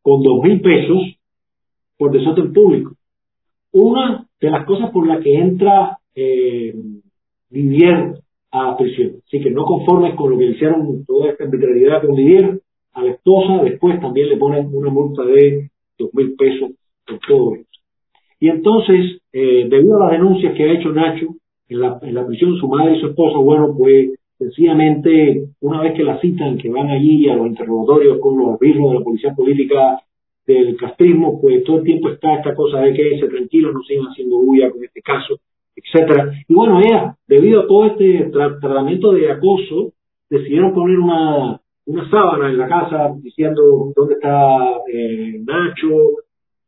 con 0.03 0.21
dos 0.21 0.43
mil 0.43 0.61
pesos 0.61 1.17
por 1.97 2.11
desorden 2.11 2.53
público. 2.53 2.91
Una 3.71 4.27
de 4.39 4.51
las 4.51 4.65
cosas 4.65 4.91
por 4.91 5.07
las 5.07 5.23
que 5.23 5.33
entra 5.35 5.97
eh, 6.13 6.75
a 8.51 8.77
prisión. 8.77 9.21
Así 9.25 9.39
que 9.41 9.49
no 9.49 9.65
conformes 9.65 10.13
con 10.15 10.29
lo 10.29 10.37
que 10.37 10.45
hicieron 10.45 11.05
toda 11.05 11.31
esta 11.31 11.45
arbitrariedad 11.45 12.05
con 12.05 12.15
Vivier, 12.15 12.61
a 12.93 13.01
la 13.01 13.11
esposa 13.11 13.63
después 13.63 13.99
también 13.99 14.29
le 14.29 14.37
ponen 14.37 14.69
una 14.73 14.91
multa 14.91 15.23
de 15.23 15.70
dos 16.01 16.13
mil 16.13 16.35
pesos 16.35 16.71
por 17.05 17.19
todo 17.27 17.55
esto. 17.55 17.79
Y 18.39 18.49
entonces, 18.49 19.21
eh, 19.31 19.67
debido 19.69 19.97
a 19.97 20.05
las 20.05 20.11
denuncias 20.11 20.53
que 20.55 20.63
ha 20.63 20.73
hecho 20.73 20.89
Nacho 20.89 21.27
en 21.69 21.79
la, 21.79 21.99
en 22.01 22.15
la 22.15 22.25
prisión, 22.25 22.57
su 22.57 22.67
madre 22.67 22.97
y 22.97 23.01
su 23.01 23.07
esposa, 23.07 23.37
bueno, 23.37 23.73
pues 23.77 24.11
sencillamente 24.37 25.49
una 25.59 25.81
vez 25.81 25.93
que 25.93 26.03
la 26.03 26.19
citan, 26.19 26.57
que 26.57 26.69
van 26.69 26.89
allí 26.89 27.29
a 27.29 27.35
los 27.35 27.45
interrogatorios 27.45 28.19
con 28.19 28.37
los 28.39 28.53
arbitros 28.53 28.91
de 28.91 28.97
la 28.97 29.03
policía 29.03 29.35
política 29.35 30.01
del 30.47 30.75
castrismo, 30.75 31.39
pues 31.39 31.63
todo 31.63 31.77
el 31.77 31.83
tiempo 31.83 32.09
está 32.09 32.35
esta 32.35 32.55
cosa 32.55 32.79
de 32.79 32.93
que 32.93 33.19
se 33.19 33.27
tranquilo, 33.27 33.71
no 33.71 33.83
sigan 33.83 34.07
haciendo 34.07 34.37
bulla 34.39 34.71
con 34.71 34.83
este 34.83 35.01
caso, 35.01 35.39
etcétera. 35.75 36.31
Y 36.47 36.53
bueno, 36.53 36.79
ella, 36.79 37.15
debido 37.27 37.61
a 37.61 37.67
todo 37.67 37.85
este 37.85 38.31
tratamiento 38.31 39.11
de 39.11 39.31
acoso, 39.31 39.93
decidieron 40.29 40.73
poner 40.73 40.97
una, 40.97 41.61
una 41.85 42.09
sábana 42.09 42.49
en 42.49 42.57
la 42.57 42.67
casa 42.67 43.13
diciendo 43.21 43.91
dónde 43.95 44.15
está 44.15 44.57
eh, 44.91 45.41
Nacho, 45.45 46.19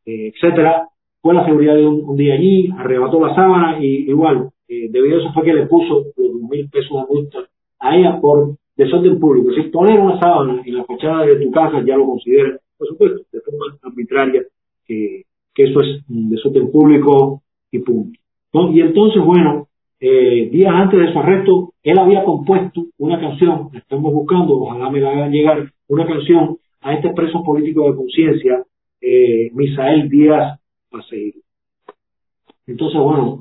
eh, 0.06 0.34
etcétera. 0.34 0.88
Fue 1.22 1.34
la 1.34 1.46
seguridad 1.46 1.76
de 1.76 1.88
un, 1.88 2.18
día 2.18 2.34
allí, 2.34 2.70
arrebató 2.78 3.26
la 3.26 3.34
sábana 3.34 3.78
y 3.80 4.10
igual, 4.10 4.50
eh, 4.68 4.90
debido 4.90 5.18
a 5.18 5.22
eso 5.22 5.34
fue 5.34 5.44
que 5.44 5.54
le 5.54 5.68
puso 5.68 6.04
los 6.18 6.50
mil 6.50 6.70
pesos 6.70 7.08
de 7.08 7.16
multa 7.16 7.40
a 7.80 7.96
ella 7.96 8.20
por 8.20 8.56
desorden 8.76 9.20
público. 9.20 9.54
Si 9.54 9.70
poner 9.70 10.00
una 10.00 10.20
sábana 10.20 10.62
en 10.66 10.76
la 10.76 10.84
fachada 10.84 11.26
de 11.26 11.38
tu 11.38 11.52
casa 11.52 11.82
ya 11.86 11.96
lo 11.96 12.06
considera, 12.06 12.60
por 12.78 12.88
supuesto, 12.88 13.22
de 13.32 13.40
forma 13.42 13.78
arbitraria, 13.84 14.44
que, 14.86 15.24
que 15.54 15.64
eso 15.64 15.80
es 15.82 16.04
desorden 16.08 16.72
público 16.72 17.42
y 17.72 17.80
punto. 17.80 18.20
Y 18.72 18.82
entonces, 18.82 19.24
bueno, 19.24 19.68
eh, 20.06 20.50
días 20.52 20.74
antes 20.76 21.00
de 21.00 21.14
su 21.14 21.18
arresto, 21.18 21.74
él 21.82 21.98
había 21.98 22.26
compuesto 22.26 22.88
una 22.98 23.18
canción, 23.22 23.70
estamos 23.74 24.12
buscando, 24.12 24.60
ojalá 24.60 24.90
me 24.90 25.00
la 25.00 25.12
hagan 25.12 25.32
llegar, 25.32 25.72
una 25.88 26.06
canción 26.06 26.58
a 26.82 26.94
este 26.94 27.14
preso 27.14 27.42
político 27.42 27.90
de 27.90 27.96
conciencia, 27.96 28.66
eh, 29.00 29.50
Misael 29.54 30.10
Díaz 30.10 30.60
Paseiro. 30.92 31.40
Entonces, 32.68 33.00
bueno, 33.00 33.40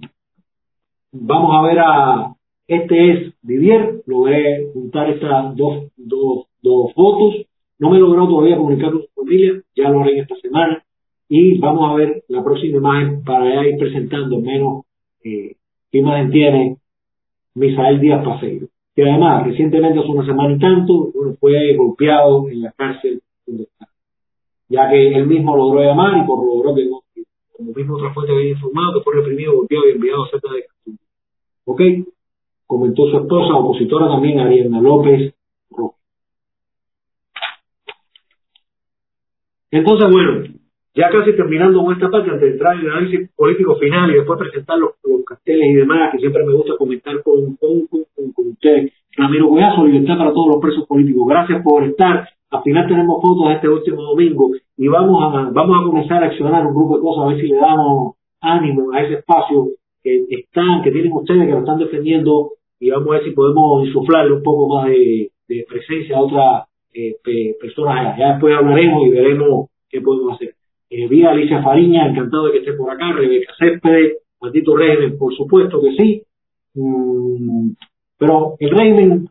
vamos 1.11 1.51
a 1.53 1.67
ver 1.67 1.79
a, 1.81 2.33
este 2.69 3.11
es 3.11 3.35
Vivier, 3.43 4.01
logré 4.07 4.71
juntar 4.73 5.11
estas 5.11 5.57
dos, 5.57 5.89
dos, 5.97 6.47
dos 6.63 6.93
fotos. 6.95 7.45
No 7.81 7.91
me 7.91 7.97
he 7.97 8.01
logrado 8.01 8.29
todavía 8.29 8.57
comunicar 8.57 8.93
con 8.93 9.03
su 9.03 9.09
familia, 9.17 9.61
ya 9.75 9.89
lo 9.89 10.03
haré 10.03 10.13
en 10.13 10.19
esta 10.21 10.37
semana. 10.37 10.85
Y 11.29 11.59
vamos 11.59 11.91
a 11.91 11.95
ver 11.97 12.23
la 12.29 12.45
próxima 12.45 12.79
imagen 12.79 13.25
para 13.25 13.67
ir 13.67 13.77
presentando 13.79 14.39
menos 14.41 14.85
eh, 15.25 15.57
qué 15.93 15.99
imagen 15.99 16.31
tiene 16.33 16.77
Misael 17.55 18.01
Díaz 18.01 18.25
Paseiro. 18.25 18.67
Que 18.95 19.09
además, 19.09 19.47
recientemente, 19.47 20.01
hace 20.01 20.09
una 20.09 20.27
semana 20.27 20.55
y 20.55 20.59
tanto, 20.59 21.13
fue 21.39 21.77
golpeado 21.77 22.49
en 22.49 22.63
la 22.63 22.73
cárcel 22.73 23.23
donde 23.47 23.65
está. 23.65 23.87
Ya 24.69 24.91
que 24.91 25.15
él 25.15 25.27
mismo 25.27 25.57
logró 25.57 25.83
llamar 25.83 26.19
y 26.19 26.27
corroboró 26.27 26.75
que, 26.75 26.89
como 27.53 27.73
mismo 27.73 27.95
otra 27.95 28.13
fuente 28.13 28.33
había 28.33 28.51
informado, 28.51 28.95
que 28.95 29.05
fue 29.05 29.15
reprimido, 29.15 29.55
golpeado 29.55 29.89
y 29.89 29.93
enviado 29.93 30.25
a 30.25 30.31
cerca 30.31 30.53
de 30.53 30.65
Castilla. 30.65 30.99
¿Ok? 31.65 31.81
comentó 32.73 33.07
su 33.11 33.19
esposa, 33.19 33.55
opositora 33.55 34.09
también, 34.09 34.41
Ariana 34.41 34.81
López 34.81 35.35
Entonces, 39.71 40.11
bueno, 40.11 40.62
ya 40.95 41.09
casi 41.09 41.33
terminando 41.35 41.83
con 41.83 41.95
esta 41.95 42.11
parte, 42.11 42.31
antes 42.31 42.43
de 42.43 42.53
entrar 42.53 42.75
en 42.75 42.81
el 42.81 42.91
análisis 42.91 43.31
político 43.35 43.77
final 43.77 44.11
y 44.11 44.15
después 44.15 44.39
presentar 44.39 44.79
los, 44.79 44.93
carteles 45.25 45.71
y 45.71 45.75
demás, 45.75 46.11
que 46.13 46.19
siempre 46.19 46.45
me 46.45 46.53
gusta 46.53 46.77
comentar 46.77 47.23
con, 47.23 47.57
con, 47.57 47.87
con, 47.87 48.49
ustedes. 48.49 48.93
Ramiro 49.17 49.49
Goyazo, 49.49 49.87
libertad 49.87 50.19
para 50.19 50.33
todos 50.33 50.49
los 50.55 50.61
presos 50.61 50.87
políticos. 50.87 51.27
Gracias 51.29 51.63
por 51.63 51.85
estar. 51.85 52.29
Al 52.51 52.63
final 52.63 52.87
tenemos 52.87 53.23
fotos 53.23 53.49
de 53.49 53.55
este 53.55 53.69
último 53.69 54.03
domingo 54.03 54.51
y 54.77 54.89
vamos 54.89 55.23
a, 55.23 55.51
vamos 55.51 55.77
a 55.81 55.85
comenzar 55.87 56.23
a 56.23 56.27
accionar 56.27 56.67
un 56.67 56.75
grupo 56.75 56.97
de 56.97 57.03
cosas, 57.03 57.25
a 57.25 57.29
ver 57.29 57.41
si 57.41 57.49
le 57.49 57.57
damos 57.57 58.17
ánimo 58.41 58.93
a 58.93 59.03
ese 59.03 59.15
espacio 59.15 59.69
que 60.03 60.27
están, 60.29 60.83
que 60.83 60.91
tienen 60.91 61.13
ustedes, 61.13 61.47
que 61.47 61.53
lo 61.53 61.61
están 61.61 61.79
defendiendo 61.79 62.51
y 62.81 62.91
vamos 62.91 63.09
a 63.09 63.13
ver 63.13 63.25
si 63.25 63.31
podemos 63.31 63.87
insuflarle 63.87 64.33
un 64.35 64.43
poco 64.43 64.75
más 64.75 64.89
de, 64.89 65.31
presencia 65.69 66.17
a 66.17 66.23
otras 66.23 66.65
eh, 66.93 67.17
personas 67.61 67.97
allá. 67.97 68.17
Ya 68.19 68.29
después 68.33 68.55
hablaremos 68.57 69.07
y 69.07 69.11
veremos 69.11 69.71
qué 69.89 70.01
podemos 70.01 70.35
hacer. 70.35 70.55
Eh, 70.95 71.27
Alicia 71.27 71.63
Fariña, 71.63 72.07
encantado 72.07 72.47
de 72.47 72.53
que 72.53 72.59
esté 72.59 72.75
por 72.75 72.91
acá, 72.91 73.13
Rebeca 73.13 73.55
Céspedes, 73.59 74.19
maldito 74.43 74.77
régimen, 74.77 75.17
por 75.17 75.35
supuesto 75.35 75.81
que 75.81 75.93
sí. 75.97 76.23
Mm, 76.75 77.71
pero 78.19 78.57
el 78.61 78.71
régimen 78.71 79.27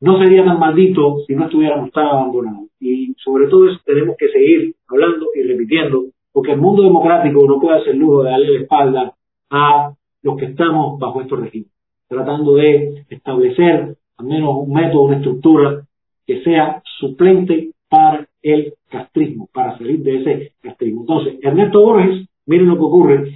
no 0.00 0.18
sería 0.18 0.44
tan 0.44 0.60
maldito 0.60 1.24
si 1.26 1.34
no 1.34 1.46
estuviéramos 1.46 1.90
tan 1.90 2.06
abandonados. 2.06 2.68
Y 2.78 3.12
sobre 3.24 3.48
todo 3.48 3.68
eso 3.68 3.80
tenemos 3.84 4.16
que 4.16 4.28
seguir 4.28 4.76
hablando 4.88 5.26
y 5.34 5.42
repitiendo, 5.42 6.04
porque 6.32 6.52
el 6.52 6.60
mundo 6.60 6.84
democrático 6.84 7.44
no 7.44 7.58
puede 7.58 7.80
hacer 7.80 7.96
lujo 7.96 8.22
de 8.22 8.30
darle 8.30 8.50
la 8.52 8.60
espalda 8.60 9.14
a 9.50 9.92
los 10.22 10.36
que 10.36 10.44
estamos 10.46 10.96
bajo 11.00 11.22
estos 11.22 11.40
regímenes, 11.40 11.72
tratando 12.08 12.54
de 12.54 13.04
establecer 13.10 13.96
al 14.16 14.26
menos 14.26 14.50
un 14.58 14.72
método, 14.72 15.02
una 15.02 15.16
estructura 15.16 15.82
que 16.24 16.40
sea 16.44 16.80
suplente 17.00 17.72
para 17.88 18.29
el 18.42 18.74
castrismo, 18.88 19.48
para 19.52 19.76
salir 19.78 20.00
de 20.00 20.16
ese 20.16 20.52
castrismo. 20.62 21.02
Entonces, 21.02 21.38
Ernesto 21.42 21.82
Borges, 21.82 22.26
miren 22.46 22.68
lo 22.68 22.76
que 22.76 22.82
ocurre, 22.82 23.32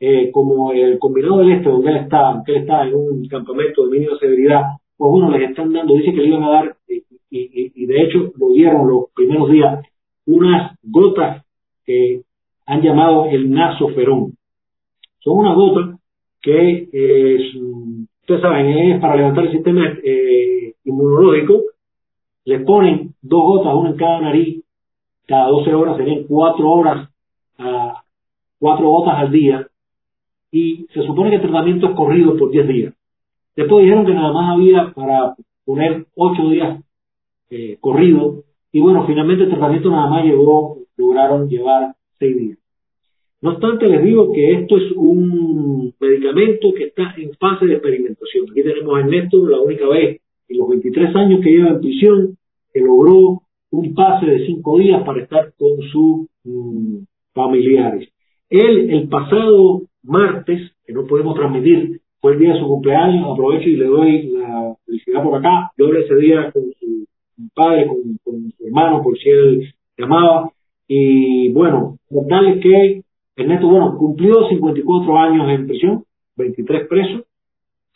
eh, 0.00 0.30
como 0.30 0.72
el 0.72 0.98
combinado 0.98 1.38
del 1.38 1.52
este, 1.52 1.68
donde 1.68 1.90
él 1.90 1.96
está, 1.96 2.30
aunque 2.30 2.52
él 2.52 2.58
está 2.58 2.86
en 2.86 2.94
un 2.94 3.26
campamento 3.28 3.84
de 3.84 3.90
mínima 3.90 4.18
severidad, 4.18 4.62
pues 4.96 5.10
bueno, 5.10 5.30
les 5.30 5.50
están 5.50 5.72
dando, 5.72 5.94
dice 5.94 6.12
que 6.12 6.20
le 6.20 6.28
iban 6.28 6.44
a 6.44 6.50
dar, 6.50 6.76
y, 6.88 7.02
y, 7.30 7.86
de 7.86 8.02
hecho 8.02 8.32
lo 8.38 8.50
dieron 8.52 8.88
los 8.88 9.06
primeros 9.14 9.50
días, 9.50 9.84
unas 10.26 10.76
gotas 10.82 11.44
que 11.84 12.22
han 12.66 12.82
llamado 12.82 13.26
el 13.26 13.50
nasoferón. 13.50 14.34
Son 15.20 15.38
unas 15.38 15.54
gotas 15.54 16.00
que, 16.40 16.88
eh, 16.92 17.38
ustedes 18.20 18.40
saben, 18.40 18.68
es 18.68 19.00
para 19.00 19.16
levantar 19.16 19.46
el 19.46 19.52
sistema 19.52 19.98
eh, 20.02 20.74
inmunológico, 20.84 21.62
le 22.48 22.60
ponen 22.60 23.14
dos 23.20 23.42
gotas, 23.42 23.74
una 23.74 23.90
en 23.90 23.96
cada 23.96 24.22
nariz, 24.22 24.64
cada 25.26 25.48
12 25.48 25.74
horas, 25.74 25.98
serían 25.98 26.24
cuatro 26.24 26.70
horas, 26.70 27.10
cuatro 28.58 28.88
gotas 28.88 29.18
al 29.18 29.30
día, 29.30 29.68
y 30.50 30.86
se 30.94 31.02
supone 31.02 31.28
que 31.28 31.36
el 31.36 31.42
tratamiento 31.42 31.88
es 31.88 31.94
corrido 31.94 32.38
por 32.38 32.50
10 32.50 32.68
días. 32.68 32.94
Después 33.54 33.84
dijeron 33.84 34.06
que 34.06 34.14
nada 34.14 34.32
más 34.32 34.54
había 34.54 34.94
para 34.94 35.34
poner 35.66 36.06
8 36.14 36.48
días 36.48 36.80
eh, 37.50 37.76
corrido, 37.80 38.44
y 38.72 38.80
bueno, 38.80 39.06
finalmente 39.06 39.44
el 39.44 39.50
tratamiento 39.50 39.90
nada 39.90 40.08
más 40.08 40.24
llegó, 40.24 40.78
lograron 40.96 41.50
llevar 41.50 41.96
6 42.18 42.34
días. 42.34 42.58
No 43.42 43.50
obstante, 43.50 43.88
les 43.88 44.02
digo 44.02 44.32
que 44.32 44.52
esto 44.52 44.78
es 44.78 44.92
un 44.96 45.92
medicamento 46.00 46.72
que 46.74 46.84
está 46.84 47.14
en 47.18 47.30
fase 47.34 47.66
de 47.66 47.74
experimentación. 47.74 48.46
Aquí 48.50 48.62
tenemos 48.62 48.96
a 48.96 49.00
Ernesto, 49.00 49.46
la 49.46 49.60
única 49.60 49.86
vez 49.86 50.22
en 50.48 50.58
los 50.58 50.68
23 50.68 51.14
años 51.16 51.40
que 51.42 51.50
lleva 51.50 51.70
en 51.70 51.80
prisión, 51.80 52.36
que 52.72 52.80
logró 52.80 53.42
un 53.70 53.94
pase 53.94 54.26
de 54.26 54.46
5 54.46 54.78
días 54.78 55.02
para 55.04 55.22
estar 55.22 55.52
con 55.58 55.80
sus 55.92 56.26
mm, 56.44 57.04
familiares. 57.34 58.08
Él, 58.48 58.90
el 58.90 59.08
pasado 59.08 59.82
martes, 60.02 60.72
que 60.86 60.92
no 60.92 61.06
podemos 61.06 61.34
transmitir, 61.34 62.00
fue 62.20 62.32
el 62.32 62.40
día 62.40 62.54
de 62.54 62.60
su 62.60 62.66
cumpleaños, 62.66 63.30
aprovecho 63.30 63.68
y 63.68 63.76
le 63.76 63.84
doy 63.84 64.26
la 64.28 64.74
felicidad 64.84 65.22
por 65.22 65.38
acá. 65.38 65.70
Yo 65.76 65.86
ese 65.92 66.16
día 66.16 66.50
con 66.50 66.62
su 66.80 67.06
padre, 67.54 67.86
con, 67.86 68.50
su 68.50 68.66
hermano, 68.66 69.02
por 69.02 69.18
si 69.18 69.28
él 69.28 69.74
llamaba. 69.96 70.50
Y 70.88 71.52
bueno, 71.52 71.98
es 72.10 72.62
que 72.62 73.02
Ernesto, 73.36 73.68
bueno, 73.68 73.96
cumplió 73.96 74.48
54 74.48 75.16
años 75.16 75.48
en 75.48 75.66
prisión, 75.68 76.04
23 76.36 76.88
presos, 76.88 77.22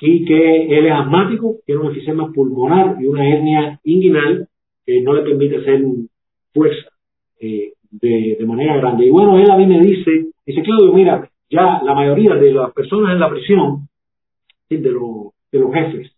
y 0.05 0.25
que 0.25 0.67
él 0.67 0.87
es 0.87 0.93
asmático, 0.93 1.59
tiene 1.65 1.81
un 1.81 1.87
enfisema 1.89 2.33
pulmonar 2.33 2.97
y 3.01 3.07
una 3.07 3.25
hernia 3.25 3.79
inguinal 3.85 4.49
que 4.85 5.01
no 5.01 5.15
le 5.15 5.23
permite 5.23 5.59
hacer 5.59 5.81
fuerza 6.53 6.91
eh, 7.41 7.73
de, 7.91 8.45
manera 8.45 8.77
grande. 8.79 9.07
Y 9.07 9.11
bueno, 9.11 9.39
él 9.39 9.49
a 9.49 9.57
mí 9.57 9.65
me 9.65 9.79
dice, 9.81 10.27
dice, 10.45 10.63
Claudio, 10.63 10.93
mira, 10.93 11.31
ya 11.49 11.81
la 11.85 11.95
mayoría 11.95 12.35
de 12.35 12.53
las 12.53 12.73
personas 12.73 13.13
en 13.13 13.21
la 13.21 13.31
prisión, 13.31 13.89
de, 14.69 14.79
de 14.79 14.91
los 14.91 15.73
jefes 15.73 16.11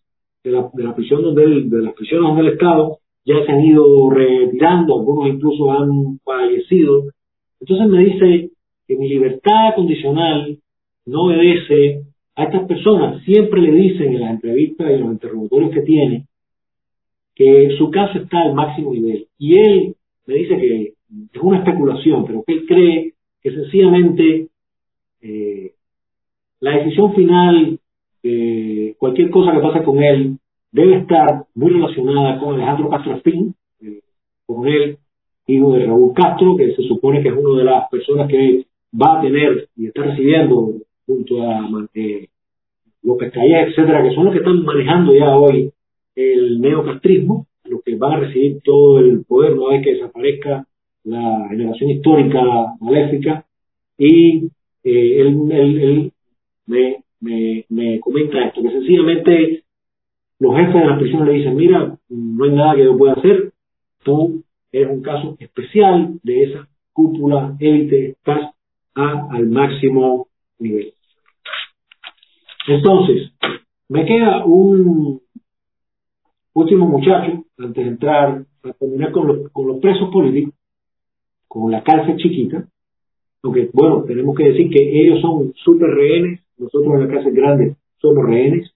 de 0.43 0.51
la, 0.51 0.71
de 0.73 0.83
la 0.83 0.95
prisión 0.95 1.23
donde 1.23 1.45
él, 1.45 1.69
de 1.69 1.83
las 1.83 1.95
prisiones 1.95 2.29
donde 2.29 2.43
él 2.43 2.53
estado, 2.55 2.99
ya 3.27 3.45
se 3.45 3.53
han 3.53 3.61
ido 3.61 4.09
retirando, 4.11 4.99
algunos 4.99 5.29
incluso 5.29 5.71
han 5.73 6.19
fallecido. 6.25 7.05
Entonces 7.61 7.89
me 7.89 7.99
dice, 8.05 8.51
que 8.87 8.97
mi 8.97 9.09
libertad 9.09 9.75
condicional 9.75 10.59
no 11.07 11.25
obedece 11.25 12.03
a 12.37 12.45
estas 12.45 12.67
personas. 12.67 13.23
Siempre 13.25 13.61
le 13.61 13.73
dicen 13.73 14.15
en 14.15 14.21
las 14.21 14.31
entrevistas 14.31 14.91
y 14.91 14.99
los 14.99 15.13
interrogatorios 15.13 15.73
que 15.73 15.83
tiene 15.83 16.27
que 17.35 17.75
su 17.79 17.91
caso 17.91 18.19
está 18.19 18.43
al 18.43 18.55
máximo 18.55 18.93
nivel. 18.93 19.27
Y 19.39 19.59
él 19.59 19.97
me 20.27 20.35
dice 20.35 20.57
que 20.57 20.83
es 21.33 21.43
una 21.43 21.59
especulación, 21.59 22.25
pero 22.27 22.45
que 22.47 22.53
él 22.53 22.67
cree 22.67 23.13
que 23.43 23.51
sencillamente 23.51 24.49
eh, 25.21 25.73
la 26.61 26.79
decisión 26.79 27.15
final 27.15 27.79
cualquier 29.05 29.29
cosa 29.29 29.53
que 29.53 29.61
pase 29.61 29.85
con 29.85 30.03
él 30.03 30.39
debe 30.73 30.97
estar 30.97 31.45
muy 31.55 31.71
relacionada 31.71 32.41
con 32.41 32.55
Alejandro 32.55 32.89
Castro 32.89 33.17
Espín, 33.17 33.55
eh, 33.83 34.01
con 34.47 34.67
él, 34.67 34.97
hijo 35.47 35.75
de 35.75 35.85
Raúl 35.85 36.15
Castro, 36.15 36.57
que 36.57 36.75
se 36.75 36.83
supone 36.85 37.23
que 37.23 37.29
es 37.29 37.35
una 37.37 37.59
de 37.59 37.65
las 37.65 37.89
personas 37.91 38.29
que 38.29 38.65
va 38.99 39.19
a 39.19 39.23
tener 39.23 39.69
y 39.77 39.89
está 39.89 40.05
recibiendo 40.05 40.73
junto 41.07 41.43
a 41.43 41.69
eh, 41.95 42.29
López 43.03 43.33
etcétera, 43.35 44.03
que 44.03 44.15
son 44.15 44.25
los 44.25 44.33
que 44.33 44.41
están 44.41 44.65
manejando 44.65 45.15
ya 45.15 45.37
hoy 45.37 45.71
el 46.15 46.61
neocastrismo, 46.61 47.47
los 47.65 47.83
que 47.83 47.97
van 47.97 48.13
a 48.13 48.21
recibir 48.21 48.61
todo 48.63 48.99
el 48.99 49.25
poder 49.25 49.53
una 49.53 49.77
vez 49.77 49.85
que 49.85 49.95
desaparezca 49.95 50.67
la 51.05 51.49
generación 51.51 51.91
histórica 51.91 52.41
maléfica. 52.81 53.45
Y 53.99 54.47
eh, 54.85 55.21
él, 55.21 56.13
me, 56.67 56.97
me, 57.21 57.65
me 57.69 58.01
comenta 58.01 58.47
esto, 58.47 58.63
que 58.63 58.71
sencillamente 58.71 59.65
los 60.39 60.57
jefes 60.57 60.75
de 60.75 60.87
las 60.87 60.99
prisiones 60.99 61.29
le 61.29 61.35
dicen, 61.35 61.57
mira, 61.57 61.99
no 62.09 62.45
hay 62.45 62.51
nada 62.51 62.75
que 62.75 62.85
yo 62.85 62.97
pueda 62.97 63.15
hacer, 63.15 63.53
tú 64.03 64.43
eres 64.73 64.91
un 64.91 65.03
caso 65.03 65.37
especial 65.39 66.19
de 66.23 66.43
esa 66.45 66.69
cúpula 66.93 67.57
élite, 67.61 68.11
estás 68.11 68.51
al 68.95 69.47
máximo 69.49 70.29
nivel. 70.65 70.95
Entonces, 72.67 73.33
me 73.89 74.05
queda 74.07 74.45
un 74.45 75.21
último 76.55 76.87
muchacho, 76.87 77.45
antes 77.59 77.85
de 77.85 77.91
entrar, 77.91 78.45
a 78.63 78.73
terminar 78.73 79.13
con 79.13 79.27
los, 79.67 79.81
presos 79.81 80.09
políticos, 80.11 80.55
con 81.47 81.71
la 81.71 81.83
cárcel 81.83 82.17
chiquita, 82.17 82.67
aunque 83.43 83.69
bueno, 83.73 84.05
tenemos 84.05 84.35
que 84.37 84.49
decir 84.49 84.71
que 84.71 85.01
ellos 85.01 85.21
son 85.21 85.53
súper 85.63 85.91
rehenes, 85.91 86.41
nosotros 86.57 86.95
en 86.95 87.01
la 87.01 87.15
cárcel 87.15 87.35
grande 87.35 87.77
somos 87.99 88.25
rehenes. 88.25 88.71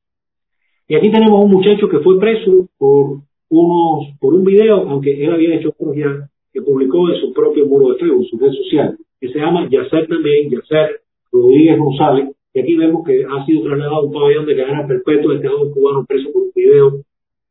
Y 0.87 0.95
aquí 0.95 1.11
tenemos 1.11 1.43
un 1.43 1.51
muchacho 1.51 1.89
que 1.89 2.01
fue 2.01 2.19
preso 2.21 2.69
por 2.77 3.21
unos, 3.49 4.19
por 4.21 4.35
un 4.35 4.45
video, 4.45 4.89
aunque 4.89 5.25
él 5.25 5.33
había 5.33 5.57
hecho 5.57 5.71
otros 5.71 5.97
ya, 5.97 6.29
que 6.53 6.61
publicó 6.61 7.09
en 7.09 7.21
su 7.21 7.33
propio 7.33 7.67
muro 7.67 7.93
de 7.93 7.99
Facebook, 7.99 8.27
su 8.27 8.39
red 8.39 8.53
social 8.53 8.99
que 9.21 9.29
se 9.29 9.39
llama 9.39 9.69
Yacer 9.69 10.07
también, 10.07 10.51
Yacer 10.51 11.01
Rodríguez 11.31 11.79
González, 11.79 12.31
y 12.55 12.61
aquí 12.61 12.77
vemos 12.77 13.07
que 13.07 13.25
ha 13.25 13.45
sido 13.47 13.63
trasladado 13.65 13.97
a 13.97 14.05
un 14.05 14.13
pabellón 14.13 14.47
de 14.47 14.57
cadena 14.57 14.87
perpetua 14.87 15.35
este 15.35 15.49
joven 15.49 15.73
cubano 15.73 16.05
preso 16.07 16.33
por 16.33 16.43
un 16.43 16.53
video 16.55 17.01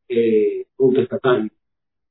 eh, 0.08 0.64
contestatario. 0.76 1.50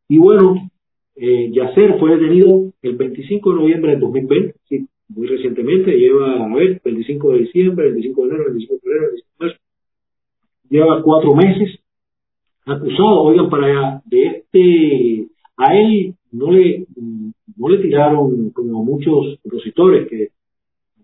Y 0.09 0.17
bueno, 0.17 0.69
eh, 1.15 1.51
Yacer 1.51 1.99
fue 1.99 2.15
detenido 2.15 2.71
el 2.81 2.95
25 2.95 3.49
de 3.49 3.55
noviembre 3.55 3.91
de 3.91 3.99
2020, 3.99 4.55
sí, 4.69 4.87
muy 5.09 5.27
recientemente, 5.27 5.97
lleva, 5.97 6.45
a 6.45 6.55
ver, 6.55 6.81
25 6.83 7.33
de 7.33 7.39
diciembre, 7.39 7.91
25 7.91 8.21
de 8.21 8.29
enero, 8.29 8.43
25 8.45 8.73
de 8.73 8.79
febrero, 8.79 9.07
25 9.07 9.29
de 9.39 9.45
marzo, 9.45 9.61
lleva 10.69 11.03
cuatro 11.03 11.35
meses 11.35 11.79
acusado, 12.65 13.21
oigan, 13.21 13.49
para 13.49 13.67
allá, 13.67 14.01
de 14.05 14.25
este, 14.25 15.27
a 15.57 15.77
él 15.77 16.13
no 16.31 16.51
le 16.51 16.85
no 17.57 17.69
le 17.69 17.79
tiraron 17.79 18.51
como 18.51 18.83
muchos 18.83 19.39
opositores 19.43 20.07
que, 20.07 20.29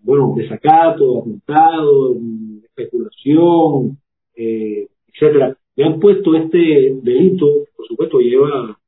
bueno, 0.04 0.34
desacato, 0.36 1.20
atentado, 1.20 2.16
especulación, 2.64 3.98
eh, 4.36 4.86
etcétera. 5.12 5.56
Le 5.76 5.84
han 5.84 5.98
puesto 5.98 6.34
este 6.36 6.96
delito, 7.02 7.46
por 7.76 7.86
supuesto, 7.86 8.18
lleva, 8.20 8.78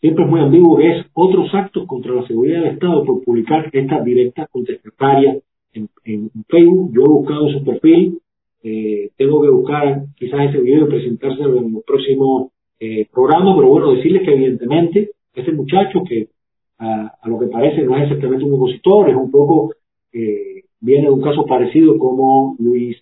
siempre 0.00 0.24
es 0.24 0.30
muy 0.30 0.40
ambiguo, 0.40 0.78
que 0.78 0.98
es 0.98 1.06
otros 1.12 1.52
actos 1.52 1.86
contra 1.86 2.14
la 2.14 2.26
seguridad 2.26 2.62
del 2.62 2.72
Estado 2.72 3.04
por 3.04 3.22
publicar 3.24 3.68
estas 3.72 4.04
directas 4.04 4.48
contestatarias 4.50 5.42
en, 5.74 5.88
en 6.04 6.30
Facebook. 6.48 6.92
Yo 6.94 7.02
he 7.02 7.08
buscado 7.08 7.48
su 7.50 7.64
perfil, 7.64 8.18
eh, 8.62 9.10
tengo 9.16 9.42
que 9.42 9.48
buscar 9.48 10.06
quizás 10.16 10.48
ese 10.48 10.60
video 10.60 10.86
y 10.86 10.90
presentárselo 10.90 11.58
en 11.58 11.72
los 11.72 11.84
próximos 11.84 12.48
eh, 12.80 13.06
programas, 13.12 13.54
pero 13.56 13.68
bueno, 13.68 13.92
decirles 13.92 14.22
que 14.22 14.32
evidentemente 14.34 15.10
ese 15.34 15.52
muchacho 15.52 16.02
que 16.08 16.28
a, 16.78 17.16
lo 17.26 17.38
que 17.38 17.46
parece 17.46 17.82
no 17.82 17.96
es 17.96 18.04
exactamente 18.04 18.44
un 18.44 18.54
opositor, 18.54 19.08
es 19.08 19.16
un 19.16 19.30
poco, 19.30 19.72
eh, 20.16 20.64
viene 20.80 21.08
de 21.08 21.10
un 21.12 21.20
caso 21.20 21.44
parecido 21.44 21.98
como 21.98 22.56
Luis 22.58 22.96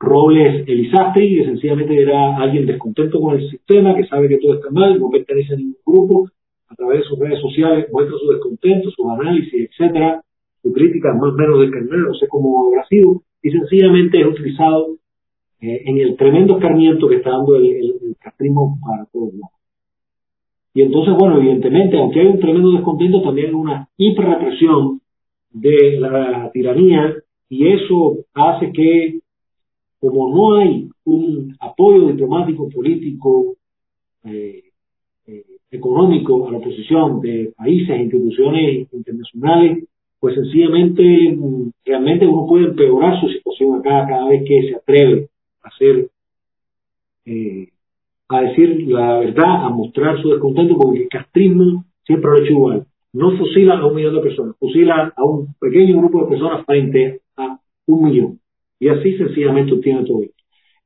Robles 0.00 0.66
Elizastri, 0.66 1.40
y 1.40 1.44
sencillamente 1.44 2.00
era 2.00 2.36
alguien 2.38 2.66
descontento 2.66 3.20
con 3.20 3.38
el 3.38 3.50
sistema, 3.50 3.94
que 3.94 4.06
sabe 4.06 4.28
que 4.28 4.38
todo 4.38 4.54
está 4.54 4.70
mal, 4.70 4.98
no 4.98 5.10
pertenece 5.10 5.54
a 5.54 5.56
ningún 5.56 5.76
grupo, 5.84 6.30
a 6.68 6.74
través 6.74 7.00
de 7.00 7.04
sus 7.04 7.18
redes 7.18 7.40
sociales 7.40 7.88
muestra 7.92 8.16
su 8.18 8.30
descontento, 8.30 8.90
sus 8.90 9.06
análisis, 9.06 9.70
etcétera, 9.70 10.22
su 10.62 10.72
crítica 10.72 11.12
más 11.12 11.32
o 11.32 11.32
menos 11.32 11.60
del 11.60 11.70
no 11.70 12.14
sé 12.14 12.26
cómo 12.28 12.66
habrá 12.66 12.86
sido, 12.86 13.22
y 13.42 13.50
sencillamente 13.50 14.20
es 14.20 14.26
utilizado 14.26 14.96
eh, 15.60 15.82
en 15.84 15.98
el 15.98 16.16
tremendo 16.16 16.56
escarmiento 16.56 17.08
que 17.08 17.16
está 17.16 17.30
dando 17.30 17.56
el, 17.56 17.66
el, 17.66 18.16
castrismo 18.20 18.78
para 18.80 19.04
todos 19.12 19.34
lados. 19.34 19.54
Y 20.74 20.82
entonces, 20.82 21.14
bueno, 21.18 21.38
evidentemente, 21.38 21.98
aunque 21.98 22.20
hay 22.20 22.26
un 22.26 22.38
tremendo 22.38 22.72
descontento, 22.72 23.22
también 23.22 23.48
hay 23.48 23.54
una 23.54 23.88
hiperrepresión 23.96 25.00
de 25.60 25.98
la 26.00 26.50
tiranía 26.52 27.14
y 27.48 27.68
eso 27.68 28.18
hace 28.34 28.72
que, 28.72 29.20
como 30.00 30.34
no 30.34 30.56
hay 30.56 30.88
un 31.04 31.56
apoyo 31.60 32.08
diplomático, 32.08 32.68
político, 32.68 33.56
eh, 34.24 34.64
eh, 35.26 35.44
económico 35.70 36.46
a 36.46 36.52
la 36.52 36.58
oposición 36.58 37.20
de 37.20 37.52
países 37.56 37.90
e 37.90 38.02
instituciones 38.02 38.92
internacionales, 38.92 39.84
pues 40.20 40.34
sencillamente 40.34 41.36
realmente 41.84 42.26
uno 42.26 42.46
puede 42.46 42.66
empeorar 42.66 43.20
su 43.20 43.28
situación 43.28 43.78
acá 43.78 44.06
cada 44.08 44.28
vez 44.28 44.42
que 44.46 44.68
se 44.68 44.76
atreve 44.76 45.28
a 45.62 45.68
hacer 45.68 46.10
eh, 47.24 47.68
a 48.28 48.40
decir 48.42 48.88
la 48.88 49.18
verdad, 49.20 49.64
a 49.64 49.68
mostrar 49.70 50.20
su 50.20 50.30
descontento, 50.30 50.76
porque 50.76 51.02
el 51.02 51.08
castrismo 51.08 51.84
siempre 52.04 52.30
lo 52.30 52.36
ha 52.36 52.40
hecho 52.40 52.52
igual. 52.52 52.86
No 53.12 53.36
fusila 53.36 53.78
a 53.78 53.86
un 53.86 53.94
millón 53.94 54.14
de 54.16 54.20
personas, 54.20 54.56
fusila 54.58 55.12
a 55.16 55.24
un 55.24 55.54
pequeño 55.58 55.98
grupo 55.98 56.22
de 56.22 56.30
personas 56.30 56.64
frente 56.66 57.20
a 57.36 57.58
un 57.86 58.04
millón. 58.04 58.40
Y 58.78 58.88
así 58.88 59.16
sencillamente 59.16 59.72
obtiene 59.72 60.04
todo 60.04 60.22
esto. 60.22 60.34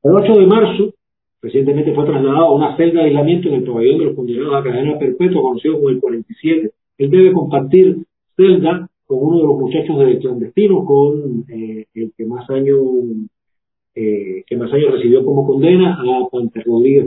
El 0.03 0.11
8 0.13 0.33
de 0.39 0.47
marzo, 0.47 0.93
recientemente 1.41 1.93
fue 1.93 2.05
trasladado 2.05 2.45
a 2.45 2.55
una 2.55 2.77
celda 2.77 3.01
de 3.01 3.07
aislamiento 3.07 3.49
en 3.49 3.55
el 3.55 3.63
pabellón 3.63 3.99
de 3.99 4.05
los 4.05 4.15
condenados 4.15 4.55
a 4.55 4.63
cadena 4.63 4.97
perpetua, 4.97 5.41
conocido 5.41 5.75
como 5.75 5.89
el 5.89 5.99
47. 5.99 6.71
Él 6.97 7.09
debe 7.09 7.33
compartir 7.33 7.97
celda 8.35 8.89
con 9.05 9.19
uno 9.19 9.37
de 9.37 9.43
los 9.43 9.59
muchachos 9.59 9.99
de 9.99 10.19
clandestino, 10.19 10.85
con 10.85 11.45
eh, 11.49 11.85
el 11.93 12.13
que 12.17 12.25
más 12.25 12.49
años 12.49 12.79
eh, 13.95 14.43
que 14.47 14.57
más 14.57 14.73
años 14.73 14.93
recibió 14.93 15.23
como 15.23 15.45
condena 15.45 15.99
a 16.01 16.29
Panther 16.29 16.63
Rodríguez. 16.65 17.05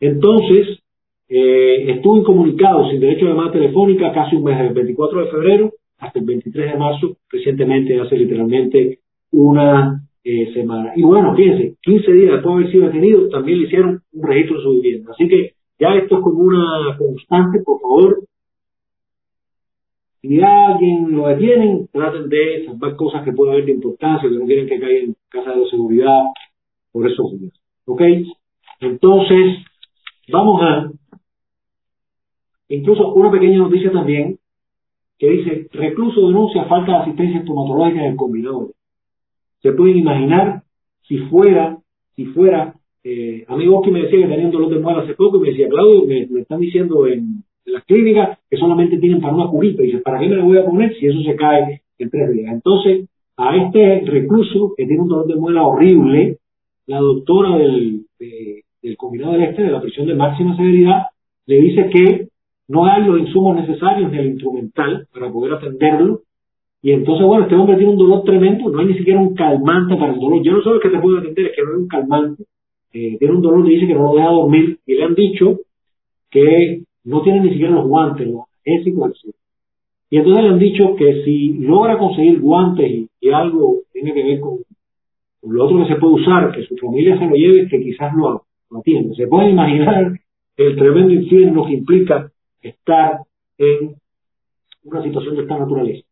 Entonces, 0.00 0.80
eh, 1.28 1.92
estuvo 1.92 2.18
incomunicado 2.18 2.88
sin 2.88 3.00
derecho 3.00 3.26
de 3.26 3.32
llamada 3.32 3.52
telefónica 3.52 4.12
casi 4.12 4.36
un 4.36 4.44
mes, 4.44 4.58
del 4.58 4.74
24 4.74 5.24
de 5.24 5.30
febrero 5.30 5.72
hasta 5.98 6.18
el 6.18 6.24
23 6.24 6.72
de 6.72 6.78
marzo, 6.78 7.16
recientemente, 7.30 8.00
hace 8.00 8.16
literalmente 8.16 8.98
una 9.32 10.02
eh, 10.22 10.52
semana. 10.52 10.92
Y 10.94 11.02
bueno, 11.02 11.34
fíjense, 11.34 11.76
15 11.82 12.12
días 12.12 12.32
después 12.32 12.54
de 12.54 12.60
haber 12.60 12.72
sido 12.72 12.86
detenido, 12.86 13.28
también 13.28 13.60
le 13.60 13.66
hicieron 13.66 14.02
un 14.12 14.22
registro 14.22 14.58
de 14.58 14.62
su 14.62 14.70
vivienda. 14.72 15.12
Así 15.12 15.28
que 15.28 15.52
ya 15.78 15.94
esto 15.94 16.16
es 16.16 16.22
como 16.22 16.40
una 16.40 16.96
constante, 16.98 17.60
por 17.64 17.80
favor. 17.80 18.18
Si 20.20 20.40
alguien 20.42 21.12
lo 21.12 21.28
detienen, 21.28 21.88
traten 21.92 22.28
de 22.28 22.64
salvar 22.66 22.96
cosas 22.96 23.24
que 23.24 23.32
pueda 23.32 23.52
haber 23.52 23.66
de 23.66 23.72
importancia, 23.72 24.28
que 24.28 24.34
no 24.34 24.46
quieren 24.46 24.66
que 24.66 24.80
caiga 24.80 24.98
en 24.98 25.16
casa 25.28 25.52
de 25.52 25.68
seguridad 25.70 26.22
por 26.92 27.06
días. 27.06 27.52
¿Ok? 27.84 28.02
Entonces, 28.80 29.58
vamos 30.28 30.62
a 30.62 30.90
Incluso 32.68 33.12
una 33.14 33.30
pequeña 33.30 33.58
noticia 33.58 33.92
también 33.92 34.38
que 35.18 35.30
dice, 35.30 35.68
recluso 35.72 36.26
denuncia 36.26 36.64
falta 36.64 36.92
de 36.92 36.98
asistencia 36.98 37.40
estomatológica 37.40 38.00
en 38.00 38.12
el 38.12 38.16
combinador. 38.16 38.72
Se 39.62 39.72
pueden 39.72 39.98
imaginar 39.98 40.62
si 41.08 41.18
fuera, 41.18 41.78
si 42.14 42.26
fuera, 42.26 42.74
eh, 43.02 43.44
amigo 43.48 43.80
que 43.82 43.90
me 43.90 44.02
decía 44.02 44.20
que 44.20 44.28
tenía 44.28 44.46
un 44.46 44.52
dolor 44.52 44.70
de 44.70 44.80
muela 44.80 45.02
hace 45.02 45.14
poco 45.14 45.38
y 45.38 45.40
me 45.40 45.50
decía, 45.50 45.68
Claudio, 45.68 46.04
me, 46.06 46.40
están 46.40 46.60
diciendo 46.60 47.06
en, 47.06 47.44
las 47.64 47.84
clínicas 47.84 48.38
que 48.48 48.56
solamente 48.56 48.98
tienen 48.98 49.20
para 49.20 49.34
una 49.34 49.48
curita. 49.48 49.82
Y 49.82 49.86
dice, 49.86 49.98
¿para 49.98 50.20
qué 50.20 50.28
me 50.28 50.36
la 50.36 50.44
voy 50.44 50.58
a 50.58 50.64
poner 50.64 50.94
si 50.96 51.06
eso 51.06 51.20
se 51.22 51.34
cae 51.34 51.82
en 51.98 52.10
tres 52.10 52.30
días? 52.32 52.52
Entonces, 52.52 53.08
a 53.36 53.56
este 53.56 54.02
recluso 54.06 54.74
que 54.76 54.86
tiene 54.86 55.02
un 55.02 55.08
dolor 55.08 55.26
de 55.26 55.36
muela 55.36 55.64
horrible, 55.64 56.38
la 56.86 56.98
doctora 56.98 57.56
del, 57.56 58.06
del 58.18 58.96
combinado 58.96 59.32
del 59.32 59.42
este, 59.42 59.62
de 59.62 59.70
la 59.70 59.80
prisión 59.80 60.06
de 60.06 60.14
máxima 60.14 60.56
severidad, 60.56 61.06
le 61.46 61.60
dice 61.60 61.90
que 61.92 62.28
no 62.68 62.84
hay 62.86 63.04
los 63.04 63.20
insumos 63.20 63.56
necesarios 63.56 64.10
ni 64.10 64.18
el 64.18 64.26
instrumental 64.26 65.06
para 65.12 65.30
poder 65.30 65.54
atenderlo. 65.54 66.22
Y 66.82 66.92
entonces, 66.92 67.26
bueno, 67.26 67.44
este 67.44 67.56
hombre 67.56 67.76
tiene 67.76 67.92
un 67.92 67.98
dolor 67.98 68.24
tremendo, 68.24 68.70
no 68.70 68.78
hay 68.78 68.86
ni 68.86 68.98
siquiera 68.98 69.20
un 69.20 69.34
calmante 69.34 69.96
para 69.96 70.12
el 70.12 70.20
dolor. 70.20 70.42
Yo 70.42 70.52
no 70.52 70.62
sé 70.62 70.70
que 70.82 70.90
te 70.90 70.98
puedo 70.98 71.18
atender, 71.18 71.46
es 71.46 71.56
que 71.56 71.62
no 71.62 71.70
hay 71.70 71.76
un 71.76 71.88
calmante. 71.88 72.44
Eh, 72.92 73.16
tiene 73.18 73.34
un 73.34 73.42
dolor 73.42 73.64
que 73.64 73.72
dice 73.72 73.86
que 73.86 73.94
no 73.94 74.04
lo 74.04 74.14
deja 74.14 74.30
dormir 74.30 74.78
y 74.86 74.94
le 74.94 75.04
han 75.04 75.14
dicho 75.14 75.60
que 76.30 76.82
no 77.04 77.22
tiene 77.22 77.40
ni 77.40 77.50
siquiera 77.50 77.72
los 77.72 77.86
guantes, 77.86 78.28
los 78.28 78.44
Y 80.10 80.16
entonces 80.16 80.44
le 80.44 80.50
han 80.50 80.58
dicho 80.58 80.96
que 80.96 81.24
si 81.24 81.54
logra 81.54 81.98
conseguir 81.98 82.40
guantes 82.40 83.08
y, 83.20 83.30
algo 83.30 83.80
tiene 83.92 84.14
que 84.14 84.22
ver 84.22 84.40
con, 84.40 84.58
lo 85.42 85.64
otro 85.64 85.78
que 85.78 85.92
se 85.92 86.00
puede 86.00 86.14
usar, 86.14 86.52
que 86.52 86.64
su 86.64 86.76
familia 86.76 87.18
se 87.18 87.26
lo 87.26 87.34
lleve, 87.34 87.68
que 87.68 87.80
quizás 87.80 88.14
lo, 88.14 88.42
lo 88.70 88.78
atienda. 88.78 89.14
Se 89.14 89.26
puede 89.26 89.50
imaginar 89.50 90.12
el 90.56 90.76
tremendo 90.76 91.12
infierno 91.12 91.66
que 91.66 91.74
implica 91.74 92.30
estar 92.62 93.20
en 93.58 93.96
una 94.84 95.02
situación 95.02 95.36
de 95.36 95.42
esta 95.42 95.58
naturaleza. 95.58 96.06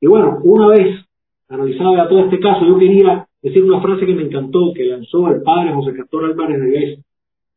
Y 0.00 0.06
bueno, 0.06 0.40
una 0.42 0.68
vez 0.68 1.04
analizado 1.48 2.08
todo 2.08 2.24
este 2.24 2.40
caso, 2.40 2.66
yo 2.66 2.78
quería 2.78 3.26
decir 3.42 3.62
una 3.62 3.80
frase 3.80 4.06
que 4.06 4.14
me 4.14 4.22
encantó, 4.22 4.72
que 4.74 4.84
lanzó 4.84 5.28
el 5.28 5.42
padre 5.42 5.72
José 5.72 5.94
Castor 5.94 6.24
Álvarez 6.24 6.60
Vez, 6.60 7.04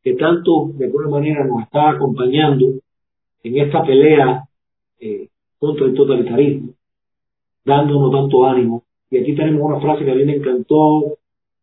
que 0.04 0.14
tanto 0.14 0.72
de 0.76 0.86
alguna 0.86 1.10
manera 1.10 1.46
nos 1.46 1.64
está 1.64 1.92
acompañando 1.92 2.76
en 3.44 3.58
esta 3.58 3.84
pelea 3.84 4.44
eh, 5.00 5.28
contra 5.58 5.86
el 5.86 5.94
totalitarismo, 5.94 6.74
dándonos 7.66 8.12
tanto 8.12 8.46
ánimo. 8.46 8.84
Y 9.10 9.18
aquí 9.18 9.36
tenemos 9.36 9.62
una 9.64 9.80
frase 9.80 10.06
que 10.06 10.12
a 10.12 10.16
mí 10.16 10.24
me 10.24 10.36
encantó, 10.36 11.18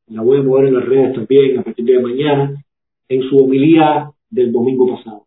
la 0.09 0.22
voy 0.22 0.39
a 0.39 0.43
mover 0.43 0.66
en 0.66 0.74
las 0.74 0.85
redes 0.85 1.14
también 1.14 1.59
a 1.59 1.62
partir 1.62 1.85
de 1.85 2.01
mañana, 2.01 2.64
en 3.09 3.22
su 3.22 3.39
homilía 3.39 4.11
del 4.29 4.53
domingo 4.53 4.97
pasado. 4.97 5.26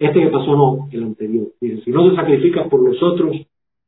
Este 0.00 0.18
que 0.18 0.28
pasó 0.28 0.56
no, 0.56 0.88
el 0.90 1.02
anterior. 1.02 1.48
Dice, 1.60 1.82
si 1.84 1.90
no 1.90 2.08
te 2.08 2.16
sacrificas 2.16 2.68
por 2.68 2.82
los 2.82 3.00
otros, 3.02 3.36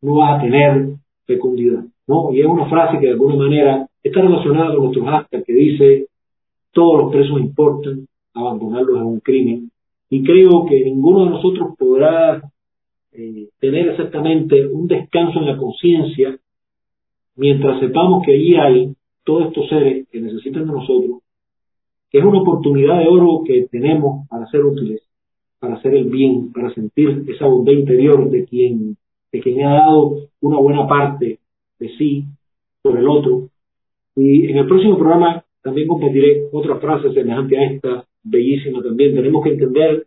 no 0.02 0.16
vas 0.16 0.38
a 0.38 0.42
tener 0.42 0.96
fecundidad. 1.24 1.84
¿no? 2.06 2.30
Y 2.34 2.42
es 2.42 2.46
una 2.46 2.66
frase 2.66 2.98
que 2.98 3.06
de 3.06 3.12
alguna 3.12 3.36
manera 3.36 3.88
está 4.02 4.20
relacionada 4.20 4.74
con 4.74 4.84
nuestros 4.84 5.08
actas 5.08 5.42
que 5.46 5.54
dice, 5.54 6.08
todos 6.70 7.02
los 7.02 7.12
presos 7.12 7.40
importan, 7.40 8.06
abandonarlos 8.34 8.98
es 8.98 9.02
un 9.04 9.20
crimen. 9.20 9.70
Y 10.10 10.22
creo 10.22 10.66
que 10.68 10.84
ninguno 10.84 11.24
de 11.24 11.30
nosotros 11.30 11.70
podrá 11.78 12.42
eh, 13.12 13.48
tener 13.58 13.88
exactamente 13.88 14.66
un 14.66 14.86
descanso 14.88 15.38
en 15.38 15.46
la 15.46 15.56
conciencia 15.56 16.36
mientras 17.36 17.80
sepamos 17.80 18.22
que 18.26 18.34
allí 18.34 18.54
hay 18.56 18.94
todos 19.24 19.46
estos 19.46 19.66
seres 19.70 20.06
que 20.10 20.20
necesitan 20.20 20.66
de 20.66 20.72
nosotros, 20.72 21.20
que 22.10 22.18
es 22.18 22.24
una 22.24 22.42
oportunidad 22.42 22.98
de 22.98 23.08
oro 23.08 23.44
que 23.46 23.66
tenemos 23.70 24.28
para 24.28 24.46
ser 24.48 24.62
útiles 24.62 25.00
para 25.62 25.76
hacer 25.76 25.94
el 25.94 26.06
bien, 26.06 26.52
para 26.52 26.74
sentir 26.74 27.24
esa 27.28 27.46
bondad 27.46 27.72
interior 27.72 28.28
de 28.28 28.44
quien, 28.46 28.96
de 29.30 29.40
quien 29.40 29.64
ha 29.64 29.74
dado 29.74 30.28
una 30.40 30.58
buena 30.58 30.88
parte 30.88 31.38
de 31.78 31.88
sí 31.96 32.24
por 32.82 32.98
el 32.98 33.08
otro. 33.08 33.48
Y 34.16 34.50
en 34.50 34.58
el 34.58 34.66
próximo 34.66 34.98
programa 34.98 35.44
también 35.62 35.86
compartiré 35.86 36.48
otra 36.50 36.80
frase 36.80 37.12
semejante 37.12 37.56
a 37.56 37.70
esta, 37.70 38.04
bellísima 38.24 38.82
también. 38.82 39.14
Tenemos 39.14 39.44
que 39.44 39.50
entender 39.50 40.06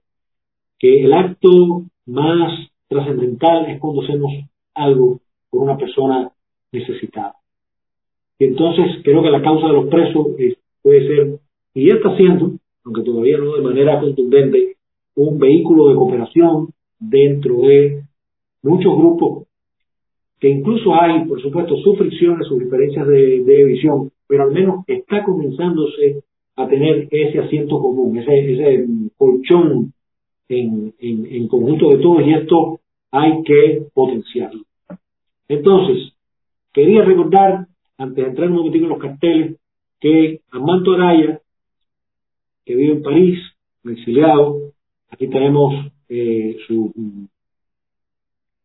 que 0.77 1.05
el 1.05 1.13
acto 1.13 1.83
más 2.05 2.67
trascendental 2.89 3.67
es 3.67 3.79
cuando 3.79 4.01
hacemos 4.01 4.33
algo 4.73 5.21
por 5.49 5.63
una 5.63 5.77
persona 5.77 6.31
necesitada. 6.73 7.35
Y 8.39 8.43
entonces 8.43 9.01
creo 9.05 9.23
que 9.23 9.29
la 9.29 9.41
causa 9.41 9.67
de 9.67 9.73
los 9.73 9.87
presos 9.87 10.27
puede 10.81 11.07
ser, 11.07 11.39
y 11.73 11.87
ya 11.87 11.93
está 11.93 12.17
siendo, 12.17 12.51
aunque 12.83 13.03
todavía 13.03 13.37
no 13.37 13.55
de 13.55 13.61
manera 13.61 14.01
contundente, 14.01 14.74
un 15.15 15.39
vehículo 15.39 15.89
de 15.89 15.95
cooperación 15.95 16.69
dentro 16.99 17.61
de 17.61 18.03
muchos 18.61 18.95
grupos 18.97 19.45
que 20.39 20.49
incluso 20.49 20.93
hay, 20.93 21.25
por 21.25 21.41
supuesto, 21.41 21.77
sus 21.77 21.97
fricciones, 21.97 22.47
sus 22.47 22.59
diferencias 22.59 23.07
de, 23.07 23.65
visión, 23.65 24.11
pero 24.27 24.43
al 24.43 24.51
menos 24.51 24.83
está 24.87 25.23
comenzándose 25.23 26.23
a 26.55 26.67
tener 26.67 27.07
ese 27.09 27.39
asiento 27.39 27.79
común, 27.79 28.17
ese, 28.17 28.53
ese 28.53 28.85
colchón 29.17 29.93
en, 30.49 30.93
en, 30.99 31.47
conjunto 31.47 31.89
de 31.89 31.97
todos 31.97 32.21
y 32.25 32.33
esto 32.33 32.79
hay 33.11 33.41
que 33.43 33.87
potenciarlo. 33.93 34.61
Entonces, 35.47 36.13
quería 36.73 37.03
recordar, 37.03 37.67
antes 37.97 38.23
de 38.23 38.29
entrar 38.29 38.49
un 38.49 38.57
momentito 38.57 38.85
en 38.85 38.89
los 38.89 38.99
carteles, 38.99 39.55
que 39.99 40.41
Armando 40.51 40.93
Araya, 40.93 41.39
que 42.65 42.75
vive 42.75 42.93
en 42.93 43.01
París, 43.01 43.39
exiliado, 43.85 44.73
Aquí 45.09 45.27
tenemos 45.27 45.73
eh, 46.09 46.57
su 46.67 46.91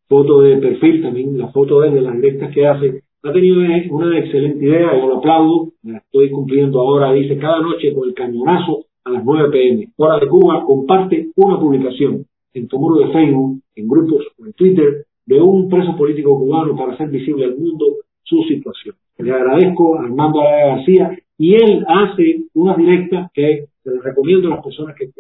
foto 0.08 0.40
de 0.40 0.56
perfil, 0.56 1.02
también 1.02 1.38
la 1.38 1.48
foto 1.48 1.80
de 1.80 2.00
las 2.00 2.16
directas 2.16 2.52
que 2.52 2.66
hace. 2.66 3.02
Ha 3.22 3.32
tenido 3.32 3.60
una 3.90 4.18
excelente 4.18 4.64
idea, 4.64 4.98
yo 4.98 5.06
lo 5.06 5.18
aplaudo, 5.18 5.72
la 5.82 5.98
estoy 5.98 6.30
cumpliendo 6.30 6.80
ahora, 6.80 7.12
dice, 7.12 7.38
cada 7.38 7.60
noche 7.60 7.92
con 7.92 8.08
el 8.08 8.14
cañonazo 8.14 8.86
a 9.04 9.10
las 9.10 9.24
9 9.24 9.50
pm, 9.50 9.88
hora 9.96 10.18
de 10.18 10.26
Cuba, 10.26 10.64
comparte 10.64 11.28
una 11.36 11.58
publicación 11.58 12.24
en 12.54 12.68
tu 12.68 12.78
muro 12.78 13.06
de 13.06 13.12
Facebook, 13.12 13.60
en 13.76 13.88
grupos 13.88 14.26
o 14.38 14.46
en 14.46 14.52
Twitter, 14.54 15.04
de 15.26 15.40
un 15.40 15.68
preso 15.68 15.96
político 15.96 16.36
cubano 16.36 16.76
para 16.76 16.94
hacer 16.94 17.08
visible 17.08 17.44
al 17.44 17.56
mundo 17.56 17.86
su 18.24 18.42
situación. 18.48 18.96
Le 19.18 19.32
agradezco 19.32 19.96
a 19.96 20.04
Armando 20.04 20.40
García 20.40 21.16
y 21.38 21.54
él 21.54 21.84
hace 21.86 22.44
unas 22.54 22.76
directas 22.76 23.30
que 23.32 23.66
les 23.84 24.02
recomiendo 24.02 24.48
a 24.48 24.56
las 24.56 24.64
personas 24.64 24.96
que, 24.96 25.10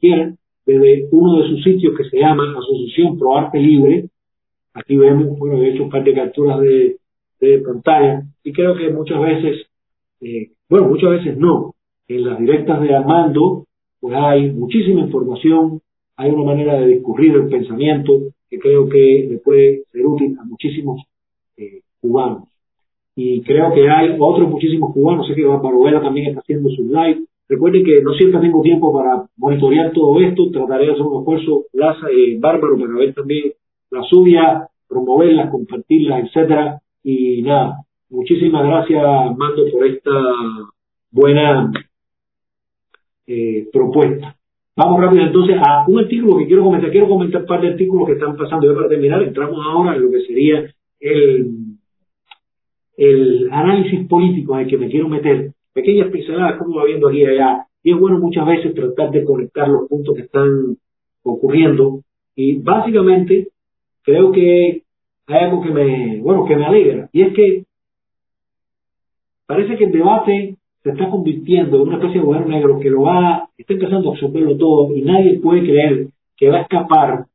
quieran 0.00 0.36
desde 0.68 1.08
uno 1.12 1.40
de 1.40 1.48
sus 1.48 1.64
sitios 1.64 1.96
que 1.96 2.04
se 2.10 2.18
llama 2.18 2.54
Asociación 2.58 3.18
Pro 3.18 3.38
Arte 3.38 3.58
Libre. 3.58 4.10
Aquí 4.74 4.96
vemos, 4.96 5.38
bueno, 5.38 5.62
he 5.62 5.70
hecho 5.70 5.84
un 5.84 5.90
par 5.90 6.04
de 6.04 6.12
capturas 6.12 6.60
de, 6.60 6.96
de 7.40 7.58
pantalla 7.60 8.22
y 8.44 8.52
creo 8.52 8.76
que 8.76 8.90
muchas 8.90 9.18
veces, 9.18 9.66
eh, 10.20 10.50
bueno, 10.68 10.88
muchas 10.88 11.10
veces 11.10 11.38
no, 11.38 11.74
en 12.06 12.24
las 12.24 12.38
directas 12.38 12.82
de 12.82 12.94
Armando 12.94 13.64
pues 13.98 14.14
hay 14.14 14.52
muchísima 14.52 15.00
información, 15.00 15.80
hay 16.16 16.30
una 16.30 16.44
manera 16.44 16.78
de 16.78 16.86
discurrir 16.86 17.34
el 17.34 17.48
pensamiento 17.48 18.20
que 18.50 18.58
creo 18.58 18.88
que 18.90 19.26
le 19.30 19.38
puede 19.38 19.84
ser 19.90 20.06
útil 20.06 20.36
a 20.38 20.44
muchísimos 20.44 21.02
eh, 21.56 21.80
cubanos. 22.00 22.44
Y 23.16 23.40
creo 23.40 23.72
que 23.72 23.88
hay 23.88 24.16
otros 24.20 24.50
muchísimos 24.50 24.92
cubanos, 24.92 25.26
sé 25.26 25.34
que 25.34 25.44
Barovela 25.44 26.02
también 26.02 26.28
está 26.28 26.40
haciendo 26.40 26.68
su 26.70 26.84
live. 26.84 27.24
Recuerden 27.48 27.84
que 27.84 28.02
no 28.02 28.12
siempre 28.12 28.40
tengo 28.40 28.60
tiempo 28.62 28.92
para 28.92 29.24
monitorear 29.36 29.92
todo 29.92 30.20
esto, 30.20 30.50
trataré 30.50 30.86
de 30.86 30.92
hacer 30.92 31.02
un 31.02 31.20
esfuerzo, 31.20 31.64
Laza, 31.72 32.08
eh, 32.10 32.36
bárbaro, 32.38 32.78
para 32.78 32.94
ver 32.94 33.14
también 33.14 33.52
la 33.90 34.02
suya, 34.02 34.68
promoverlas, 34.86 35.50
compartirlas, 35.50 36.24
etcétera. 36.24 36.80
Y 37.02 37.42
nada, 37.42 37.84
muchísimas 38.10 38.66
gracias, 38.66 39.02
Mando, 39.36 39.62
por 39.72 39.86
esta 39.86 40.10
buena 41.10 41.72
eh, 43.26 43.68
propuesta. 43.72 44.36
Vamos 44.76 45.00
rápido 45.00 45.24
entonces 45.24 45.56
a 45.58 45.84
un 45.88 45.98
artículo 45.98 46.38
que 46.38 46.46
quiero 46.46 46.62
comentar. 46.62 46.90
Quiero 46.90 47.08
comentar 47.08 47.40
un 47.40 47.46
par 47.48 47.60
de 47.60 47.68
artículos 47.68 48.06
que 48.06 48.12
están 48.12 48.36
pasando. 48.36 48.70
Y 48.70 48.74
para 48.74 48.88
terminar, 48.88 49.22
entramos 49.22 49.58
ahora 49.66 49.96
en 49.96 50.02
lo 50.02 50.10
que 50.10 50.20
sería 50.20 50.72
el, 51.00 51.50
el 52.96 53.48
análisis 53.50 54.06
político 54.06 54.54
en 54.54 54.60
el 54.60 54.68
que 54.68 54.78
me 54.78 54.88
quiero 54.88 55.08
meter. 55.08 55.52
Pequeñas 55.78 56.10
pinceladas, 56.10 56.58
como 56.58 56.74
va 56.74 56.86
viendo 56.86 57.06
aquí 57.06 57.24
allá. 57.24 57.64
Y 57.84 57.92
es 57.92 58.00
bueno 58.00 58.18
muchas 58.18 58.44
veces 58.44 58.74
tratar 58.74 59.12
de 59.12 59.22
conectar 59.22 59.68
los 59.68 59.88
puntos 59.88 60.16
que 60.16 60.22
están 60.22 60.76
ocurriendo. 61.22 62.00
Y 62.34 62.58
básicamente, 62.58 63.46
creo 64.02 64.32
que 64.32 64.82
hay 65.28 65.44
algo 65.44 65.62
que 65.62 65.70
me, 65.70 66.18
bueno, 66.20 66.46
que 66.46 66.56
me 66.56 66.64
alegra. 66.64 67.08
Y 67.12 67.22
es 67.22 67.32
que 67.32 67.64
parece 69.46 69.76
que 69.76 69.84
el 69.84 69.92
debate 69.92 70.56
se 70.82 70.90
está 70.90 71.08
convirtiendo 71.10 71.76
en 71.76 71.82
una 71.82 71.98
especie 71.98 72.18
de 72.18 72.26
gobierno 72.26 72.48
negro 72.48 72.80
que 72.80 72.90
lo 72.90 73.02
va, 73.02 73.48
está 73.56 73.74
empezando 73.74 74.10
a 74.10 74.14
absorberlo 74.14 74.56
todo 74.56 74.92
y 74.96 75.02
nadie 75.02 75.38
puede 75.38 75.62
creer 75.62 76.08
que 76.36 76.48
va 76.48 76.58
a 76.58 76.62
escapar 76.62 77.26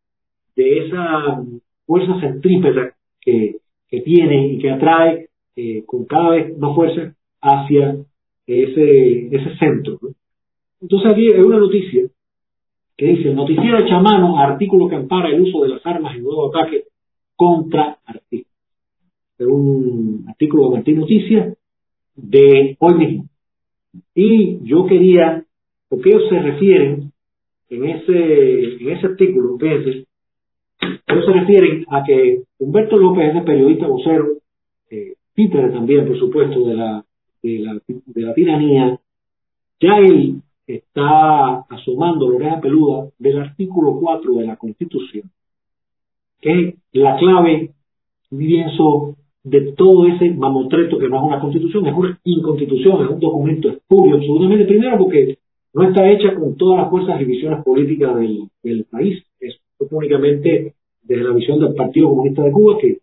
de 0.58 0.86
esa 0.86 1.42
fuerza 1.86 2.20
centrípeta 2.20 2.94
que, 3.22 3.56
que 3.88 4.02
tiene 4.02 4.48
y 4.48 4.60
que 4.60 4.70
atrae 4.70 5.30
eh, 5.56 5.84
con 5.86 6.04
cada 6.04 6.32
vez 6.32 6.58
más 6.58 6.76
fuerza 6.76 7.14
hacia 7.42 8.04
ese, 8.48 9.28
ese 9.28 9.58
centro. 9.58 10.00
Entonces 10.82 11.12
aquí 11.12 11.32
hay 11.32 11.42
una 11.42 11.60
noticia 11.60 12.04
que 12.98 13.06
dice, 13.06 13.30
el 13.30 13.36
noticiero 13.36 13.88
chamano, 13.88 14.38
artículo 14.38 14.88
que 14.88 14.96
ampara 14.96 15.30
el 15.30 15.42
uso 15.42 15.64
de 15.64 15.70
las 15.70 15.86
armas 15.86 16.16
en 16.16 16.24
nuevo 16.24 16.50
ataque 16.50 16.84
contra 17.36 17.98
artistas. 18.06 18.54
Es 19.38 19.48
un 19.48 20.26
artículo 20.28 20.66
de 20.66 20.76
Martín 20.76 21.00
Noticias 21.00 21.58
de 22.16 22.78
hoy 22.80 22.94
mismo. 22.94 23.26
Y 24.14 24.60
yo 24.64 24.86
quería, 24.86 25.44
porque 25.90 26.10
ellos 26.10 26.30
se 26.30 26.40
refieren 26.40 27.12
en 27.70 27.86
ese, 27.86 28.76
en 28.76 28.90
ese 28.90 29.08
artículo, 29.08 29.58
fíjense, 29.58 30.06
ellos 31.08 31.26
se 31.26 31.34
refieren 31.34 31.86
a 31.90 32.04
que 32.04 32.44
Humberto 32.60 32.98
López 32.98 33.36
es 33.36 33.44
periodista 33.44 33.88
vocero, 33.88 34.28
eh, 34.92 35.14
también, 35.36 36.06
por 36.06 36.20
supuesto, 36.20 36.68
de 36.68 36.76
la, 36.76 37.04
de 37.44 37.60
la, 37.60 37.80
de 37.88 38.22
la 38.22 38.34
tiranía, 38.34 39.00
ya 39.80 39.98
él 39.98 40.42
está 40.66 41.66
asomando 41.70 42.30
la 42.30 42.36
oreja 42.38 42.62
peluda 42.62 43.10
del 43.20 43.40
artículo 43.40 44.00
4 44.00 44.36
de 44.36 44.46
la 44.46 44.56
Constitución, 44.56 45.30
que 46.42 46.60
es 46.60 46.76
la 46.94 47.18
clave, 47.18 47.72
pienso, 48.30 49.16
de 49.44 49.74
todo 49.74 50.08
ese 50.08 50.32
mamotreto 50.32 50.98
que 50.98 51.10
no 51.10 51.18
es 51.18 51.24
una 51.24 51.40
constitución, 51.42 51.86
es 51.86 51.94
una 51.94 52.18
inconstitución, 52.24 53.04
es 53.04 53.10
un 53.10 53.20
documento 53.20 53.70
espurio, 53.70 54.16
absolutamente, 54.16 54.66
primero 54.66 54.98
porque 54.98 55.38
no 55.74 55.84
está 55.84 56.10
hecha 56.10 56.34
con 56.36 56.56
todas 56.56 56.82
las 56.82 56.90
fuerzas 56.90 57.22
y 57.22 57.26
visiones 57.26 57.64
políticas 57.64 58.16
del, 58.16 58.86
país, 58.90 59.22
es 59.40 59.60
únicamente 59.92 60.76
desde 61.02 61.24
la 61.24 61.34
visión 61.34 61.60
del 61.60 61.76
Partido 61.76 62.10
Comunista 62.10 62.44
de 62.44 62.52
Cuba, 62.52 62.78
que 62.80 63.00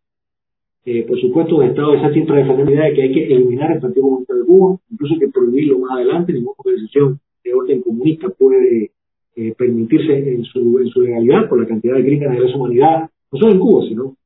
eh, 0.85 1.05
por 1.07 1.21
supuesto 1.21 1.63
el 1.63 1.71
Estado 1.71 1.95
está 1.95 2.13
siempre 2.13 2.39
defendiendo 2.39 2.75
la 2.75 2.85
de 2.87 2.95
que 2.95 3.03
hay 3.03 3.13
que 3.13 3.35
eliminar 3.35 3.73
el 3.73 3.81
Partido 3.81 4.03
Comunista 4.03 4.35
de 4.35 4.45
Cuba, 4.45 4.79
incluso 4.91 5.15
que 5.19 5.29
prohibirlo 5.29 5.79
más 5.79 5.93
adelante, 5.93 6.33
ninguna 6.33 6.55
organización 6.59 7.21
de 7.45 7.55
orden 7.55 7.83
comunista 7.83 8.29
puede 8.31 8.91
eh, 9.37 9.55
permitirse 9.57 10.35
en 10.35 10.45
su, 10.45 10.79
legalidad 10.97 11.49
por 11.49 11.61
la 11.61 11.67
cantidad 11.67 11.97
de 11.97 12.05
crímenes 12.05 12.39
de 12.39 12.49
la 12.49 12.57
humanidad, 12.57 13.11
no 13.31 13.39
solo 13.39 13.53
en 13.53 13.59
Cuba, 13.59 13.85
sino 13.89 14.17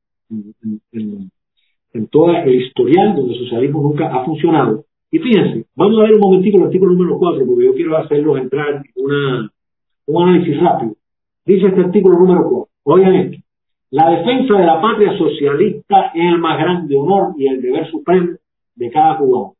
en 0.91 1.29
en 1.95 2.07
todo 2.07 2.29
el 2.35 2.55
historial 2.55 3.15
donde 3.15 3.33
el 3.33 3.39
socialismo 3.39 3.81
nunca 3.81 4.13
ha 4.13 4.25
funcionado. 4.25 4.83
Y 5.09 5.19
fíjense, 5.19 5.65
vamos 5.75 5.97
a 5.97 6.03
ver 6.03 6.15
un 6.15 6.19
momentico 6.19 6.57
el 6.57 6.65
artículo 6.65 6.91
número 6.91 7.17
4, 7.17 7.45
porque 7.45 7.65
yo 7.65 7.73
quiero 7.73 7.97
hacerlo 7.97 8.37
entrar 8.37 8.83
en 8.83 9.05
una, 9.05 9.49
un 10.07 10.23
análisis 10.23 10.59
rápido. 10.59 10.95
Dice 11.45 11.67
este 11.67 11.81
artículo 11.81 12.19
número 12.19 12.43
4, 12.49 12.67
oigan 12.83 13.15
esto, 13.15 13.37
la 13.95 14.09
defensa 14.09 14.55
de 14.55 14.65
la 14.65 14.81
patria 14.81 15.17
socialista 15.17 16.11
es 16.13 16.25
el 16.25 16.37
más 16.37 16.59
grande 16.59 16.97
honor 16.97 17.33
y 17.37 17.47
el 17.47 17.61
deber 17.61 17.89
supremo 17.89 18.31
de 18.75 18.91
cada 18.91 19.17
cubano. 19.17 19.53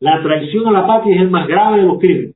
La 0.00 0.20
traición 0.24 0.66
a 0.66 0.72
la 0.72 0.88
patria 0.88 1.14
es 1.14 1.22
el 1.22 1.30
más 1.30 1.46
grave 1.46 1.82
de 1.82 1.86
los 1.86 2.00
crímenes. 2.00 2.34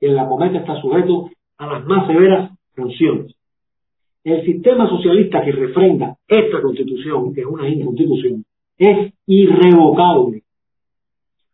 Quien 0.00 0.14
la 0.14 0.26
cometa 0.26 0.60
está 0.60 0.80
sujeto 0.80 1.28
a 1.58 1.66
las 1.66 1.84
más 1.84 2.06
severas 2.06 2.50
sanciones. 2.74 3.34
El 4.24 4.42
sistema 4.46 4.88
socialista 4.88 5.44
que 5.44 5.52
refrenda 5.52 6.16
esta 6.26 6.62
constitución, 6.62 7.34
que 7.34 7.42
es 7.42 7.46
una 7.46 7.68
inconstitución, 7.68 8.42
es 8.78 9.12
irrevocable. 9.26 10.44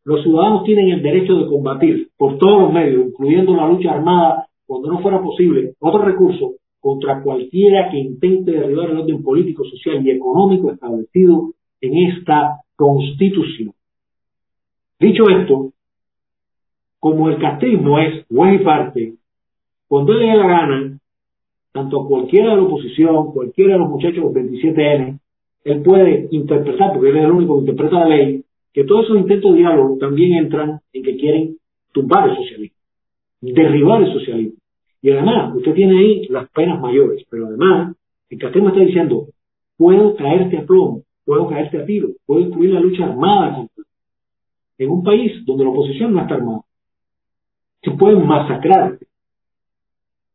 Los 0.05 0.23
ciudadanos 0.23 0.63
tienen 0.63 0.91
el 0.91 1.03
derecho 1.03 1.35
de 1.35 1.49
combatir 1.49 2.11
por 2.17 2.39
todos 2.39 2.63
los 2.63 2.73
medios, 2.73 3.07
incluyendo 3.09 3.57
la 3.57 3.67
lucha 3.67 3.91
armada, 3.91 4.47
cuando 4.65 4.89
no 4.89 5.01
fuera 5.01 5.21
posible, 5.21 5.73
otro 5.81 6.03
recurso 6.03 6.53
contra 6.83 7.23
cualquiera 7.23 7.89
que 7.91 7.97
intente 7.97 8.51
derribar 8.51 8.91
el 8.91 8.99
orden 8.99 9.23
político, 9.23 9.65
social 9.65 10.05
y 10.05 10.11
económico 10.11 10.73
establecido 10.73 11.53
en 11.81 11.97
esta 12.09 12.61
constitución. 12.75 13.73
Dicho 14.99 15.31
esto, 15.31 15.73
como 16.99 17.29
el 17.29 17.39
castrismo 17.39 18.01
es 18.01 18.27
juez 18.27 18.61
y 18.61 18.65
parte, 18.65 19.15
cuando 19.87 20.15
le 20.15 20.27
dé 20.27 20.35
la 20.35 20.47
gana, 20.49 20.99
tanto 21.71 22.03
a 22.03 22.09
cualquiera 22.09 22.51
de 22.51 22.57
la 22.57 22.63
oposición, 22.65 23.33
cualquiera 23.33 23.75
de 23.75 23.79
los 23.79 23.89
muchachos 23.89 24.25
27N, 24.25 25.21
él 25.65 25.83
puede 25.83 26.27
interpretar, 26.33 26.95
porque 26.95 27.11
él 27.11 27.17
es 27.19 27.25
el 27.25 27.31
único 27.31 27.55
que 27.55 27.71
interpreta 27.71 28.01
la 28.01 28.09
ley, 28.09 28.45
que 28.73 28.83
todos 28.83 29.05
esos 29.05 29.19
intentos 29.19 29.53
de 29.53 29.59
diálogo 29.59 29.99
también 29.99 30.33
entran 30.33 30.81
en 30.93 31.03
que 31.05 31.17
quieren 31.17 31.57
tumbar 31.93 32.29
el 32.29 32.37
socialismo, 32.37 32.77
derribar 33.41 34.03
el 34.03 34.13
socialismo. 34.13 34.62
Y 35.03 35.11
además, 35.11 35.55
usted 35.57 35.75
tiene 35.75 35.99
ahí 35.99 36.27
las 36.29 36.49
penas 36.51 36.81
mayores, 36.81 37.27
pero 37.29 37.49
además, 37.49 37.97
el 38.31 38.39
Castema 38.39 38.71
está 38.71 38.81
diciendo, 38.81 39.27
puedo 39.77 40.15
caerte 40.15 40.59
a 40.59 40.65
plomo, 40.65 41.03
puedo 41.25 41.49
caerte 41.49 41.79
a 41.79 41.85
tiro, 41.85 42.11
puedo 42.25 42.41
incluir 42.41 42.71
la 42.71 42.81
lucha 42.81 43.05
armada 43.05 43.67
en 44.79 44.91
un 44.91 45.03
país 45.03 45.45
donde 45.45 45.65
la 45.65 45.71
oposición 45.71 46.15
no 46.15 46.21
está 46.21 46.35
armada. 46.35 46.61
Se 47.83 47.91
pueden 47.91 48.25
masacrar. 48.27 48.99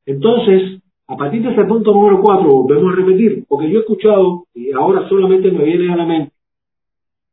Entonces, 0.06 0.82
a 1.08 1.16
partir 1.16 1.42
de 1.42 1.54
ese 1.54 1.64
punto 1.64 1.94
número 1.94 2.22
cuatro, 2.22 2.64
volvemos 2.64 2.92
a 2.92 2.98
repetir, 2.98 3.46
porque 3.48 3.70
yo 3.70 3.80
he 3.80 3.82
escuchado, 3.82 4.46
y 4.54 4.74
ahora 4.74 5.08
solamente 5.08 5.50
me 5.50 5.64
viene 5.64 5.94
a 5.94 5.96
la 5.96 6.06
mente, 6.06 6.34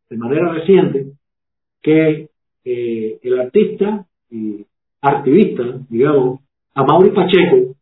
de 0.09 0.17
manera 0.17 0.53
reciente, 0.53 1.07
que 1.83 2.29
eh, 2.65 3.19
el 3.23 3.41
artista 3.41 4.07
y 4.31 4.65
activista, 5.01 5.65
digamos, 5.89 6.44
Amaury 6.75 7.11
Pacheco, 7.11 7.77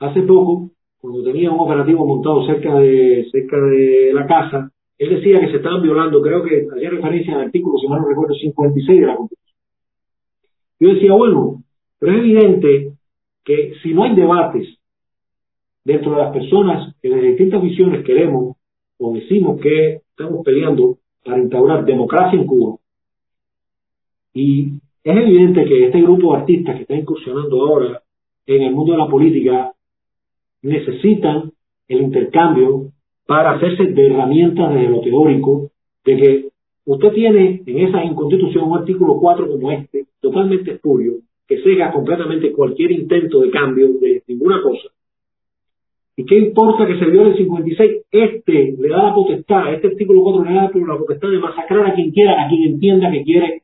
hace 0.00 0.20
poco, 0.22 0.70
cuando 1.00 1.24
tenía 1.24 1.50
un 1.50 1.60
operativo 1.60 2.06
montado 2.06 2.44
cerca 2.46 2.78
de, 2.78 3.26
cerca 3.32 3.56
de 3.58 4.12
la 4.12 4.26
casa, 4.26 4.70
él 4.98 5.16
decía 5.16 5.40
que 5.40 5.50
se 5.50 5.56
estaban 5.56 5.82
violando, 5.82 6.20
creo 6.20 6.42
que 6.42 6.66
hacía 6.70 6.90
referencia 6.90 7.34
al 7.34 7.42
artículo, 7.42 7.78
si 7.78 7.88
mal 7.88 8.02
no 8.02 8.08
recuerdo, 8.08 8.34
56 8.34 9.00
de 9.00 9.06
la 9.06 9.16
Constitución. 9.16 9.56
Yo 10.78 10.88
decía, 10.94 11.12
bueno, 11.14 11.62
pero 11.98 12.12
es 12.12 12.18
evidente 12.18 12.92
que 13.44 13.72
si 13.82 13.94
no 13.94 14.04
hay 14.04 14.14
debates 14.14 14.78
dentro 15.84 16.12
de 16.12 16.18
las 16.18 16.32
personas 16.32 16.94
que 17.00 17.08
de 17.08 17.20
distintas 17.20 17.62
visiones 17.62 18.04
queremos 18.04 18.56
o 18.98 19.14
decimos 19.14 19.58
que 19.60 20.00
estamos 20.10 20.44
peleando 20.44 20.98
para 21.24 21.38
instaurar 21.38 21.84
democracia 21.84 22.38
en 22.38 22.46
Cuba. 22.46 22.76
Y 24.34 24.74
es 25.02 25.16
evidente 25.16 25.64
que 25.64 25.86
este 25.86 26.02
grupo 26.02 26.32
de 26.32 26.40
artistas 26.40 26.76
que 26.76 26.82
está 26.82 26.94
incursionando 26.94 27.62
ahora 27.62 28.03
en 28.46 28.62
el 28.62 28.74
mundo 28.74 28.92
de 28.92 28.98
la 28.98 29.08
política 29.08 29.72
necesitan 30.62 31.52
el 31.88 32.02
intercambio 32.02 32.90
para 33.26 33.52
hacerse 33.52 33.84
de 33.84 34.06
herramientas 34.06 34.74
de 34.74 34.88
lo 34.88 35.00
teórico 35.00 35.70
de 36.04 36.16
que 36.16 36.48
usted 36.84 37.12
tiene 37.12 37.62
en 37.66 37.78
esa 37.78 38.04
inconstitución 38.04 38.70
un 38.70 38.78
artículo 38.78 39.18
4 39.18 39.48
como 39.48 39.70
este, 39.70 40.06
totalmente 40.20 40.72
espurio, 40.72 41.14
que 41.46 41.62
cega 41.62 41.92
completamente 41.92 42.52
cualquier 42.52 42.92
intento 42.92 43.40
de 43.40 43.50
cambio 43.50 43.88
de 44.00 44.22
ninguna 44.26 44.62
cosa. 44.62 44.88
¿Y 46.16 46.24
qué 46.24 46.38
importa 46.38 46.86
que 46.86 46.98
se 46.98 47.06
viole 47.06 47.30
el 47.30 47.36
56? 47.36 48.02
Este 48.10 48.76
le 48.78 48.88
da 48.88 49.02
la 49.02 49.14
potestad, 49.14 49.74
este 49.74 49.88
artículo 49.88 50.22
4 50.22 50.44
le 50.44 50.54
da 50.54 50.70
la 50.72 50.98
potestad 50.98 51.28
de 51.28 51.38
masacrar 51.38 51.86
a 51.86 51.94
quien 51.94 52.10
quiera, 52.12 52.44
a 52.44 52.48
quien 52.48 52.74
entienda 52.74 53.10
que 53.10 53.24
quiere 53.24 53.62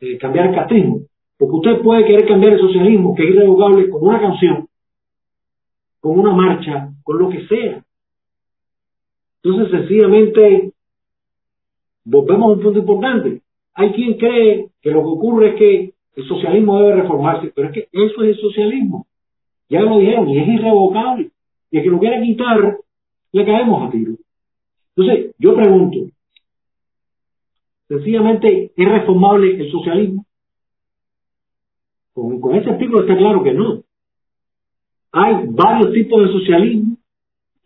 eh, 0.00 0.18
cambiar 0.18 0.48
el 0.48 0.54
castrismo. 0.54 1.00
Porque 1.38 1.56
usted 1.56 1.82
puede 1.82 2.04
querer 2.04 2.26
cambiar 2.26 2.54
el 2.54 2.60
socialismo, 2.60 3.14
que 3.14 3.24
es 3.24 3.30
irrevocable, 3.30 3.88
con 3.90 4.02
una 4.02 4.20
canción, 4.20 4.68
con 6.00 6.18
una 6.18 6.32
marcha, 6.32 6.90
con 7.02 7.18
lo 7.18 7.28
que 7.28 7.46
sea. 7.46 7.84
Entonces, 9.42 9.70
sencillamente, 9.70 10.72
volvemos 12.04 12.48
a 12.48 12.52
un 12.54 12.60
punto 12.60 12.78
importante. 12.78 13.42
Hay 13.74 13.92
quien 13.92 14.14
cree 14.14 14.68
que 14.80 14.90
lo 14.90 15.02
que 15.02 15.08
ocurre 15.08 15.48
es 15.50 15.54
que 15.56 15.94
el 16.16 16.28
socialismo 16.28 16.78
debe 16.78 17.02
reformarse, 17.02 17.52
pero 17.54 17.68
es 17.68 17.74
que 17.74 17.88
eso 17.92 18.22
es 18.22 18.36
el 18.36 18.40
socialismo. 18.40 19.06
Ya 19.68 19.80
lo 19.82 19.98
dijeron, 19.98 20.28
y 20.28 20.38
es 20.38 20.48
irrevocable. 20.48 21.30
Y 21.70 21.78
el 21.78 21.84
que 21.84 21.90
lo 21.90 21.98
quiera 21.98 22.22
quitar, 22.22 22.78
le 23.32 23.44
caemos 23.44 23.86
a 23.86 23.90
tiro. 23.90 24.12
Entonces, 24.96 25.34
yo 25.38 25.54
pregunto, 25.54 26.10
sencillamente, 27.88 28.72
¿es 28.74 28.88
reformable 28.88 29.60
el 29.60 29.70
socialismo? 29.70 30.25
Con, 32.16 32.40
con 32.40 32.54
ese 32.54 32.70
artículo 32.70 33.02
está 33.02 33.14
claro 33.14 33.42
que 33.42 33.52
no. 33.52 33.82
Hay 35.12 35.34
varios 35.48 35.92
tipos 35.92 36.22
de 36.22 36.32
socialismo, 36.32 36.96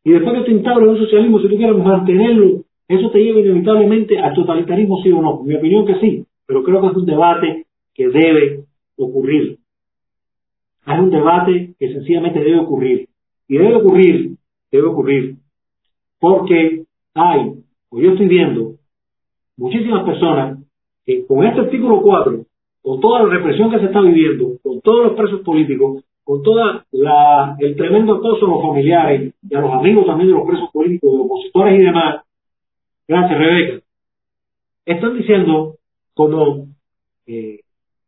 y 0.03 0.11
después 0.11 0.39
que 0.39 0.47
te 0.47 0.51
instaures 0.51 0.91
un 0.91 0.99
socialismo, 0.99 1.41
si 1.41 1.49
tú 1.49 1.57
quieres 1.57 1.77
mantenerlo, 1.77 2.65
eso 2.89 3.11
te 3.13 3.21
lleva 3.21 3.39
inevitablemente 3.39 4.19
al 4.19 4.35
totalitarismo, 4.35 5.01
sí 5.05 5.13
o 5.13 5.23
no. 5.23 5.45
Mi 5.45 5.55
opinión 5.55 5.87
que 5.87 6.01
sí, 6.01 6.27
pero 6.47 6.65
creo 6.65 6.81
que 6.81 6.89
es 6.89 6.97
un 6.97 7.07
debate 7.07 7.67
que 7.95 8.09
debe 8.09 8.65
ocurrir. 8.97 9.59
Hay 10.85 10.99
un 10.99 11.11
debate 11.11 11.75
que 11.79 11.93
sencillamente 11.93 12.41
debe 12.41 12.59
ocurrir. 12.59 13.09
Y 13.47 13.57
debe 13.57 13.77
ocurrir, 13.77 14.37
debe 14.73 14.87
ocurrir, 14.89 15.37
porque 16.19 16.85
hay, 17.15 17.53
o 17.89 18.01
yo 18.01 18.13
estoy 18.13 18.27
viendo, 18.27 18.75
muchísimas 19.57 20.05
personas 20.05 20.59
que 21.07 21.25
con 21.25 21.45
este 21.45 21.61
artículo 21.61 22.03
4, 22.03 22.47
con 22.83 23.01
toda 23.01 23.23
la 23.25 23.35
represión 23.35 23.71
que 23.71 23.79
se 23.79 23.87
está 23.87 24.01
viviendo, 24.01 24.59
con 24.63 24.81
todos 24.81 25.07
los 25.07 25.13
presos 25.15 25.41
políticos, 25.41 26.05
con 26.25 26.43
todo 26.43 26.83
el 27.59 27.77
tremendo 27.77 28.15
acoso 28.15 28.47
a 28.47 28.51
los 28.51 28.63
familiares 28.63 29.35
y 29.49 29.55
a 29.55 29.61
los 29.61 29.73
amigos 29.73 30.07
también 30.07 30.29
de 30.29 30.37
los 30.37 30.47
presos 30.47 30.71
políticos, 30.73 31.13
de 31.13 31.21
opositores 31.21 31.81
y 31.81 31.85
demás, 31.85 32.25
gracias 33.09 33.39
Rebeca, 33.39 33.85
están 34.87 35.17
diciendo 35.17 35.77
como 36.15 36.67
eh, 37.27 37.61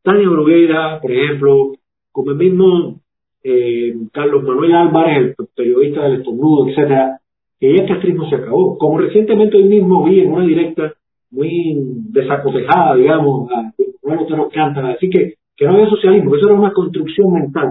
Tania 0.03 0.29
Bruguera, 0.29 1.01
por 1.01 1.13
ejemplo, 1.13 1.73
como 2.11 2.31
el 2.33 2.37
mismo 2.37 3.01
eh, 3.43 3.95
Carlos 4.13 4.43
Manuel 4.43 4.75
Álvarez, 4.75 5.35
el 5.39 5.47
periodista 5.55 6.05
del 6.05 6.21
estornudo, 6.21 6.69
etcétera, 6.69 7.21
que 7.59 7.77
ya 7.77 7.83
el 7.83 7.89
castrismo 7.89 8.29
se 8.29 8.37
acabó. 8.37 8.79
Como 8.79 8.99
recientemente 8.99 9.57
hoy 9.57 9.65
mismo 9.65 10.05
vi 10.05 10.21
en 10.21 10.33
una 10.33 10.45
directa 10.45 10.95
muy 11.33 11.75
desacotejada, 12.11 12.95
digamos, 12.95 13.51
a 13.51 13.73
Manuel 14.03 14.25
Otero 14.25 14.49
Cántara, 14.51 14.91
decir 14.91 15.11
que, 15.11 15.35
que 15.57 15.67
no 15.67 15.75
había 15.75 15.89
socialismo, 15.89 16.31
que 16.31 16.39
eso 16.39 16.49
era 16.49 16.59
una 16.59 16.73
construcción 16.73 17.33
mental, 17.33 17.71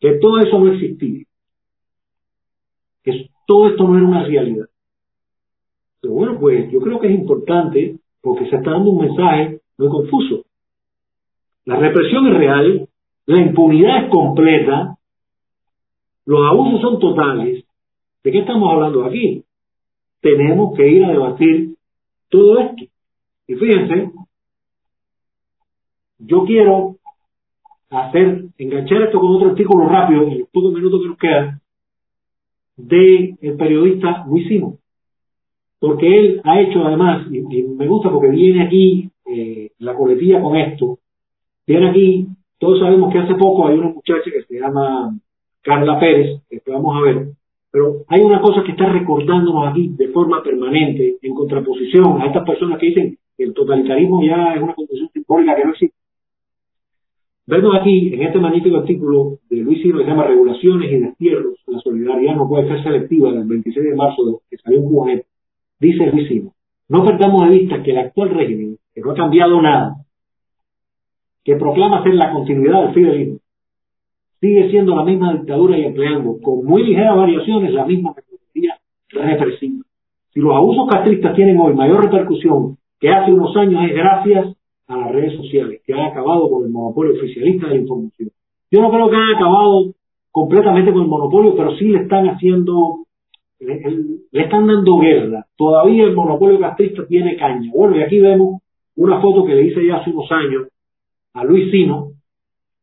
que 0.00 0.12
todo 0.18 0.38
eso 0.38 0.58
no 0.58 0.72
existía, 0.72 1.24
que 3.02 3.28
todo 3.46 3.68
esto 3.68 3.84
no 3.84 3.96
era 3.96 4.06
una 4.06 4.24
realidad. 4.24 4.66
Pero 6.00 6.14
bueno, 6.14 6.38
pues 6.38 6.70
yo 6.70 6.80
creo 6.80 7.00
que 7.00 7.08
es 7.08 7.18
importante 7.18 7.96
porque 8.22 8.48
se 8.48 8.56
está 8.56 8.70
dando 8.70 8.90
un 8.90 9.04
mensaje 9.04 9.60
muy 9.76 9.88
confuso. 9.88 10.44
La 11.64 11.76
represión 11.76 12.28
es 12.28 12.34
real, 12.34 12.88
la 13.26 13.38
impunidad 13.38 14.04
es 14.04 14.10
completa, 14.10 14.96
los 16.24 16.40
abusos 16.46 16.80
son 16.80 17.00
totales. 17.00 17.64
¿De 18.22 18.30
qué 18.30 18.38
estamos 18.40 18.72
hablando 18.72 19.04
aquí? 19.04 19.44
Tenemos 20.20 20.76
que 20.76 20.88
ir 20.88 21.04
a 21.04 21.10
debatir 21.10 21.77
todo 22.28 22.58
esto. 22.58 22.84
Y 23.46 23.54
fíjense, 23.54 24.10
yo 26.18 26.44
quiero 26.44 26.96
hacer, 27.90 28.44
enganchar 28.58 29.02
esto 29.02 29.20
con 29.20 29.36
otro 29.36 29.50
artículo 29.50 29.88
rápido, 29.88 30.24
en 30.24 30.40
los 30.40 30.48
pocos 30.48 30.72
minutos 30.72 31.00
que 31.02 31.08
nos 31.08 31.18
quedan, 31.18 31.60
de 32.76 33.36
el 33.40 33.56
periodista 33.56 34.24
Luis 34.28 34.48
Simo. 34.48 34.78
Porque 35.80 36.18
él 36.18 36.40
ha 36.44 36.60
hecho 36.60 36.84
además, 36.84 37.26
y, 37.30 37.40
me 37.40 37.86
gusta 37.86 38.10
porque 38.10 38.28
viene 38.28 38.64
aquí 38.64 39.10
eh, 39.26 39.70
la 39.78 39.94
coletilla 39.94 40.40
con 40.42 40.56
esto, 40.56 40.98
viene 41.66 41.90
aquí 41.90 42.26
todos 42.58 42.80
sabemos 42.80 43.12
que 43.12 43.20
hace 43.20 43.34
poco 43.36 43.68
hay 43.68 43.78
una 43.78 43.90
muchacha 43.90 44.30
que 44.30 44.42
se 44.42 44.60
llama 44.60 45.16
Carla 45.62 45.98
Pérez, 46.00 46.42
que 46.48 46.60
vamos 46.66 46.96
a 46.96 47.00
ver, 47.02 47.28
pero 47.78 48.04
hay 48.08 48.22
una 48.22 48.40
cosa 48.40 48.64
que 48.64 48.72
está 48.72 48.86
recordándonos 48.86 49.68
aquí 49.68 49.92
de 49.96 50.08
forma 50.08 50.42
permanente, 50.42 51.16
en 51.22 51.32
contraposición 51.32 52.20
a 52.20 52.26
estas 52.26 52.44
personas 52.44 52.76
que 52.80 52.86
dicen 52.86 53.18
que 53.36 53.44
el 53.44 53.54
totalitarismo 53.54 54.20
ya 54.20 54.54
es 54.54 54.60
una 54.60 54.74
condición 54.74 55.08
simbólica 55.12 55.54
que 55.54 55.64
no 55.64 55.70
existe. 55.70 55.96
Vemos 57.46 57.76
aquí, 57.80 58.12
en 58.14 58.22
este 58.22 58.40
magnífico 58.40 58.78
artículo 58.78 59.38
de 59.48 59.58
Luis 59.58 59.80
Sino 59.80 59.98
que 59.98 60.04
se 60.04 60.10
llama 60.10 60.24
Regulaciones 60.24 60.90
y 60.90 60.96
Destierros, 60.96 61.54
la 61.68 61.78
solidaridad 61.78 62.34
no 62.34 62.48
puede 62.48 62.66
ser 62.66 62.82
selectiva, 62.82 63.30
del 63.30 63.44
26 63.44 63.90
de 63.90 63.94
marzo, 63.94 64.42
que 64.50 64.56
salió 64.56 64.80
un 64.80 64.90
Juanet, 64.90 65.26
dice 65.78 66.10
Luis 66.10 66.26
Sino, 66.26 66.54
no 66.88 67.04
perdamos 67.04 67.48
de 67.48 67.58
vista 67.58 67.80
que 67.84 67.92
el 67.92 67.98
actual 67.98 68.30
régimen, 68.30 68.76
que 68.92 69.00
no 69.02 69.12
ha 69.12 69.14
cambiado 69.14 69.62
nada, 69.62 69.94
que 71.44 71.54
proclama 71.54 72.02
ser 72.02 72.14
la 72.14 72.32
continuidad 72.32 72.86
del 72.86 72.94
fidelismo, 72.94 73.38
sigue 74.40 74.70
siendo 74.70 74.94
la 74.94 75.04
misma 75.04 75.34
dictadura 75.34 75.78
y 75.78 75.84
empleando 75.84 76.38
con 76.42 76.64
muy 76.64 76.84
ligeras 76.84 77.16
variaciones 77.16 77.72
la 77.72 77.84
misma 77.84 78.14
metodología 78.14 78.78
represiva. 79.10 79.84
Si 80.32 80.40
los 80.40 80.54
abusos 80.54 80.88
castristas 80.88 81.34
tienen 81.34 81.58
hoy 81.58 81.74
mayor 81.74 82.04
repercusión 82.04 82.76
que 83.00 83.10
hace 83.10 83.32
unos 83.32 83.56
años 83.56 83.84
es 83.88 83.94
gracias 83.94 84.56
a 84.86 84.96
las 84.96 85.12
redes 85.12 85.36
sociales, 85.36 85.82
que 85.84 85.92
han 85.92 86.00
acabado 86.00 86.48
con 86.50 86.64
el 86.64 86.70
monopolio 86.70 87.12
oficialista 87.12 87.66
de 87.66 87.74
la 87.74 87.80
información. 87.80 88.30
Yo 88.70 88.80
no 88.80 88.90
creo 88.90 89.10
que 89.10 89.16
han 89.16 89.36
acabado 89.36 89.92
completamente 90.30 90.92
con 90.92 91.02
el 91.02 91.08
monopolio, 91.08 91.54
pero 91.56 91.76
sí 91.76 91.86
le 91.86 92.02
están 92.02 92.28
haciendo, 92.28 93.04
le, 93.60 93.80
le 94.30 94.42
están 94.42 94.66
dando 94.66 94.98
guerra. 94.98 95.46
Todavía 95.56 96.04
el 96.04 96.14
monopolio 96.14 96.58
castrista 96.58 97.06
tiene 97.06 97.36
caña. 97.36 97.70
Bueno, 97.74 97.96
y 97.96 98.02
aquí 98.02 98.18
vemos 98.18 98.62
una 98.96 99.20
foto 99.20 99.44
que 99.44 99.54
le 99.54 99.66
hice 99.66 99.86
ya 99.86 99.96
hace 99.96 100.10
unos 100.10 100.30
años 100.32 100.68
a 101.34 101.44
Luis 101.44 101.70
Sino, 101.70 102.12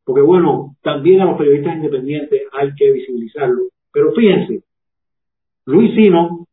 porque 0.05 0.21
bueno, 0.21 0.75
también 0.81 1.21
a 1.21 1.25
los 1.25 1.37
periodistas 1.37 1.75
independientes 1.75 2.43
hay 2.53 2.73
que 2.75 2.91
visibilizarlo. 2.91 3.63
Pero 3.91 4.11
fíjense, 4.13 4.63
Luis 5.65 5.93
Sino, 5.95 6.45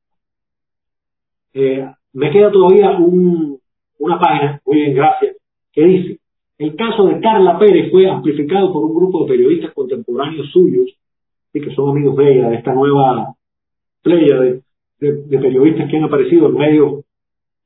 eh, 1.53 1.87
me 2.15 2.31
queda 2.31 2.51
todavía 2.51 2.93
un, 2.93 3.59
una 3.99 4.19
página, 4.19 4.61
muy 4.65 4.77
bien, 4.77 4.95
gracias, 4.95 5.37
que 5.73 5.85
dice, 5.85 6.19
el 6.59 6.77
caso 6.77 7.05
de 7.05 7.21
Carla 7.21 7.59
Pérez 7.59 7.91
fue 7.91 8.09
amplificado 8.09 8.73
por 8.73 8.85
un 8.85 8.95
grupo 8.95 9.25
de 9.25 9.33
periodistas 9.33 9.73
contemporáneos 9.75 10.51
suyos, 10.51 10.97
y 11.53 11.61
que 11.61 11.75
son 11.75 11.91
amigos 11.91 12.17
de 12.17 12.33
ella, 12.33 12.49
de 12.49 12.57
esta 12.57 12.73
nueva 12.73 13.35
playa 14.03 14.41
de, 14.41 14.63
de, 14.99 15.39
periodistas 15.39 15.91
que 15.91 15.97
han 15.97 16.05
aparecido 16.05 16.49
en 16.49 16.55
medios, 16.55 17.05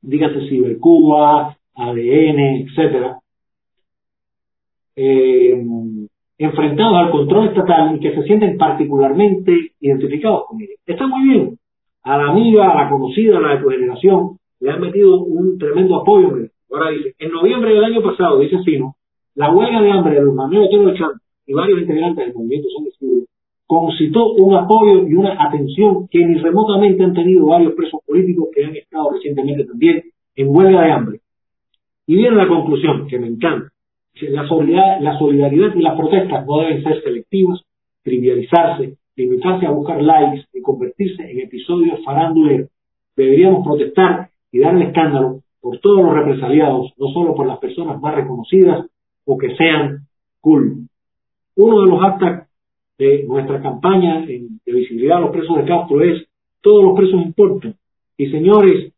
dígase 0.00 0.48
Cibercuba, 0.48 1.56
ADN, 1.74 2.66
etcétera, 2.66 3.18
eh, 4.96 5.62
enfrentados 6.38 6.96
al 6.96 7.10
control 7.10 7.48
estatal 7.48 7.96
y 7.96 8.00
que 8.00 8.14
se 8.14 8.22
sienten 8.24 8.58
particularmente 8.58 9.72
identificados 9.80 10.44
con 10.48 10.60
ellos. 10.60 10.76
Está 10.86 11.06
muy 11.06 11.28
bien. 11.28 11.58
A 12.02 12.18
la 12.18 12.30
amiga, 12.30 12.70
a 12.70 12.84
la 12.84 12.90
conocida, 12.90 13.38
a 13.38 13.40
la 13.40 13.54
de 13.54 13.62
tu 13.62 13.68
generación, 13.68 14.38
le 14.60 14.70
han 14.70 14.80
metido 14.80 15.20
un 15.20 15.58
tremendo 15.58 16.00
apoyo. 16.00 16.36
Ahora 16.70 16.90
dice, 16.90 17.14
en 17.18 17.32
noviembre 17.32 17.74
del 17.74 17.84
año 17.84 18.02
pasado, 18.02 18.38
dice 18.40 18.58
Sino, 18.64 18.96
la 19.34 19.52
huelga 19.52 19.82
de 19.82 19.90
hambre 19.90 20.14
de 20.14 20.22
los 20.22 20.34
Otero 20.36 20.86
de 20.86 20.98
Champ 20.98 21.16
y 21.46 21.52
varios 21.52 21.80
integrantes 21.80 22.26
del 22.26 22.34
movimiento 22.34 22.68
Son 22.70 22.84
de 22.84 22.90
concitó 23.66 24.32
un 24.34 24.54
apoyo 24.54 25.06
y 25.08 25.14
una 25.14 25.42
atención 25.42 26.06
que 26.08 26.24
ni 26.24 26.38
remotamente 26.38 27.02
han 27.02 27.14
tenido 27.14 27.46
varios 27.46 27.74
presos 27.74 28.00
políticos 28.06 28.48
que 28.54 28.64
han 28.64 28.76
estado 28.76 29.10
recientemente 29.10 29.64
también 29.64 30.04
en 30.36 30.48
huelga 30.48 30.82
de 30.82 30.92
hambre. 30.92 31.20
Y 32.06 32.14
viene 32.14 32.36
la 32.36 32.46
conclusión, 32.46 33.08
que 33.08 33.18
me 33.18 33.26
encanta. 33.26 33.68
La 34.20 34.48
solidaridad, 34.48 35.00
la 35.00 35.18
solidaridad 35.18 35.74
y 35.74 35.82
las 35.82 35.96
protestas 35.96 36.46
no 36.46 36.60
deben 36.60 36.82
ser 36.82 37.02
selectivas, 37.02 37.60
trivializarse, 38.02 38.96
limitarse 39.14 39.66
a 39.66 39.70
buscar 39.70 40.02
likes 40.02 40.46
y 40.54 40.62
convertirse 40.62 41.30
en 41.30 41.40
episodios 41.40 42.02
faránduleros. 42.02 42.70
Deberíamos 43.14 43.66
protestar 43.66 44.30
y 44.50 44.60
darle 44.60 44.86
escándalo 44.86 45.40
por 45.60 45.78
todos 45.80 46.02
los 46.02 46.14
represaliados, 46.14 46.92
no 46.96 47.08
solo 47.08 47.34
por 47.34 47.46
las 47.46 47.58
personas 47.58 48.00
más 48.00 48.14
reconocidas 48.14 48.86
o 49.26 49.36
que 49.36 49.54
sean 49.54 50.06
cool. 50.40 50.86
Uno 51.56 51.82
de 51.82 51.90
los 51.90 52.02
actos 52.02 52.48
de 52.98 53.24
nuestra 53.24 53.60
campaña 53.60 54.24
de 54.24 54.48
visibilidad 54.64 55.18
a 55.18 55.20
los 55.20 55.30
presos 55.30 55.58
de 55.58 55.64
Castro 55.64 56.02
es 56.02 56.26
todos 56.62 56.82
los 56.82 56.96
presos 56.96 57.20
importan. 57.20 57.74
Y 58.16 58.30
señores, 58.30 58.92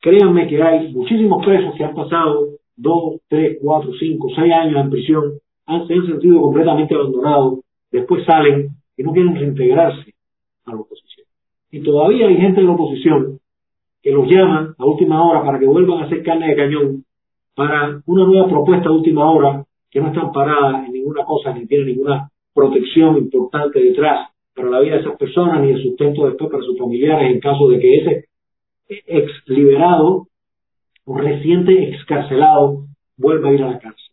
créanme 0.00 0.48
que 0.48 0.62
hay 0.62 0.92
muchísimos 0.94 1.44
presos 1.44 1.74
que 1.76 1.84
han 1.84 1.94
pasado 1.94 2.48
dos, 2.82 3.20
tres, 3.28 3.58
cuatro, 3.62 3.92
cinco, 3.98 4.28
seis 4.34 4.52
años 4.52 4.84
en 4.84 4.90
prisión, 4.90 5.32
han, 5.66 5.86
se 5.86 5.94
han 5.94 6.06
sentido 6.06 6.40
completamente 6.42 6.94
abandonados, 6.94 7.60
después 7.90 8.24
salen 8.26 8.70
y 8.96 9.02
no 9.02 9.12
quieren 9.12 9.34
reintegrarse 9.34 10.12
a 10.66 10.72
la 10.72 10.80
oposición. 10.80 11.26
Y 11.70 11.80
todavía 11.80 12.26
hay 12.26 12.36
gente 12.36 12.60
en 12.60 12.66
la 12.66 12.72
oposición 12.72 13.38
que 14.02 14.10
los 14.10 14.28
llaman 14.28 14.74
a 14.76 14.84
última 14.84 15.24
hora 15.24 15.44
para 15.44 15.58
que 15.58 15.66
vuelvan 15.66 16.02
a 16.02 16.06
hacer 16.06 16.22
carne 16.22 16.48
de 16.48 16.56
cañón 16.56 17.04
para 17.54 18.02
una 18.06 18.24
nueva 18.24 18.48
propuesta 18.48 18.88
de 18.88 18.94
última 18.96 19.30
hora 19.30 19.64
que 19.90 20.00
no 20.00 20.08
están 20.08 20.32
paradas 20.32 20.86
en 20.86 20.92
ninguna 20.92 21.24
cosa 21.24 21.52
ni 21.52 21.66
tienen 21.66 21.86
ninguna 21.86 22.28
protección 22.52 23.16
importante 23.16 23.78
detrás 23.80 24.30
para 24.54 24.70
la 24.70 24.80
vida 24.80 24.96
de 24.96 25.02
esas 25.02 25.16
personas 25.16 25.62
ni 25.62 25.70
el 25.70 25.82
sustento 25.82 26.26
después 26.26 26.50
para 26.50 26.64
sus 26.64 26.78
familiares 26.78 27.32
en 27.32 27.40
caso 27.40 27.68
de 27.68 27.78
que 27.78 27.96
ese 27.96 28.24
ex 28.88 29.30
liberado 29.46 30.26
reciente 31.06 31.90
excarcelado 31.90 32.84
vuelva 33.16 33.48
a 33.48 33.52
ir 33.52 33.62
a 33.62 33.70
la 33.70 33.78
cárcel. 33.78 34.12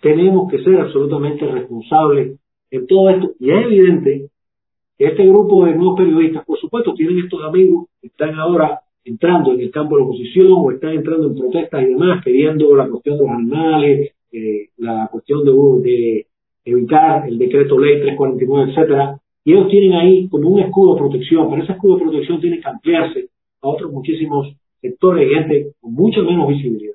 Tenemos 0.00 0.50
que 0.50 0.62
ser 0.62 0.80
absolutamente 0.80 1.46
responsables 1.46 2.38
en 2.70 2.86
todo 2.86 3.10
esto 3.10 3.30
y 3.40 3.50
es 3.50 3.64
evidente 3.64 4.30
que 4.98 5.06
este 5.06 5.26
grupo 5.26 5.64
de 5.64 5.74
nuevos 5.74 5.98
periodistas, 5.98 6.44
por 6.44 6.58
supuesto, 6.58 6.94
tienen 6.94 7.18
estos 7.18 7.42
amigos 7.44 7.88
que 8.00 8.08
están 8.08 8.34
ahora 8.34 8.80
entrando 9.04 9.52
en 9.52 9.60
el 9.60 9.70
campo 9.70 9.96
de 9.96 10.02
oposición 10.02 10.48
o 10.50 10.70
están 10.70 10.92
entrando 10.92 11.28
en 11.28 11.36
protestas 11.36 11.82
y 11.82 11.86
demás, 11.86 12.24
queriendo 12.24 12.74
la 12.74 12.88
cuestión 12.88 13.18
de 13.18 13.24
los 13.24 13.32
animales, 13.32 14.12
eh, 14.32 14.68
la 14.78 15.08
cuestión 15.10 15.44
de, 15.44 15.52
de 15.88 16.26
evitar 16.64 17.28
el 17.28 17.38
decreto 17.38 17.78
ley 17.78 18.00
349, 18.00 18.72
etcétera, 18.72 19.20
y 19.44 19.52
ellos 19.52 19.68
tienen 19.68 19.92
ahí 19.92 20.28
como 20.28 20.48
un 20.48 20.60
escudo 20.60 20.94
de 20.94 21.00
protección, 21.00 21.48
pero 21.48 21.62
ese 21.62 21.72
escudo 21.72 21.96
de 21.96 22.02
protección 22.02 22.40
tiene 22.40 22.60
que 22.60 22.68
ampliarse 22.68 23.28
a 23.62 23.68
otros 23.68 23.92
muchísimos 23.92 24.56
sectores 24.80 25.28
de 25.28 25.34
gente 25.34 25.72
con 25.80 25.94
mucha 25.94 26.20
menos 26.22 26.48
visibilidad. 26.48 26.94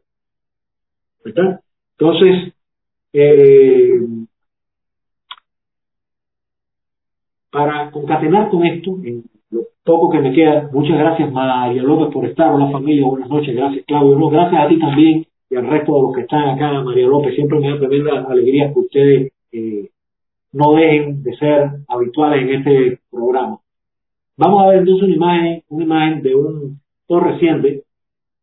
¿Verdad? 1.24 1.62
Entonces, 1.98 2.54
eh, 3.14 4.00
para 7.52 7.92
concatenar 7.92 8.50
con 8.50 8.66
esto, 8.66 8.98
en 9.04 9.24
lo 9.52 9.64
poco 9.84 10.10
que 10.10 10.20
me 10.20 10.34
queda, 10.34 10.70
muchas 10.72 10.98
gracias 10.98 11.32
María 11.32 11.84
López 11.84 12.14
por 12.14 12.26
estar, 12.26 12.54
hola 12.54 12.72
familia, 12.72 13.06
buenas 13.06 13.30
noches, 13.30 13.56
gracias 13.56 13.86
Claudio, 13.86 14.30
gracias 14.30 14.66
a 14.66 14.68
ti 14.70 14.80
también 14.80 15.26
y 15.50 15.56
al 15.56 15.68
resto 15.68 15.94
de 15.94 16.02
los 16.02 16.16
que 16.16 16.22
están 16.22 16.50
acá, 16.50 16.82
María 16.82 17.08
López, 17.08 17.36
siempre 17.36 17.60
me 17.60 17.70
da 17.70 17.78
tremenda 17.78 18.26
alegría 18.30 18.74
que 18.74 18.80
ustedes 18.80 19.34
eh, 19.52 19.90
no 20.54 20.74
dejen 20.76 21.24
de 21.24 21.36
ser 21.36 21.72
habituales 21.88 22.42
en 22.44 22.56
este 22.56 23.00
programa. 23.12 23.60
Vamos 24.38 24.64
a 24.64 24.68
ver 24.70 24.80
entonces 24.80 25.04
una 25.04 25.16
imagen, 25.16 25.64
una 25.70 25.84
imagen 25.84 26.24
de 26.24 26.36
un 26.36 26.81
post 27.12 27.26
reciente 27.26 27.84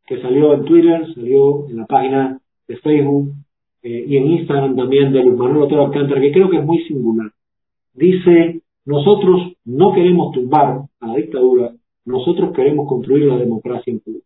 que 0.07 0.21
salió 0.21 0.53
en 0.53 0.65
Twitter, 0.65 1.07
salió 1.15 1.69
en 1.69 1.77
la 1.79 1.87
página 1.87 2.39
de 2.67 2.77
Facebook 2.77 3.33
eh, 3.83 4.05
y 4.07 4.17
en 4.17 4.27
Instagram 4.27 4.77
también 4.77 5.13
de 5.13 5.23
Luis 5.23 5.39
Manuel 5.39 5.63
Otero 5.63 5.87
Alcántara, 5.87 6.21
que 6.21 6.33
creo 6.33 6.51
que 6.51 6.59
es 6.59 6.65
muy 6.65 6.79
singular. 6.85 7.31
Dice, 7.95 8.61
nosotros 8.85 9.55
no 9.65 9.93
queremos 9.93 10.33
tumbar 10.33 10.83
a 11.01 11.07
la 11.07 11.15
dictadura, 11.15 11.73
nosotros 12.05 12.53
queremos 12.55 12.87
construir 12.89 13.25
la 13.25 13.39
democracia 13.39 13.91
en 13.91 14.01
Cuba. 14.01 14.19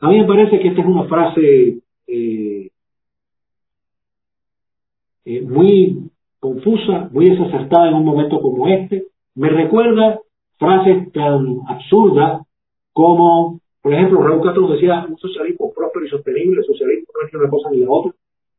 A 0.00 0.08
mí 0.08 0.18
me 0.20 0.26
parece 0.26 0.60
que 0.60 0.68
esta 0.68 0.82
es 0.82 0.86
una 0.86 1.04
frase 1.04 1.78
eh, 2.06 2.70
eh, 5.24 5.40
muy 5.42 6.10
confusa, 6.38 7.08
muy 7.12 7.30
desacertada 7.30 7.88
en 7.88 7.94
un 7.94 8.04
momento 8.04 8.40
como 8.40 8.68
este. 8.68 9.06
Me 9.34 9.48
recuerda 9.48 10.20
frases 10.58 11.12
tan 11.12 11.58
absurdas 11.66 12.42
como, 12.92 13.60
por 13.82 13.94
ejemplo, 13.94 14.22
Raúl 14.22 14.42
Castro 14.42 14.68
decía 14.68 15.06
un 15.08 15.16
socialismo 15.16 15.72
próspero 15.74 16.06
y 16.06 16.10
sostenible, 16.10 16.62
socialismo 16.62 17.06
no 17.14 17.26
es 17.26 17.34
una 17.34 17.50
cosa 17.50 17.70
ni 17.70 17.78
la 17.78 17.90
otra. 17.90 18.12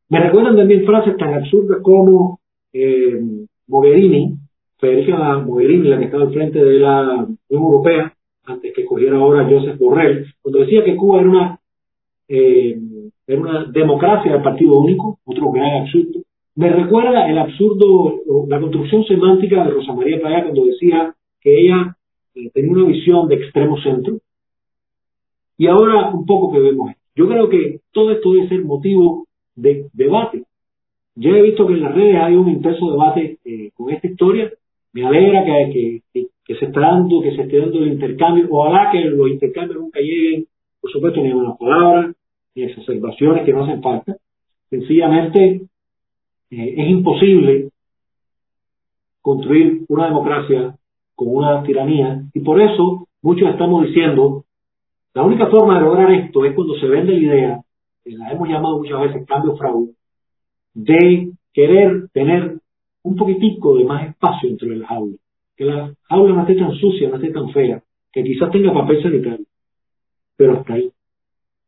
Me 0.08 0.20
recuerdan 0.20 0.56
también 0.56 0.84
frases 0.84 1.16
tan 1.16 1.34
absurdas 1.34 1.80
como 1.82 2.40
eh, 2.72 3.20
Mogherini, 3.68 4.36
Federica 4.78 5.38
Mogherini, 5.38 5.88
la 5.88 5.98
que 5.98 6.06
estaba 6.06 6.24
al 6.24 6.32
frente 6.32 6.62
de 6.62 6.78
la 6.78 7.14
Unión 7.14 7.38
Europea, 7.48 8.12
antes 8.44 8.74
que 8.74 8.84
cogiera 8.84 9.16
ahora 9.16 9.48
Joseph 9.48 9.78
Borrell, 9.78 10.26
cuando 10.42 10.60
decía 10.60 10.84
que 10.84 10.96
Cuba 10.96 11.20
era 11.20 11.30
una 11.30 11.58
eh, 12.28 12.78
era 13.26 13.40
una 13.40 13.64
democracia 13.66 14.32
del 14.32 14.42
partido 14.42 14.78
único, 14.80 15.18
otro 15.24 15.50
gran 15.50 15.82
absurdo. 15.82 16.22
Me 16.54 16.68
recuerda 16.70 17.30
el 17.30 17.38
absurdo, 17.38 18.20
la 18.48 18.60
construcción 18.60 19.04
semántica 19.04 19.64
de 19.64 19.70
Rosa 19.70 19.92
María 19.94 20.20
Paya 20.20 20.42
cuando 20.42 20.66
decía 20.66 21.14
que 21.40 21.60
ella 21.60 21.96
eh, 22.34 22.50
tenía 22.52 22.72
una 22.72 22.86
visión 22.86 23.28
de 23.28 23.36
extremo 23.36 23.80
centro. 23.80 24.18
Y 25.62 25.68
ahora 25.68 26.10
un 26.10 26.26
poco 26.26 26.52
que 26.52 26.58
vemos 26.58 26.90
Yo 27.14 27.28
creo 27.28 27.48
que 27.48 27.78
todo 27.92 28.10
esto 28.10 28.32
debe 28.32 28.48
ser 28.48 28.64
motivo 28.64 29.28
de 29.54 29.86
debate. 29.92 30.42
Yo 31.14 31.36
he 31.36 31.42
visto 31.42 31.68
que 31.68 31.74
en 31.74 31.82
las 31.82 31.94
redes 31.94 32.16
hay 32.20 32.34
un 32.34 32.48
intenso 32.48 32.90
debate 32.90 33.38
eh, 33.44 33.70
con 33.72 33.90
esta 33.90 34.08
historia. 34.08 34.50
Me 34.92 35.06
alegra 35.06 35.44
que, 35.44 36.02
que, 36.12 36.56
se 36.56 36.64
está 36.64 36.80
dando, 36.80 37.22
que 37.22 37.36
se 37.36 37.42
esté 37.42 37.58
dando 37.58 37.78
el 37.78 37.92
intercambio. 37.92 38.48
Ojalá 38.50 38.90
que 38.90 39.04
los 39.04 39.30
intercambios 39.30 39.78
nunca 39.78 40.00
lleguen, 40.00 40.46
por 40.80 40.90
supuesto, 40.90 41.20
ni 41.20 41.30
a 41.30 41.36
una 41.36 41.54
palabra, 41.54 42.12
y 42.56 42.64
exacerbaciones 42.64 43.44
que 43.44 43.52
no 43.52 43.62
hacen 43.62 43.80
falta. 43.82 44.16
Sencillamente 44.68 45.60
eh, 46.50 46.74
es 46.76 46.88
imposible 46.88 47.68
construir 49.20 49.84
una 49.88 50.06
democracia 50.06 50.74
con 51.14 51.28
una 51.36 51.62
tiranía 51.62 52.24
y 52.34 52.40
por 52.40 52.60
eso 52.60 53.06
muchos 53.22 53.48
estamos 53.48 53.86
diciendo 53.86 54.41
la 55.14 55.22
única 55.22 55.46
forma 55.48 55.74
de 55.74 55.84
lograr 55.84 56.10
esto 56.12 56.44
es 56.44 56.54
cuando 56.54 56.74
se 56.78 56.86
vende 56.86 57.12
la 57.12 57.18
idea, 57.18 57.60
que 58.04 58.12
la 58.12 58.32
hemos 58.32 58.48
llamado 58.48 58.78
muchas 58.78 59.00
veces 59.00 59.26
cambio 59.26 59.56
fraude, 59.56 59.92
de 60.74 61.32
querer 61.52 62.08
tener 62.12 62.58
un 63.02 63.16
poquitico 63.16 63.76
de 63.76 63.84
más 63.84 64.08
espacio 64.08 64.48
entre 64.48 64.76
las 64.76 64.90
aulas, 64.90 65.20
que 65.56 65.64
la 65.64 65.94
aula 66.08 66.34
no 66.34 66.40
esté 66.42 66.54
tan 66.56 66.72
sucia, 66.74 67.08
no 67.08 67.16
esté 67.16 67.30
tan 67.30 67.50
fea, 67.50 67.82
que 68.12 68.22
quizás 68.22 68.50
tenga 68.50 68.72
papel 68.72 69.02
sanitario, 69.02 69.46
pero 70.36 70.58
hasta 70.58 70.74
ahí. 70.74 70.90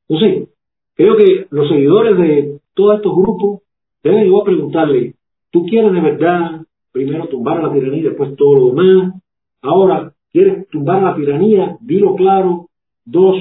Entonces, 0.09 0.49
Creo 0.95 1.17
que 1.17 1.47
los 1.51 1.69
seguidores 1.69 2.17
de 2.17 2.61
todos 2.75 2.97
estos 2.97 3.17
grupos 3.17 3.63
deben 4.03 4.27
igual 4.27 4.45
preguntarle, 4.45 5.15
¿tú 5.51 5.67
quieres 5.67 5.93
de 5.93 6.01
verdad 6.01 6.61
primero 6.93 7.27
tumbar 7.29 7.63
la 7.63 7.73
tiranía 7.73 7.99
y 7.99 8.03
después 8.03 8.37
todo 8.37 8.55
lo 8.55 8.67
demás? 8.69 9.15
Ahora, 9.61 10.13
¿quieres 10.33 10.69
tumbar 10.69 11.03
la 11.03 11.17
tiranía? 11.17 11.77
Dilo 11.81 12.15
claro. 12.15 12.69
Dos, 13.05 13.37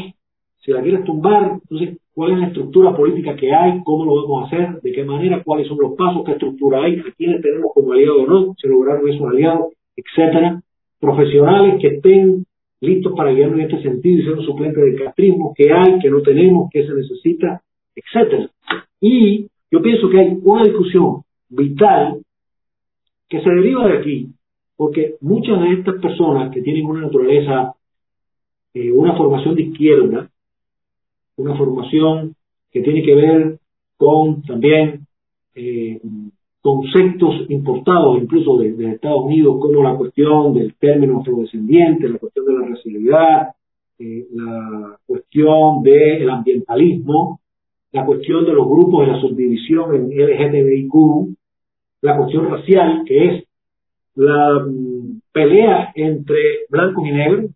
si 0.59 0.71
la 0.71 0.81
quieres 0.81 1.03
tumbar, 1.03 1.59
entonces, 1.61 1.97
¿cuál 2.13 2.33
es 2.33 2.39
la 2.39 2.47
estructura 2.47 2.95
política 2.95 3.35
que 3.35 3.53
hay? 3.53 3.81
¿Cómo 3.83 4.05
lo 4.05 4.21
vamos 4.21 4.43
a 4.43 4.47
hacer? 4.47 4.81
¿De 4.81 4.91
qué 4.91 5.03
manera? 5.03 5.43
¿Cuáles 5.43 5.67
son 5.67 5.77
los 5.79 5.93
pasos? 5.93 6.23
¿Qué 6.25 6.33
estructura 6.33 6.83
hay? 6.83 6.99
¿A 6.99 7.11
quiénes 7.17 7.41
tenemos 7.41 7.71
como 7.73 7.93
aliados 7.93 8.21
o 8.21 8.27
no? 8.27 8.55
¿Se 8.57 8.67
lograron 8.67 9.09
esos 9.09 9.27
aliados? 9.27 9.73
Etcétera. 9.95 10.61
Profesionales 10.99 11.81
que 11.81 11.87
estén 11.87 12.45
listos 12.83 13.13
para 13.15 13.31
guiarnos 13.31 13.59
en 13.59 13.65
este 13.65 13.81
sentido 13.81 14.19
y 14.19 14.23
ser 14.23 14.33
un 14.33 14.45
suplente 14.45 14.81
del 14.81 14.99
castrismo, 15.01 15.53
que 15.55 15.71
hay, 15.71 15.99
que 15.99 16.09
no 16.09 16.21
tenemos, 16.21 16.69
que 16.69 16.85
se 16.85 16.93
necesita, 16.93 17.61
etcétera. 17.95 18.49
Y 18.99 19.47
yo 19.71 19.81
pienso 19.81 20.09
que 20.09 20.19
hay 20.19 20.37
una 20.43 20.63
discusión 20.63 21.23
vital 21.49 22.19
que 23.29 23.41
se 23.41 23.49
deriva 23.49 23.87
de 23.87 23.97
aquí, 23.97 24.27
porque 24.75 25.15
muchas 25.21 25.61
de 25.61 25.73
estas 25.73 25.95
personas 26.01 26.51
que 26.53 26.61
tienen 26.61 26.85
una 26.85 27.01
naturaleza, 27.01 27.73
eh, 28.73 28.91
una 28.91 29.15
formación 29.15 29.55
de 29.55 29.63
izquierda, 29.63 30.29
una 31.37 31.55
formación 31.55 32.35
que 32.71 32.81
tiene 32.81 33.03
que 33.03 33.15
ver 33.15 33.59
con 33.97 34.41
también 34.43 35.05
eh, 35.55 36.01
conceptos 36.61 37.45
importados 37.49 38.21
incluso 38.21 38.57
de, 38.57 38.93
Estados 38.93 39.25
Unidos, 39.25 39.57
como 39.59 39.83
la 39.83 39.95
cuestión 39.95 40.53
del 40.53 40.73
término 40.75 41.19
afrodescendiente, 41.19 42.09
la 42.09 42.17
cuestión 42.17 42.45
de 42.45 42.53
la 42.53 42.67
racialidad, 42.67 43.49
eh, 43.99 44.25
la 44.33 44.97
cuestión 45.05 45.83
del 45.83 46.29
ambientalismo, 46.29 47.41
la 47.91 48.05
cuestión 48.05 48.45
de 48.45 48.53
los 48.53 48.67
grupos 48.67 49.05
de 49.05 49.13
la 49.13 49.21
subdivisión 49.21 49.93
en 49.93 50.09
LGTBIQ, 50.09 51.35
la 52.01 52.17
cuestión 52.17 52.49
racial, 52.49 53.03
que 53.05 53.27
es 53.27 53.43
la 54.15 54.65
mm, 54.65 55.21
pelea 55.31 55.91
entre 55.95 56.37
blancos 56.69 57.05
y 57.07 57.11
negros, 57.11 57.51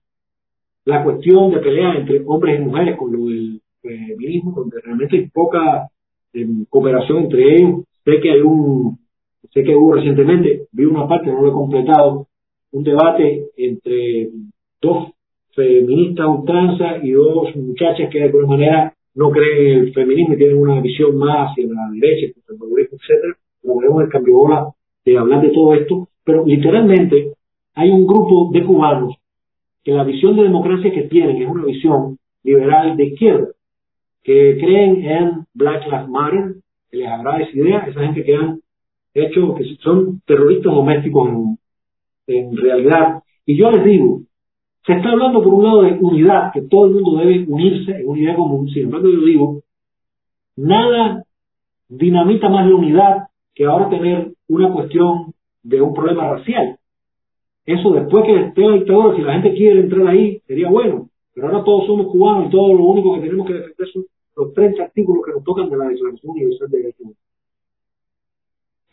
la 0.87 1.03
cuestión 1.03 1.51
de 1.51 1.59
pelea 1.59 1.95
entre 1.95 2.21
hombres 2.25 2.61
y 2.61 2.63
mujeres 2.63 2.95
con 2.95 3.11
lo 3.11 3.25
del 3.25 3.59
feminismo, 3.81 4.53
donde 4.55 4.79
realmente 4.81 5.17
hay 5.17 5.27
poca 5.27 5.89
em, 6.33 6.63
cooperación 6.69 7.23
entre 7.23 7.55
ellos, 7.55 7.83
Sé 8.05 8.21
que 8.21 8.31
hay 8.31 8.39
un, 8.39 8.97
sé 9.53 9.63
que 9.65 9.75
hubo 9.75 9.95
recientemente, 9.95 10.67
vi 10.71 10.85
una 10.85 11.05
parte, 11.09 11.29
no 11.29 11.41
lo 11.41 11.49
he 11.49 11.51
completado, 11.51 12.27
un 12.71 12.83
debate 12.85 13.47
entre 13.57 14.29
dos 14.81 15.09
feministas 15.53 16.25
ultranza 16.25 17.03
y 17.03 17.11
dos 17.11 17.53
muchachas 17.57 18.09
que 18.09 18.19
de 18.19 18.25
alguna 18.25 18.47
manera 18.47 18.93
no 19.13 19.29
creen 19.29 19.67
en 19.67 19.79
el 19.79 19.93
feminismo 19.93 20.35
y 20.35 20.37
tienen 20.37 20.57
una 20.57 20.79
visión 20.79 21.17
más 21.17 21.51
hacia 21.51 21.67
la 21.67 21.89
derecha, 21.91 22.33
conservadurismo, 22.33 22.97
etcétera, 22.97 23.33
como 23.61 23.81
vemos 23.81 24.03
el 24.03 24.09
cambio 24.09 24.37
ahora 24.37 24.67
de 25.03 25.17
hablar 25.17 25.41
de 25.41 25.49
todo 25.49 25.73
esto, 25.73 26.07
pero 26.23 26.45
literalmente 26.45 27.33
hay 27.75 27.89
un 27.89 28.07
grupo 28.07 28.51
de 28.53 28.63
cubanos 28.63 29.16
que 29.87 29.93
la 29.93 30.03
visión 30.03 30.35
de 30.35 30.43
democracia 30.43 30.91
que 30.91 31.03
tienen 31.03 31.41
es 31.41 31.47
una 31.47 31.63
visión 31.63 32.17
liberal 32.43 32.97
de 32.97 33.05
izquierda, 33.05 33.47
que 34.21 34.57
creen 34.59 35.05
en 35.05 35.45
Black 35.53 35.85
Lives 35.85 36.09
Matter, 36.09 36.55
les 36.91 37.07
agrada 37.07 37.39
esa 37.39 37.57
idea, 37.57 37.79
esa 37.87 38.01
gente 38.01 38.25
que 38.25 38.35
han 38.35 38.59
hecho, 39.13 39.55
que 39.55 39.63
son 39.79 40.19
terroristas 40.25 40.73
domésticos 40.73 41.29
en, 41.29 41.57
en 42.27 42.57
realidad. 42.57 43.23
Y 43.45 43.55
yo 43.55 43.71
les 43.71 43.85
digo, 43.85 44.23
se 44.85 44.91
está 44.91 45.11
hablando 45.11 45.41
por 45.41 45.53
un 45.53 45.63
lado 45.63 45.83
de 45.83 45.93
unidad, 46.01 46.51
que 46.51 46.63
todo 46.63 46.87
el 46.87 46.95
mundo 46.95 47.19
debe 47.21 47.45
unirse 47.47 47.91
en 47.91 48.09
una 48.09 48.19
idea 48.19 48.35
común. 48.35 48.67
Sin 48.67 48.83
embargo, 48.83 49.07
yo 49.07 49.21
digo, 49.21 49.61
nada 50.57 51.23
dinamita 51.87 52.49
más 52.49 52.67
la 52.67 52.75
unidad 52.75 53.27
que 53.55 53.63
ahora 53.63 53.87
tener 53.87 54.33
una 54.49 54.69
cuestión 54.69 55.33
de 55.63 55.81
un 55.81 55.93
problema 55.93 56.27
racial. 56.33 56.77
Eso 57.67 57.91
después 57.91 58.23
que 58.23 58.39
esté 58.47 58.61
la 58.61 58.75
dictadura, 58.75 59.15
si 59.17 59.21
la 59.21 59.33
gente 59.33 59.53
quiere 59.53 59.81
entrar 59.81 60.07
ahí, 60.07 60.39
sería 60.47 60.69
bueno. 60.69 61.09
Pero 61.33 61.47
ahora 61.47 61.65
todos 61.65 61.85
somos 61.85 62.07
cubanos 62.07 62.47
y 62.47 62.49
todo 62.49 62.73
lo 62.73 62.83
único 62.85 63.15
que 63.15 63.21
tenemos 63.21 63.45
que 63.45 63.53
defender 63.55 63.87
son 63.89 64.05
los 64.37 64.53
30 64.53 64.83
artículos 64.83 65.25
que 65.25 65.31
nos 65.33 65.43
tocan 65.43 65.69
de 65.69 65.77
la 65.77 65.89
Declaración 65.89 66.31
Universal 66.31 66.69
de 66.69 66.77
Derechos 66.77 67.01
Humanos. 67.01 67.19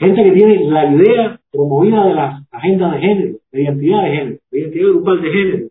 Gente 0.01 0.25
que 0.25 0.33
tiene 0.33 0.65
la 0.71 0.93
idea 0.93 1.41
promovida 1.53 2.05
de 2.05 2.15
las 2.15 2.43
agendas 2.51 2.93
de 2.95 2.99
género, 2.99 3.39
de 3.53 3.63
identidad 3.63 4.03
de 4.03 4.11
género, 4.11 4.39
de 4.51 4.59
identidad 4.59 4.89
grupal 4.89 5.23
de 5.23 5.31
género, 5.31 5.69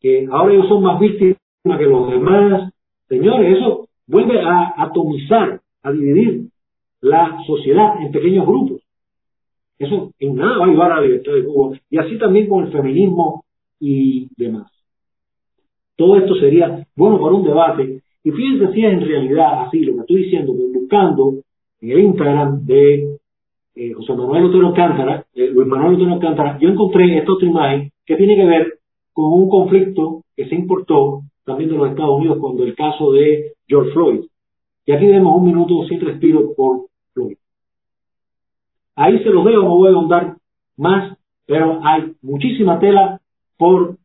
que 0.00 0.28
ahora 0.30 0.54
ellos 0.54 0.68
son 0.68 0.82
más 0.82 0.98
víctimas 0.98 1.36
que 1.78 1.84
los 1.84 2.10
demás. 2.10 2.72
Señores, 3.08 3.58
eso 3.58 3.88
vuelve 4.06 4.40
a 4.40 4.72
atomizar, 4.78 5.60
a 5.82 5.92
dividir 5.92 6.46
la 7.02 7.36
sociedad 7.46 8.00
en 8.00 8.10
pequeños 8.10 8.46
grupos. 8.46 8.83
Eso 9.78 10.12
en 10.18 10.36
nada 10.36 10.58
va 10.58 10.66
a 10.66 10.68
ayudar 10.68 10.92
a 10.92 10.96
la 10.96 11.02
libertad 11.02 11.32
de 11.32 11.44
Cuba. 11.44 11.78
Y 11.90 11.98
así 11.98 12.18
también 12.18 12.48
con 12.48 12.64
el 12.64 12.72
feminismo 12.72 13.44
y 13.80 14.28
demás. 14.36 14.70
Todo 15.96 16.16
esto 16.16 16.34
sería 16.36 16.86
bueno 16.96 17.20
para 17.20 17.34
un 17.34 17.44
debate. 17.44 18.00
Y 18.22 18.30
fíjense 18.30 18.72
si 18.72 18.84
es 18.84 18.92
en 18.92 19.06
realidad 19.06 19.66
así 19.66 19.80
lo 19.80 19.94
que 19.94 20.00
estoy 20.00 20.24
diciendo, 20.24 20.54
buscando 20.54 21.34
en 21.80 21.90
el 21.90 22.00
Instagram 22.00 22.64
de 22.64 23.18
eh, 23.74 23.92
José 23.92 24.14
Manuel 24.14 24.44
Otero 24.44 24.68
Alcántara, 24.68 25.26
eh, 25.34 25.50
Luis 25.52 25.66
Manuel 25.66 25.96
Otero 25.96 26.14
Alcántara, 26.14 26.58
yo 26.58 26.68
encontré 26.68 27.18
esta 27.18 27.32
otra 27.32 27.48
imagen 27.48 27.90
que 28.06 28.16
tiene 28.16 28.36
que 28.36 28.44
ver 28.44 28.78
con 29.12 29.32
un 29.32 29.48
conflicto 29.48 30.22
que 30.36 30.48
se 30.48 30.54
importó 30.54 31.22
también 31.44 31.70
de 31.70 31.76
los 31.76 31.90
Estados 31.90 32.18
Unidos 32.18 32.38
cuando 32.40 32.64
el 32.64 32.74
caso 32.74 33.12
de 33.12 33.52
George 33.68 33.92
Floyd. 33.92 34.20
Y 34.86 34.92
aquí 34.92 35.06
vemos 35.06 35.36
un 35.36 35.46
minuto 35.46 35.84
sin 35.88 36.00
respiro 36.00 36.54
por 36.56 36.86
Floyd. 37.12 37.36
Ahí 38.96 39.18
se 39.22 39.30
los 39.30 39.44
veo, 39.44 39.62
no 39.62 39.76
voy 39.76 39.88
a 39.88 39.94
ahondar 39.94 40.36
más, 40.76 41.16
pero 41.46 41.80
hay 41.82 42.12
muchísima 42.22 42.78
tela 42.78 43.20
por 43.56 43.96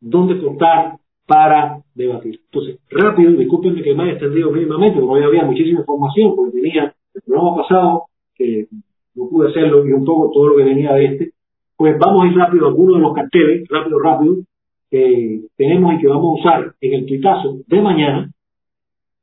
donde 0.00 0.40
cortar 0.40 0.96
para 1.26 1.78
debatir. 1.94 2.40
Entonces, 2.44 2.78
rápido, 2.90 3.32
discúlpenme 3.32 3.82
que 3.82 3.94
me 3.94 4.04
haya 4.04 4.12
extendido 4.12 4.50
mínimamente, 4.50 5.00
porque 5.00 5.20
hoy 5.20 5.24
había 5.24 5.44
muchísima 5.44 5.80
información, 5.80 6.34
porque 6.36 6.60
tenía 6.60 6.94
el 7.14 7.22
programa 7.22 7.56
pasado, 7.56 8.04
que 8.34 8.66
no 9.14 9.28
pude 9.28 9.50
hacerlo, 9.50 9.86
y 9.86 9.92
un 9.92 10.04
poco 10.04 10.30
todo 10.32 10.48
lo 10.48 10.56
que 10.56 10.64
venía 10.64 10.92
de 10.94 11.04
este. 11.04 11.30
Pues 11.76 11.98
vamos 11.98 12.24
a 12.24 12.26
ir 12.26 12.36
rápido 12.36 12.66
a 12.66 12.68
algunos 12.68 12.96
de 12.96 13.02
los 13.02 13.14
carteles, 13.14 13.68
rápido, 13.68 13.98
rápido, 13.98 14.36
que 14.90 15.40
tenemos 15.56 15.94
y 15.94 15.98
que 15.98 16.08
vamos 16.08 16.24
a 16.24 16.40
usar 16.40 16.74
en 16.80 16.92
el 16.92 17.06
tuitazo 17.06 17.58
de 17.66 17.80
mañana, 17.80 18.30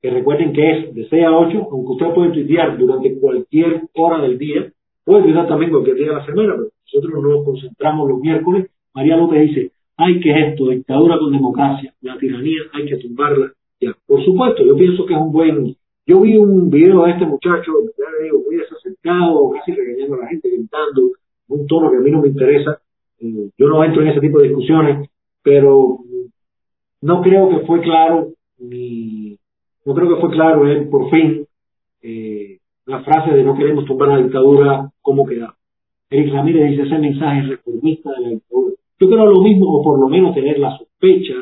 que 0.01 0.09
recuerden 0.09 0.53
que 0.53 0.71
es 0.71 0.95
de 0.95 1.07
6 1.09 1.25
a 1.25 1.37
8, 1.37 1.67
aunque 1.71 1.91
usted 1.91 2.13
puede 2.13 2.31
tuitear 2.31 2.77
durante 2.77 3.19
cualquier 3.19 3.83
hora 3.93 4.21
del 4.21 4.37
día, 4.37 4.71
puede 5.03 5.23
tuitear 5.23 5.47
también 5.47 5.71
cualquier 5.71 5.95
día 5.95 6.09
de 6.09 6.15
la 6.15 6.25
semana, 6.25 6.55
pero 6.55 6.69
nosotros 6.85 7.23
nos 7.23 7.45
concentramos 7.45 8.09
los 8.09 8.19
miércoles. 8.19 8.69
María 8.93 9.17
López 9.17 9.47
dice, 9.47 9.71
hay 9.97 10.19
que 10.19 10.31
esto, 10.31 10.69
dictadura 10.69 11.17
con 11.19 11.31
democracia, 11.31 11.93
la 12.01 12.17
tiranía 12.17 12.61
hay 12.73 12.85
que 12.85 12.97
tumbarla 12.97 13.51
ya. 13.79 13.95
Por 14.05 14.23
supuesto, 14.23 14.65
yo 14.65 14.75
pienso 14.75 15.05
que 15.05 15.13
es 15.13 15.19
un 15.19 15.31
buen... 15.31 15.75
Yo 16.05 16.21
vi 16.21 16.37
un 16.37 16.69
video 16.69 17.05
de 17.05 17.11
este 17.11 17.25
muchacho, 17.25 17.71
ya 17.97 18.05
le 18.17 18.25
digo, 18.25 18.41
muy 18.43 18.55
desacercado, 18.55 19.51
casi 19.51 19.73
regañando 19.73 20.15
a 20.15 20.19
la 20.19 20.27
gente, 20.27 20.49
gritando, 20.49 21.11
un 21.49 21.67
tono 21.67 21.91
que 21.91 21.97
a 21.97 21.99
mí 21.99 22.09
no 22.09 22.21
me 22.21 22.29
interesa. 22.29 22.81
Eh, 23.19 23.49
yo 23.57 23.67
no 23.67 23.83
entro 23.83 24.01
en 24.01 24.07
ese 24.07 24.19
tipo 24.19 24.39
de 24.39 24.47
discusiones, 24.47 25.07
pero 25.43 25.99
no 27.01 27.21
creo 27.21 27.49
que 27.49 27.59
fue 27.65 27.81
claro 27.81 28.29
ni 28.57 29.37
no 29.85 29.93
creo 29.93 30.09
que 30.09 30.21
fue 30.21 30.31
claro 30.31 30.67
él 30.67 30.89
por 30.89 31.09
fin 31.09 31.45
eh, 32.01 32.58
la 32.89 33.03
frase 33.03 33.31
de 33.35 33.43
no 33.43 33.55
queremos 33.55 33.85
tumbar 33.85 34.09
la 34.09 34.17
dictadura 34.17 34.91
como 35.01 35.23
queda. 35.23 35.53
Eric 36.09 36.33
Ramírez 36.33 36.71
dice 36.71 36.83
ese 36.83 36.97
mensaje 36.97 37.43
reformista 37.43 38.11
de 38.13 38.21
la 38.21 38.29
dictadura. 38.29 38.73
Yo 38.99 39.07
creo 39.07 39.25
lo 39.27 39.41
mismo, 39.41 39.77
o 39.77 39.83
por 39.83 39.99
lo 39.99 40.09
menos 40.09 40.33
tener 40.33 40.57
la 40.57 40.75
sospecha, 40.75 41.35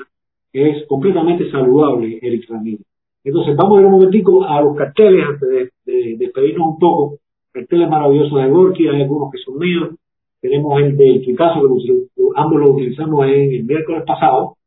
que 0.51 0.69
es 0.69 0.85
completamente 0.87 1.49
saludable, 1.49 2.19
Eric 2.21 2.49
Ramírez. 2.49 2.85
Entonces, 3.23 3.55
vamos 3.55 3.77
a 3.77 3.81
ir 3.81 3.87
un 3.87 3.93
momentico 3.93 4.43
a 4.43 4.61
los 4.61 4.75
carteles 4.75 5.25
antes 5.25 5.71
de, 5.85 6.17
despedirnos 6.17 6.67
un 6.67 6.79
poco. 6.79 7.17
Carteles 7.53 7.89
maravillosos 7.89 8.41
de 8.41 8.49
Gorky, 8.49 8.87
hay 8.89 9.01
algunos 9.03 9.31
que 9.31 9.37
son 9.37 9.57
míos. 9.57 9.89
Tenemos 10.41 10.81
el 10.81 10.97
del 10.97 11.21
Picasso, 11.21 11.61
que 11.61 12.23
ambos 12.35 12.59
lo 12.59 12.71
utilizamos 12.71 13.25
en 13.25 13.53
el 13.53 13.63
miércoles 13.63 14.03
pasado. 14.05 14.57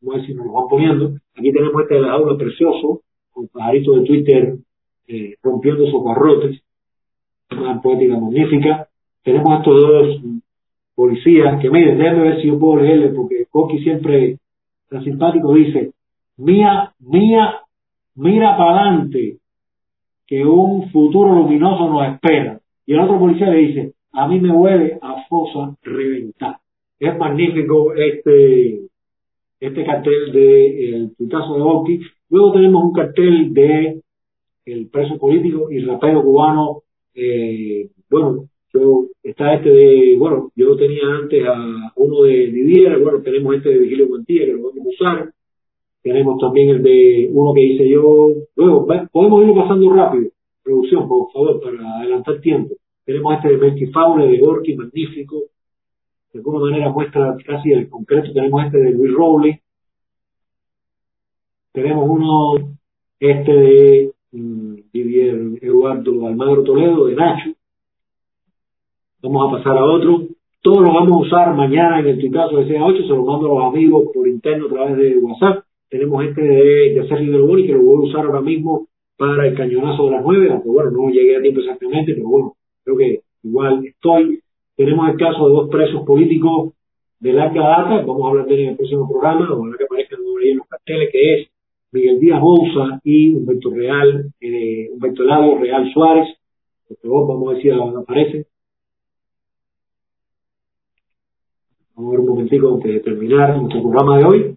Vamos 0.00 0.14
a 0.14 0.18
ver 0.18 0.26
si 0.26 0.34
nos 0.34 0.46
lo 0.46 0.52
van 0.52 0.68
poniendo. 0.68 1.12
Aquí 1.36 1.52
tenemos 1.52 1.82
este 1.82 1.94
de 1.94 2.00
la 2.02 2.12
aula 2.12 2.38
precioso, 2.38 3.00
con 3.32 3.48
pajarito 3.48 3.96
de 3.96 4.06
Twitter 4.06 4.58
eh, 5.10 5.36
rompiendo 5.42 5.86
sus 5.86 6.04
barrotes. 6.04 6.60
Una 7.50 7.80
poética 7.82 8.18
magnífica. 8.18 8.88
Tenemos 9.22 9.58
estos 9.58 9.80
dos 9.82 10.20
policía, 10.94 11.58
que 11.60 11.70
miren, 11.70 11.96
déjenme 11.96 12.22
ver 12.24 12.42
si 12.42 12.48
yo 12.48 12.58
puedo 12.58 12.82
leerle, 12.82 13.08
porque 13.08 13.46
Coqui 13.50 13.82
siempre 13.82 14.36
tan 14.90 15.02
simpático 15.02 15.54
dice, 15.54 15.92
mía, 16.36 16.92
mía, 16.98 17.60
mira 18.16 18.56
para 18.58 18.82
adelante, 18.82 19.38
que 20.26 20.44
un 20.44 20.90
futuro 20.90 21.34
luminoso 21.34 21.88
nos 21.88 22.06
espera. 22.12 22.60
Y 22.84 22.92
el 22.92 23.00
otro 23.00 23.18
policía 23.18 23.48
le 23.48 23.58
dice, 23.58 23.92
a 24.12 24.28
mí 24.28 24.40
me 24.40 24.50
huele 24.50 24.98
a 25.00 25.24
fosa 25.28 25.74
reventar. 25.82 26.58
Es 26.98 27.16
magnífico 27.16 27.94
este, 27.94 28.80
este 29.58 29.84
cartel 29.84 30.32
de 30.32 30.94
el 30.94 31.12
putazo 31.16 31.54
de 31.54 31.62
Oki. 31.62 32.00
Luego 32.28 32.52
tenemos 32.52 32.84
un 32.84 32.92
cartel 32.92 33.54
de 33.54 34.02
el 34.72 34.88
preso 34.88 35.18
político 35.18 35.70
y 35.70 35.80
rapero 35.80 36.22
cubano, 36.22 36.82
eh, 37.14 37.90
bueno, 38.08 38.48
yo, 38.72 39.06
está 39.22 39.54
este 39.54 39.70
de, 39.70 40.16
bueno, 40.16 40.52
yo 40.54 40.76
tenía 40.76 41.02
antes 41.20 41.44
a 41.46 41.92
uno 41.96 42.22
de 42.22 42.50
Didier, 42.50 42.98
bueno, 43.00 43.20
tenemos 43.20 43.56
este 43.56 43.70
de 43.70 43.78
Vigilio 43.78 44.08
Mantilla 44.08 44.46
que 44.46 44.52
lo 44.52 44.68
vamos 44.68 44.86
a 44.86 44.88
usar. 44.88 45.32
Tenemos 46.02 46.40
también 46.40 46.70
el 46.70 46.82
de 46.82 47.28
uno 47.32 47.52
que 47.52 47.62
hice 47.62 47.88
yo. 47.88 48.32
Luego, 48.56 48.86
podemos 49.12 49.42
irlo 49.42 49.54
pasando 49.54 49.92
rápido. 49.92 50.30
Producción, 50.62 51.08
por 51.08 51.30
favor, 51.32 51.60
para 51.60 51.98
adelantar 51.98 52.40
tiempo. 52.40 52.74
Tenemos 53.04 53.34
este 53.34 53.48
de 53.48 53.56
Melky 53.58 53.86
Faule, 53.86 54.28
de 54.28 54.38
Gorky, 54.38 54.76
magnífico. 54.76 55.42
De 56.32 56.38
alguna 56.38 56.60
manera 56.60 56.90
muestra 56.90 57.36
casi 57.44 57.72
el 57.72 57.88
concreto. 57.88 58.32
Tenemos 58.32 58.64
este 58.64 58.78
de 58.78 58.90
Luis 58.92 59.12
Robles. 59.12 59.58
Tenemos 61.72 62.08
uno, 62.08 62.76
este 63.18 63.52
de 63.52 64.12
Didier 64.32 65.58
Eduardo 65.60 66.26
Almagro 66.26 66.62
Toledo, 66.62 67.06
de 67.06 67.16
Nacho 67.16 67.50
Vamos 69.22 69.48
a 69.48 69.56
pasar 69.56 69.76
a 69.76 69.84
otro. 69.84 70.28
Todos 70.62 70.82
lo 70.82 70.94
vamos 70.94 71.12
a 71.12 71.26
usar 71.26 71.54
mañana 71.54 72.00
en 72.00 72.06
el 72.06 72.30
caso 72.30 72.56
de 72.56 72.66
CA8, 72.66 73.02
se 73.02 73.08
lo 73.08 73.24
mando 73.24 73.46
a 73.46 73.54
los 73.54 73.74
amigos 73.74 74.10
por 74.14 74.28
interno 74.28 74.66
a 74.66 74.68
través 74.68 74.96
de 74.96 75.18
WhatsApp. 75.18 75.64
Tenemos 75.88 76.24
este 76.24 76.42
de, 76.42 76.94
de 76.94 77.38
Boni 77.38 77.66
que 77.66 77.72
lo 77.72 77.82
voy 77.82 77.96
a 77.96 78.08
usar 78.08 78.26
ahora 78.26 78.40
mismo 78.40 78.88
para 79.16 79.46
el 79.46 79.54
cañonazo 79.54 80.06
de 80.06 80.10
las 80.12 80.24
nueve, 80.24 80.50
aunque 80.50 80.68
bueno, 80.68 80.90
no 80.90 81.10
llegué 81.10 81.36
a 81.36 81.42
tiempo 81.42 81.60
exactamente, 81.60 82.14
pero 82.14 82.28
bueno, 82.28 82.54
creo 82.84 82.96
que 82.96 83.20
igual 83.42 83.84
estoy. 83.84 84.40
Tenemos 84.76 85.10
el 85.10 85.16
caso 85.16 85.46
de 85.46 85.54
dos 85.54 85.68
presos 85.68 86.02
políticos 86.06 86.72
de 87.18 87.32
larga 87.34 87.62
data, 87.62 88.02
vamos 88.06 88.22
a 88.24 88.28
hablar 88.28 88.46
de 88.46 88.54
él 88.54 88.60
en 88.60 88.68
el 88.70 88.76
próximo 88.76 89.06
programa, 89.10 89.46
ojalá 89.50 89.76
que 89.76 89.84
aparezcan 89.84 90.20
en 90.42 90.56
los 90.56 90.66
carteles, 90.68 91.08
que 91.12 91.34
es 91.34 91.48
Miguel 91.92 92.20
Díaz 92.20 92.40
Bouza 92.40 93.00
y 93.04 93.34
Humberto 93.34 93.70
Real, 93.70 94.32
eh, 94.40 94.88
Humberto 94.92 95.24
Lado 95.24 95.58
Real 95.58 95.92
Suárez, 95.92 96.28
favor, 97.02 97.28
vamos 97.28 97.48
a 97.48 97.52
ver 97.52 97.62
si 97.62 97.70
aparecen. 97.70 98.46
Vamos 101.94 102.08
a 102.08 102.10
ver 102.12 102.20
un 102.20 102.28
momentico 102.28 102.74
antes 102.74 102.92
de 102.92 103.00
terminar 103.00 103.56
nuestro 103.56 103.82
programa 103.82 104.18
de 104.18 104.24
hoy. 104.24 104.56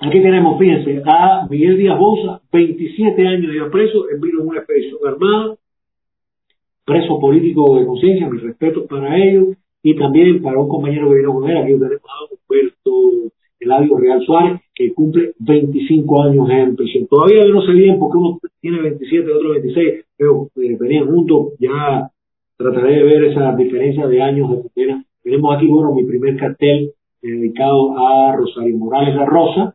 Aquí 0.00 0.22
tenemos, 0.22 0.58
fíjense, 0.58 1.02
a 1.04 1.46
Miguel 1.50 1.76
Díaz 1.76 1.98
Bosa, 1.98 2.40
27 2.52 3.26
años 3.26 3.52
de 3.52 3.70
preso, 3.70 4.08
en 4.08 4.20
vino 4.20 4.40
en 4.40 4.48
una 4.48 4.58
expedición 4.60 5.00
armada, 5.06 5.56
preso 6.86 7.20
político 7.20 7.78
de 7.78 7.86
conciencia, 7.86 8.28
mis 8.28 8.42
respetos 8.42 8.86
para 8.88 9.16
ellos, 9.18 9.56
y 9.82 9.94
también 9.96 10.42
para 10.42 10.58
un 10.58 10.68
compañero 10.68 11.10
que 11.10 11.16
vino 11.16 11.34
con 11.34 11.50
él, 11.50 11.56
aquí 11.58 11.72
tenemos 11.72 12.00
a 12.04 12.34
Humberto 12.34 13.32
Eladio 13.60 13.98
Real 13.98 14.22
Suárez, 14.24 14.60
que 14.74 14.92
cumple 14.94 15.34
25 15.38 16.22
años 16.22 16.48
en 16.50 16.76
prisión. 16.76 17.06
Todavía 17.06 17.44
no 17.46 17.60
sé 17.62 17.72
bien 17.72 17.98
por 17.98 18.10
qué 18.10 18.18
uno 18.18 18.38
tiene 18.60 18.80
27, 18.80 19.32
otro 19.32 19.50
26, 19.50 20.04
pero 20.16 20.48
eh, 20.56 20.76
venían 20.80 21.06
juntos, 21.06 21.52
ya 21.58 22.10
trataré 22.56 22.96
de 22.96 23.02
ver 23.04 23.24
esa 23.24 23.54
diferencia 23.54 24.06
de 24.06 24.22
años 24.22 24.50
de 24.50 24.70
pena. 24.74 25.04
Tenemos 25.22 25.54
aquí, 25.54 25.66
bueno, 25.66 25.94
mi 25.94 26.04
primer 26.04 26.36
cartel 26.36 26.92
dedicado 27.20 27.98
a 27.98 28.34
Rosario 28.34 28.76
Morales 28.78 29.14
La 29.14 29.26
Rosa. 29.26 29.74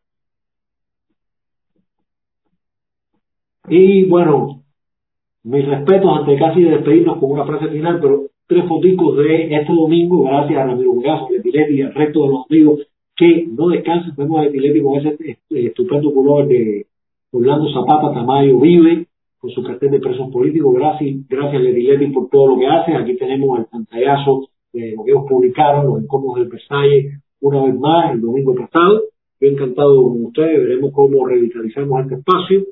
Y 3.68 4.06
bueno, 4.06 4.64
mis 5.44 5.68
respetos 5.68 6.20
antes 6.20 6.40
casi 6.40 6.64
de 6.64 6.72
despedirnos 6.72 7.18
con 7.20 7.32
una 7.32 7.46
frase 7.46 7.68
final, 7.68 8.00
pero 8.02 8.28
tres 8.48 8.66
foticos 8.68 9.18
de 9.18 9.56
este 9.56 9.74
domingo, 9.74 10.24
gracias 10.24 10.60
a 10.60 10.66
Ramiro 10.66 10.94
Gaso, 10.96 11.28
a 11.28 11.72
y 11.72 11.82
al 11.82 11.94
resto 11.94 12.24
de 12.24 12.30
los 12.30 12.46
amigos 12.50 12.80
que 13.16 13.48
no 13.48 13.70
descansen, 13.70 14.14
vemos 14.18 14.40
a 14.40 14.44
Letiletti 14.44 14.82
con 14.82 14.96
ese 14.96 15.38
estupendo 15.50 16.14
color 16.14 16.48
de 16.48 16.86
Orlando 17.32 17.72
Zapata, 17.72 18.14
Tamayo 18.14 18.60
Vive, 18.60 19.08
con 19.40 19.50
su 19.52 19.64
cartel 19.64 19.92
de 19.92 20.00
presos 20.00 20.32
políticos. 20.32 20.74
Gracias, 20.76 21.28
gracias 21.30 21.62
Letiletti 21.62 22.08
por 22.08 22.30
todo 22.30 22.48
lo 22.48 22.60
que 22.60 22.68
hace. 22.68 22.94
Aquí 22.96 23.16
tenemos 23.16 23.60
el 23.60 23.66
pantallazo 23.66 24.50
de 24.74 24.94
lo 24.96 25.04
que 25.04 25.12
ellos 25.12 25.26
publicaron, 25.30 25.88
los 25.88 26.04
incómodos 26.04 26.40
del 26.40 26.50
Versailles, 26.50 27.22
una 27.40 27.64
vez 27.64 27.76
más, 27.80 28.12
el 28.12 28.22
domingo 28.22 28.56
pasado. 28.56 29.04
Yo 29.40 29.50
encantado 29.50 30.04
con 30.04 30.26
ustedes, 30.26 30.60
veremos 30.60 30.92
cómo 30.94 31.26
revitalizamos 31.26 32.02
este 32.04 32.16
espacio. 32.16 32.64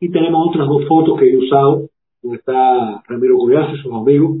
Y 0.00 0.10
tenemos 0.10 0.48
otras 0.48 0.68
dos 0.68 0.86
fotos 0.86 1.18
que 1.18 1.30
he 1.30 1.36
usado, 1.36 1.88
donde 2.22 2.38
está 2.38 3.02
Ramiro 3.08 3.38
Collazo 3.38 3.76
sus 3.76 3.92
amigos. 3.92 4.38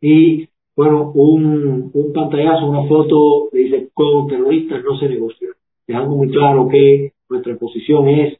Y 0.00 0.48
bueno, 0.78 1.10
un, 1.12 1.90
un 1.92 2.12
pantallazo, 2.12 2.68
una 2.68 2.86
foto 2.86 3.48
que 3.50 3.58
dice 3.58 3.88
con 3.92 4.28
terroristas 4.28 4.84
no 4.84 4.96
se 4.96 5.08
negocia, 5.08 5.48
dejando 5.88 6.14
muy 6.14 6.30
claro 6.30 6.68
que 6.68 7.14
nuestra 7.28 7.56
posición 7.56 8.06
es 8.06 8.38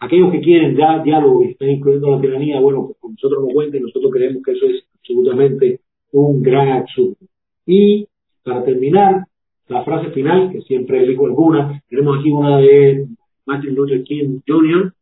aquellos 0.00 0.32
que 0.32 0.40
quieren 0.40 0.76
ya 0.76 0.98
diálogo 0.98 1.44
y 1.44 1.50
están 1.52 1.70
incluyendo 1.70 2.10
la 2.10 2.20
tiranía, 2.20 2.58
bueno, 2.58 2.90
pues 3.00 3.12
nosotros 3.12 3.44
no 3.44 3.54
cuenten, 3.54 3.84
nosotros 3.84 4.10
creemos 4.10 4.42
que 4.42 4.50
eso 4.50 4.66
es 4.66 4.84
absolutamente 4.98 5.78
un 6.10 6.42
gran 6.42 6.70
absurdo. 6.70 7.14
Y 7.64 8.08
para 8.42 8.64
terminar, 8.64 9.26
la 9.68 9.84
frase 9.84 10.10
final, 10.10 10.50
que 10.50 10.62
siempre 10.62 11.04
elijo 11.04 11.26
alguna, 11.26 11.80
tenemos 11.88 12.18
aquí 12.18 12.32
una 12.32 12.58
de 12.58 13.06
Martin 13.46 13.76
Luther 13.76 14.02
King 14.02 14.40
Jr., 14.44 14.92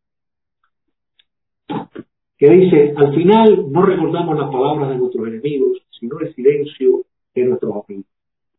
que 2.37 2.47
dice, 2.47 2.93
al 2.95 3.15
final 3.15 3.71
no 3.71 3.81
recordamos 3.87 4.37
las 4.37 4.51
palabras 4.51 4.89
de 4.89 4.97
nuestros 4.97 5.27
enemigos, 5.27 5.79
sino 5.99 6.19
el 6.19 6.33
silencio 6.33 7.03
de 7.35 7.45
nuestros 7.45 7.71
amigos. 7.71 8.05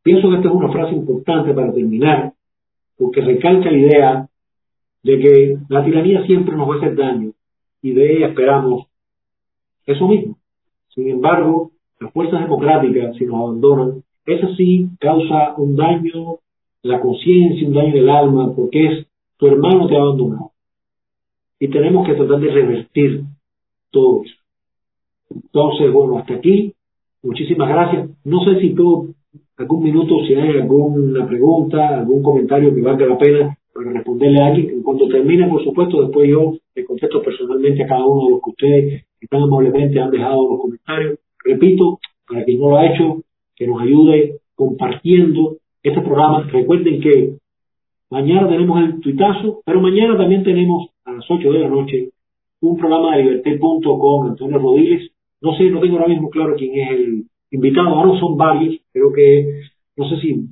Pienso 0.02 0.28
que 0.30 0.36
esta 0.36 0.48
es 0.48 0.54
una 0.54 0.72
frase 0.72 0.94
importante 0.94 1.52
para 1.52 1.72
terminar, 1.72 2.32
porque 2.96 3.20
recalca 3.20 3.70
la 3.70 3.78
idea 3.78 4.28
de 5.02 5.18
que 5.18 5.58
la 5.68 5.84
tiranía 5.84 6.24
siempre 6.26 6.56
nos 6.56 6.68
va 6.68 6.74
a 6.74 6.78
hacer 6.78 6.96
daño 6.96 7.32
y 7.82 7.92
de 7.92 8.16
ella 8.16 8.28
esperamos 8.28 8.86
eso 9.86 10.08
mismo. 10.08 10.36
Sin 10.94 11.08
embargo, 11.08 11.70
las 11.98 12.12
fuerzas 12.12 12.40
democráticas, 12.40 13.16
si 13.16 13.24
nos 13.24 13.36
abandonan, 13.36 14.02
eso 14.26 14.54
sí 14.56 14.88
causa 14.98 15.54
un 15.56 15.76
daño 15.76 16.38
la 16.82 17.00
conciencia, 17.00 17.66
un 17.66 17.74
daño 17.74 17.92
del 17.92 18.08
alma, 18.08 18.54
porque 18.54 18.86
es 18.86 19.06
tu 19.36 19.46
hermano 19.46 19.86
te 19.86 19.96
ha 19.96 20.00
abandonado. 20.00 20.52
Y 21.58 21.68
tenemos 21.68 22.06
que 22.06 22.14
tratar 22.14 22.40
de 22.40 22.50
revertir 22.50 23.24
todo 23.90 24.22
eso. 24.24 24.34
Entonces, 25.30 25.92
bueno, 25.92 26.18
hasta 26.18 26.34
aquí. 26.34 26.74
Muchísimas 27.22 27.68
gracias. 27.68 28.10
No 28.24 28.44
sé 28.44 28.60
si 28.60 28.74
todo, 28.74 29.08
algún 29.56 29.82
minuto, 29.82 30.16
si 30.26 30.34
hay 30.34 30.58
alguna 30.58 31.26
pregunta, 31.26 31.98
algún 31.98 32.22
comentario 32.22 32.74
que 32.74 32.80
valga 32.80 33.06
la 33.06 33.18
pena 33.18 33.58
para 33.74 33.92
responderle 33.92 34.40
a 34.40 34.46
alguien. 34.46 34.82
Cuando 34.82 35.08
termine, 35.08 35.48
por 35.48 35.62
supuesto, 35.62 36.02
después 36.02 36.28
yo 36.28 36.54
le 36.74 36.84
contesto 36.84 37.22
personalmente 37.22 37.84
a 37.84 37.86
cada 37.86 38.06
uno 38.06 38.26
de 38.26 38.30
los 38.32 38.40
que 38.42 38.50
ustedes 38.50 39.04
tan 39.28 39.42
amablemente 39.42 40.00
han 40.00 40.10
dejado 40.10 40.50
los 40.50 40.60
comentarios. 40.60 41.18
Repito, 41.44 41.98
para 42.26 42.44
quien 42.44 42.60
no 42.60 42.70
lo 42.70 42.76
ha 42.76 42.86
hecho, 42.86 43.22
que 43.54 43.66
nos 43.66 43.80
ayude 43.80 44.40
compartiendo 44.54 45.56
este 45.82 46.00
programa. 46.00 46.48
Recuerden 46.50 47.00
que 47.00 47.36
mañana 48.10 48.48
tenemos 48.48 48.82
el 48.82 49.00
tuitazo, 49.00 49.62
pero 49.64 49.80
mañana 49.80 50.16
también 50.16 50.42
tenemos 50.42 50.88
a 51.04 51.12
las 51.12 51.30
8 51.30 51.52
de 51.52 51.58
la 51.60 51.68
noche 51.68 52.10
un 52.60 52.76
programa 52.76 53.16
de 53.16 53.22
liberté.com, 53.22 54.26
Antonio 54.26 54.58
Rodríguez. 54.58 55.10
No 55.40 55.56
sé, 55.56 55.70
no 55.70 55.80
tengo 55.80 55.96
ahora 55.96 56.08
mismo 56.08 56.30
claro 56.30 56.54
quién 56.56 56.78
es 56.78 56.90
el 56.90 57.24
invitado, 57.50 57.88
ahora 57.88 58.18
son 58.20 58.36
varios, 58.36 58.76
creo 58.92 59.12
que, 59.12 59.62
no 59.96 60.08
sé 60.08 60.20
si, 60.20 60.46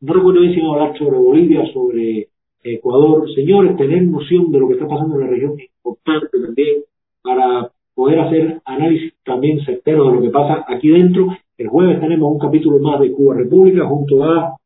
no 0.00 0.12
recuerdo 0.14 0.40
bien 0.40 0.54
si 0.54 0.60
a 0.60 0.68
hablar 0.68 0.98
sobre 0.98 1.18
Bolivia, 1.18 1.70
sobre 1.72 2.28
Ecuador. 2.62 3.30
Señores, 3.34 3.76
tener 3.76 4.02
noción 4.04 4.50
de 4.50 4.58
lo 4.58 4.68
que 4.68 4.74
está 4.74 4.86
pasando 4.86 5.16
en 5.16 5.20
la 5.22 5.26
región 5.26 5.54
es 5.58 5.70
importante 5.76 6.28
también 6.40 6.82
para 7.22 7.70
poder 7.94 8.20
hacer 8.20 8.60
análisis 8.64 9.12
también 9.24 9.64
certero 9.64 10.08
de 10.08 10.16
lo 10.16 10.22
que 10.22 10.30
pasa 10.30 10.64
aquí 10.68 10.88
dentro. 10.88 11.28
El 11.58 11.68
jueves 11.68 12.00
tenemos 12.00 12.32
un 12.32 12.38
capítulo 12.38 12.78
más 12.78 13.00
de 13.00 13.12
Cuba 13.12 13.34
República 13.34 13.86
junto 13.86 14.24
a 14.24 14.56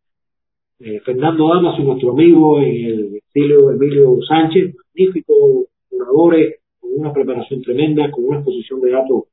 eh, 0.79 1.01
Fernando 1.01 1.49
Damas 1.49 1.79
y 1.79 1.83
nuestro 1.83 2.13
amigo 2.13 2.61
en 2.61 2.65
el 2.65 3.17
estilo 3.17 3.73
Emilio 3.73 4.19
Sánchez, 4.29 4.75
magníficos 4.95 5.67
oradores 5.91 6.61
una 6.97 7.13
preparación 7.13 7.63
tremenda, 7.63 8.11
con 8.11 8.25
una 8.25 8.37
exposición 8.37 8.81
de 8.81 8.91
datos 8.91 9.25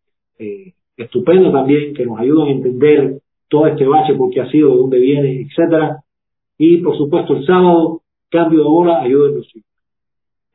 eh, 0.41 0.73
estupenda 0.97 1.51
también, 1.51 1.93
que 1.93 2.05
nos 2.05 2.19
ayudan 2.19 2.47
a 2.47 2.51
entender 2.51 3.21
todo 3.47 3.67
este 3.67 3.85
bache, 3.85 4.15
por 4.15 4.31
qué 4.31 4.41
ha 4.41 4.49
sido, 4.49 4.71
de 4.71 4.77
dónde 4.77 4.99
viene, 4.99 5.41
etcétera. 5.41 6.03
Y 6.57 6.77
por 6.77 6.97
supuesto 6.97 7.35
el 7.35 7.45
sábado, 7.45 8.01
cambio 8.29 8.59
de 8.59 8.65
bola, 8.69 9.01
ayúdenos. 9.01 9.47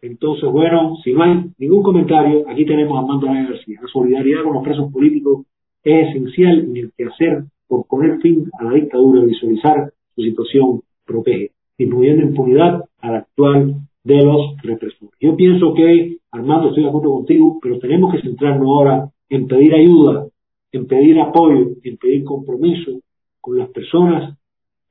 Entonces, 0.03 0.51
bueno, 0.51 0.97
si 1.03 1.13
no 1.13 1.23
hay 1.23 1.45
ningún 1.59 1.83
comentario, 1.83 2.45
aquí 2.49 2.65
tenemos 2.65 2.97
a 2.97 3.01
Armando 3.01 3.27
García. 3.27 3.79
La 3.81 3.89
solidaridad 3.89 4.43
con 4.45 4.55
los 4.55 4.65
presos 4.65 4.93
políticos 4.93 5.47
es 5.83 6.09
esencial 6.09 6.59
en 6.61 6.77
el 6.77 6.93
que 6.97 7.05
hacer 7.05 7.45
por 7.69 7.87
poner 7.87 8.19
fin 8.21 8.51
a 8.59 8.65
la 8.65 8.73
dictadura 8.73 9.25
visualizar 9.25 9.93
su 10.15 10.23
situación 10.23 10.81
protege, 11.05 11.51
disminuyendo 11.79 12.23
impunidad 12.23 12.83
al 13.01 13.15
actual 13.15 13.75
de 14.05 14.23
los 14.23 14.57
represores. 14.63 15.15
Yo 15.21 15.37
pienso 15.37 15.75
que, 15.75 16.19
Armando, 16.31 16.69
estoy 16.69 16.85
de 16.85 16.89
acuerdo 16.89 17.13
contigo, 17.13 17.59
pero 17.61 17.79
tenemos 17.79 18.13
que 18.13 18.23
centrarnos 18.23 18.67
ahora 18.67 19.11
en 19.29 19.47
pedir 19.47 19.75
ayuda, 19.75 20.27
en 20.73 20.87
pedir 20.87 21.21
apoyo, 21.21 21.71
en 21.83 21.97
pedir 21.97 22.25
compromiso 22.25 23.01
con 23.41 23.59
las 23.59 23.69
personas 23.71 24.37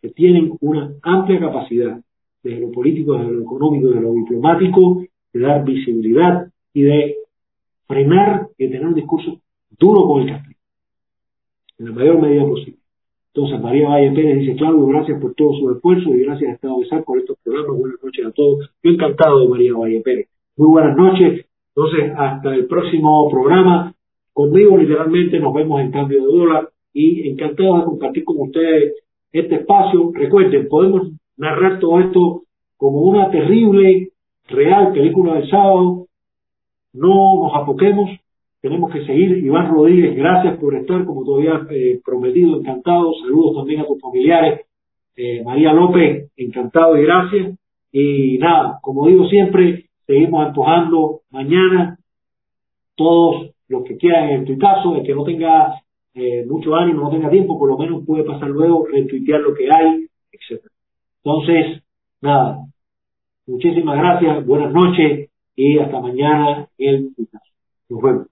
que 0.02 0.10
tienen 0.10 0.54
una 0.62 0.94
amplia 1.02 1.40
capacidad 1.40 2.00
desde 2.44 2.60
lo 2.60 2.72
político, 2.72 3.18
desde 3.18 3.32
lo 3.32 3.42
económico, 3.42 3.88
desde 3.88 4.02
lo 4.02 4.14
diplomático, 4.14 5.04
de 5.34 5.40
dar 5.40 5.66
visibilidad 5.66 6.48
y 6.74 6.84
de 6.84 7.16
frenar 7.88 8.48
y 8.58 8.66
de 8.66 8.72
tener 8.72 8.88
un 8.88 8.94
discurso 8.94 9.40
duro 9.80 10.08
con 10.08 10.22
el 10.22 10.30
castigo, 10.30 10.60
en 11.80 11.86
la 11.86 11.92
mayor 11.92 12.22
medida 12.22 12.46
posible. 12.46 12.80
Entonces, 13.34 13.62
María 13.62 13.90
Valle 13.90 14.12
Pérez 14.12 14.40
dice, 14.40 14.56
Claudio, 14.56 14.86
gracias 14.86 15.20
por 15.20 15.34
todo 15.34 15.54
su 15.60 15.72
esfuerzo 15.72 16.16
y 16.16 16.20
gracias 16.20 16.52
a 16.52 16.54
Estado 16.54 16.80
de 16.80 16.88
Sal 16.88 17.04
por 17.04 17.20
estos 17.20 17.38
programas. 17.44 17.78
Buenas 17.78 18.04
noches 18.04 18.26
a 18.26 18.32
todos. 18.32 18.70
Yo 18.82 18.92
encantado 18.92 19.42
de 19.42 19.50
María 19.50 19.74
Valle 19.74 20.02
Pérez. 20.02 20.30
Muy 20.56 20.70
buenas 20.70 20.96
noches. 20.96 21.46
Entonces, 21.76 22.14
hasta 22.16 22.56
el 22.56 22.68
próximo 22.68 23.30
programa. 23.30 23.95
Conmigo, 24.36 24.76
literalmente, 24.76 25.40
nos 25.40 25.54
vemos 25.54 25.80
en 25.80 25.92
cambio 25.92 26.20
de 26.20 26.28
dólar 26.28 26.68
y 26.92 27.30
encantado 27.30 27.78
de 27.78 27.86
compartir 27.86 28.26
con 28.26 28.42
ustedes 28.42 28.96
este 29.32 29.56
espacio. 29.56 30.12
Recuerden, 30.14 30.68
podemos 30.68 31.10
narrar 31.38 31.80
todo 31.80 32.02
esto 32.02 32.42
como 32.76 33.00
una 33.04 33.32
terrible, 33.32 34.10
real 34.50 34.92
película 34.92 35.36
del 35.36 35.50
sábado. 35.50 36.08
No 36.92 37.44
nos 37.44 37.56
apoquemos, 37.56 38.10
tenemos 38.60 38.92
que 38.92 39.06
seguir. 39.06 39.38
Iván 39.38 39.72
Rodríguez, 39.72 40.18
gracias 40.18 40.58
por 40.58 40.76
estar, 40.76 41.06
como 41.06 41.24
todavía 41.24 41.66
eh, 41.70 42.02
prometido, 42.04 42.60
encantado. 42.60 43.14
Saludos 43.22 43.56
también 43.56 43.80
a 43.80 43.88
tus 43.88 44.02
familiares. 44.02 44.66
Eh, 45.16 45.44
María 45.46 45.72
López, 45.72 46.30
encantado 46.36 46.98
y 46.98 47.04
gracias. 47.04 47.58
Y 47.94 48.38
nada, 48.40 48.80
como 48.82 49.08
digo 49.08 49.30
siempre, 49.30 49.86
seguimos 50.06 50.46
antojando 50.46 51.22
mañana 51.32 52.00
todos 52.98 53.55
los 53.68 53.84
que 53.84 53.98
quieran 53.98 54.30
en 54.30 54.46
tu 54.46 54.58
caso, 54.58 54.96
el 54.96 55.04
que 55.04 55.16
no 55.16 55.24
tenga 55.24 55.82
eh, 56.14 56.46
mucho 56.48 56.76
ánimo, 56.76 57.02
no 57.02 57.10
tenga 57.10 57.30
tiempo, 57.30 57.60
por 57.60 57.70
lo 57.70 57.78
menos 57.78 58.06
puede 58.06 58.24
pasar 58.24 58.50
luego, 58.50 58.86
retuitear 58.86 59.42
lo 59.42 59.54
que 59.54 59.68
hay, 59.72 60.08
etcétera. 60.32 60.74
Entonces, 61.24 61.84
nada, 62.22 62.60
muchísimas 63.48 63.98
gracias, 63.98 64.46
buenas 64.46 64.72
noches 64.72 65.30
y 65.56 65.80
hasta 65.80 66.00
mañana 66.00 66.68
en 66.78 67.14
el 67.18 67.28
caso. 67.32 67.52
Nos 67.90 68.02
vemos. 68.02 68.28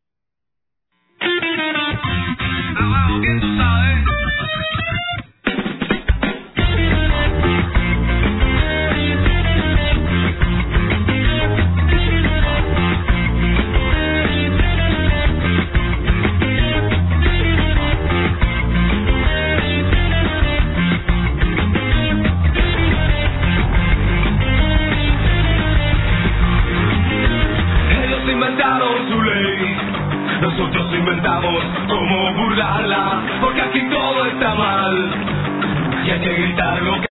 Abajo, 36.53 36.93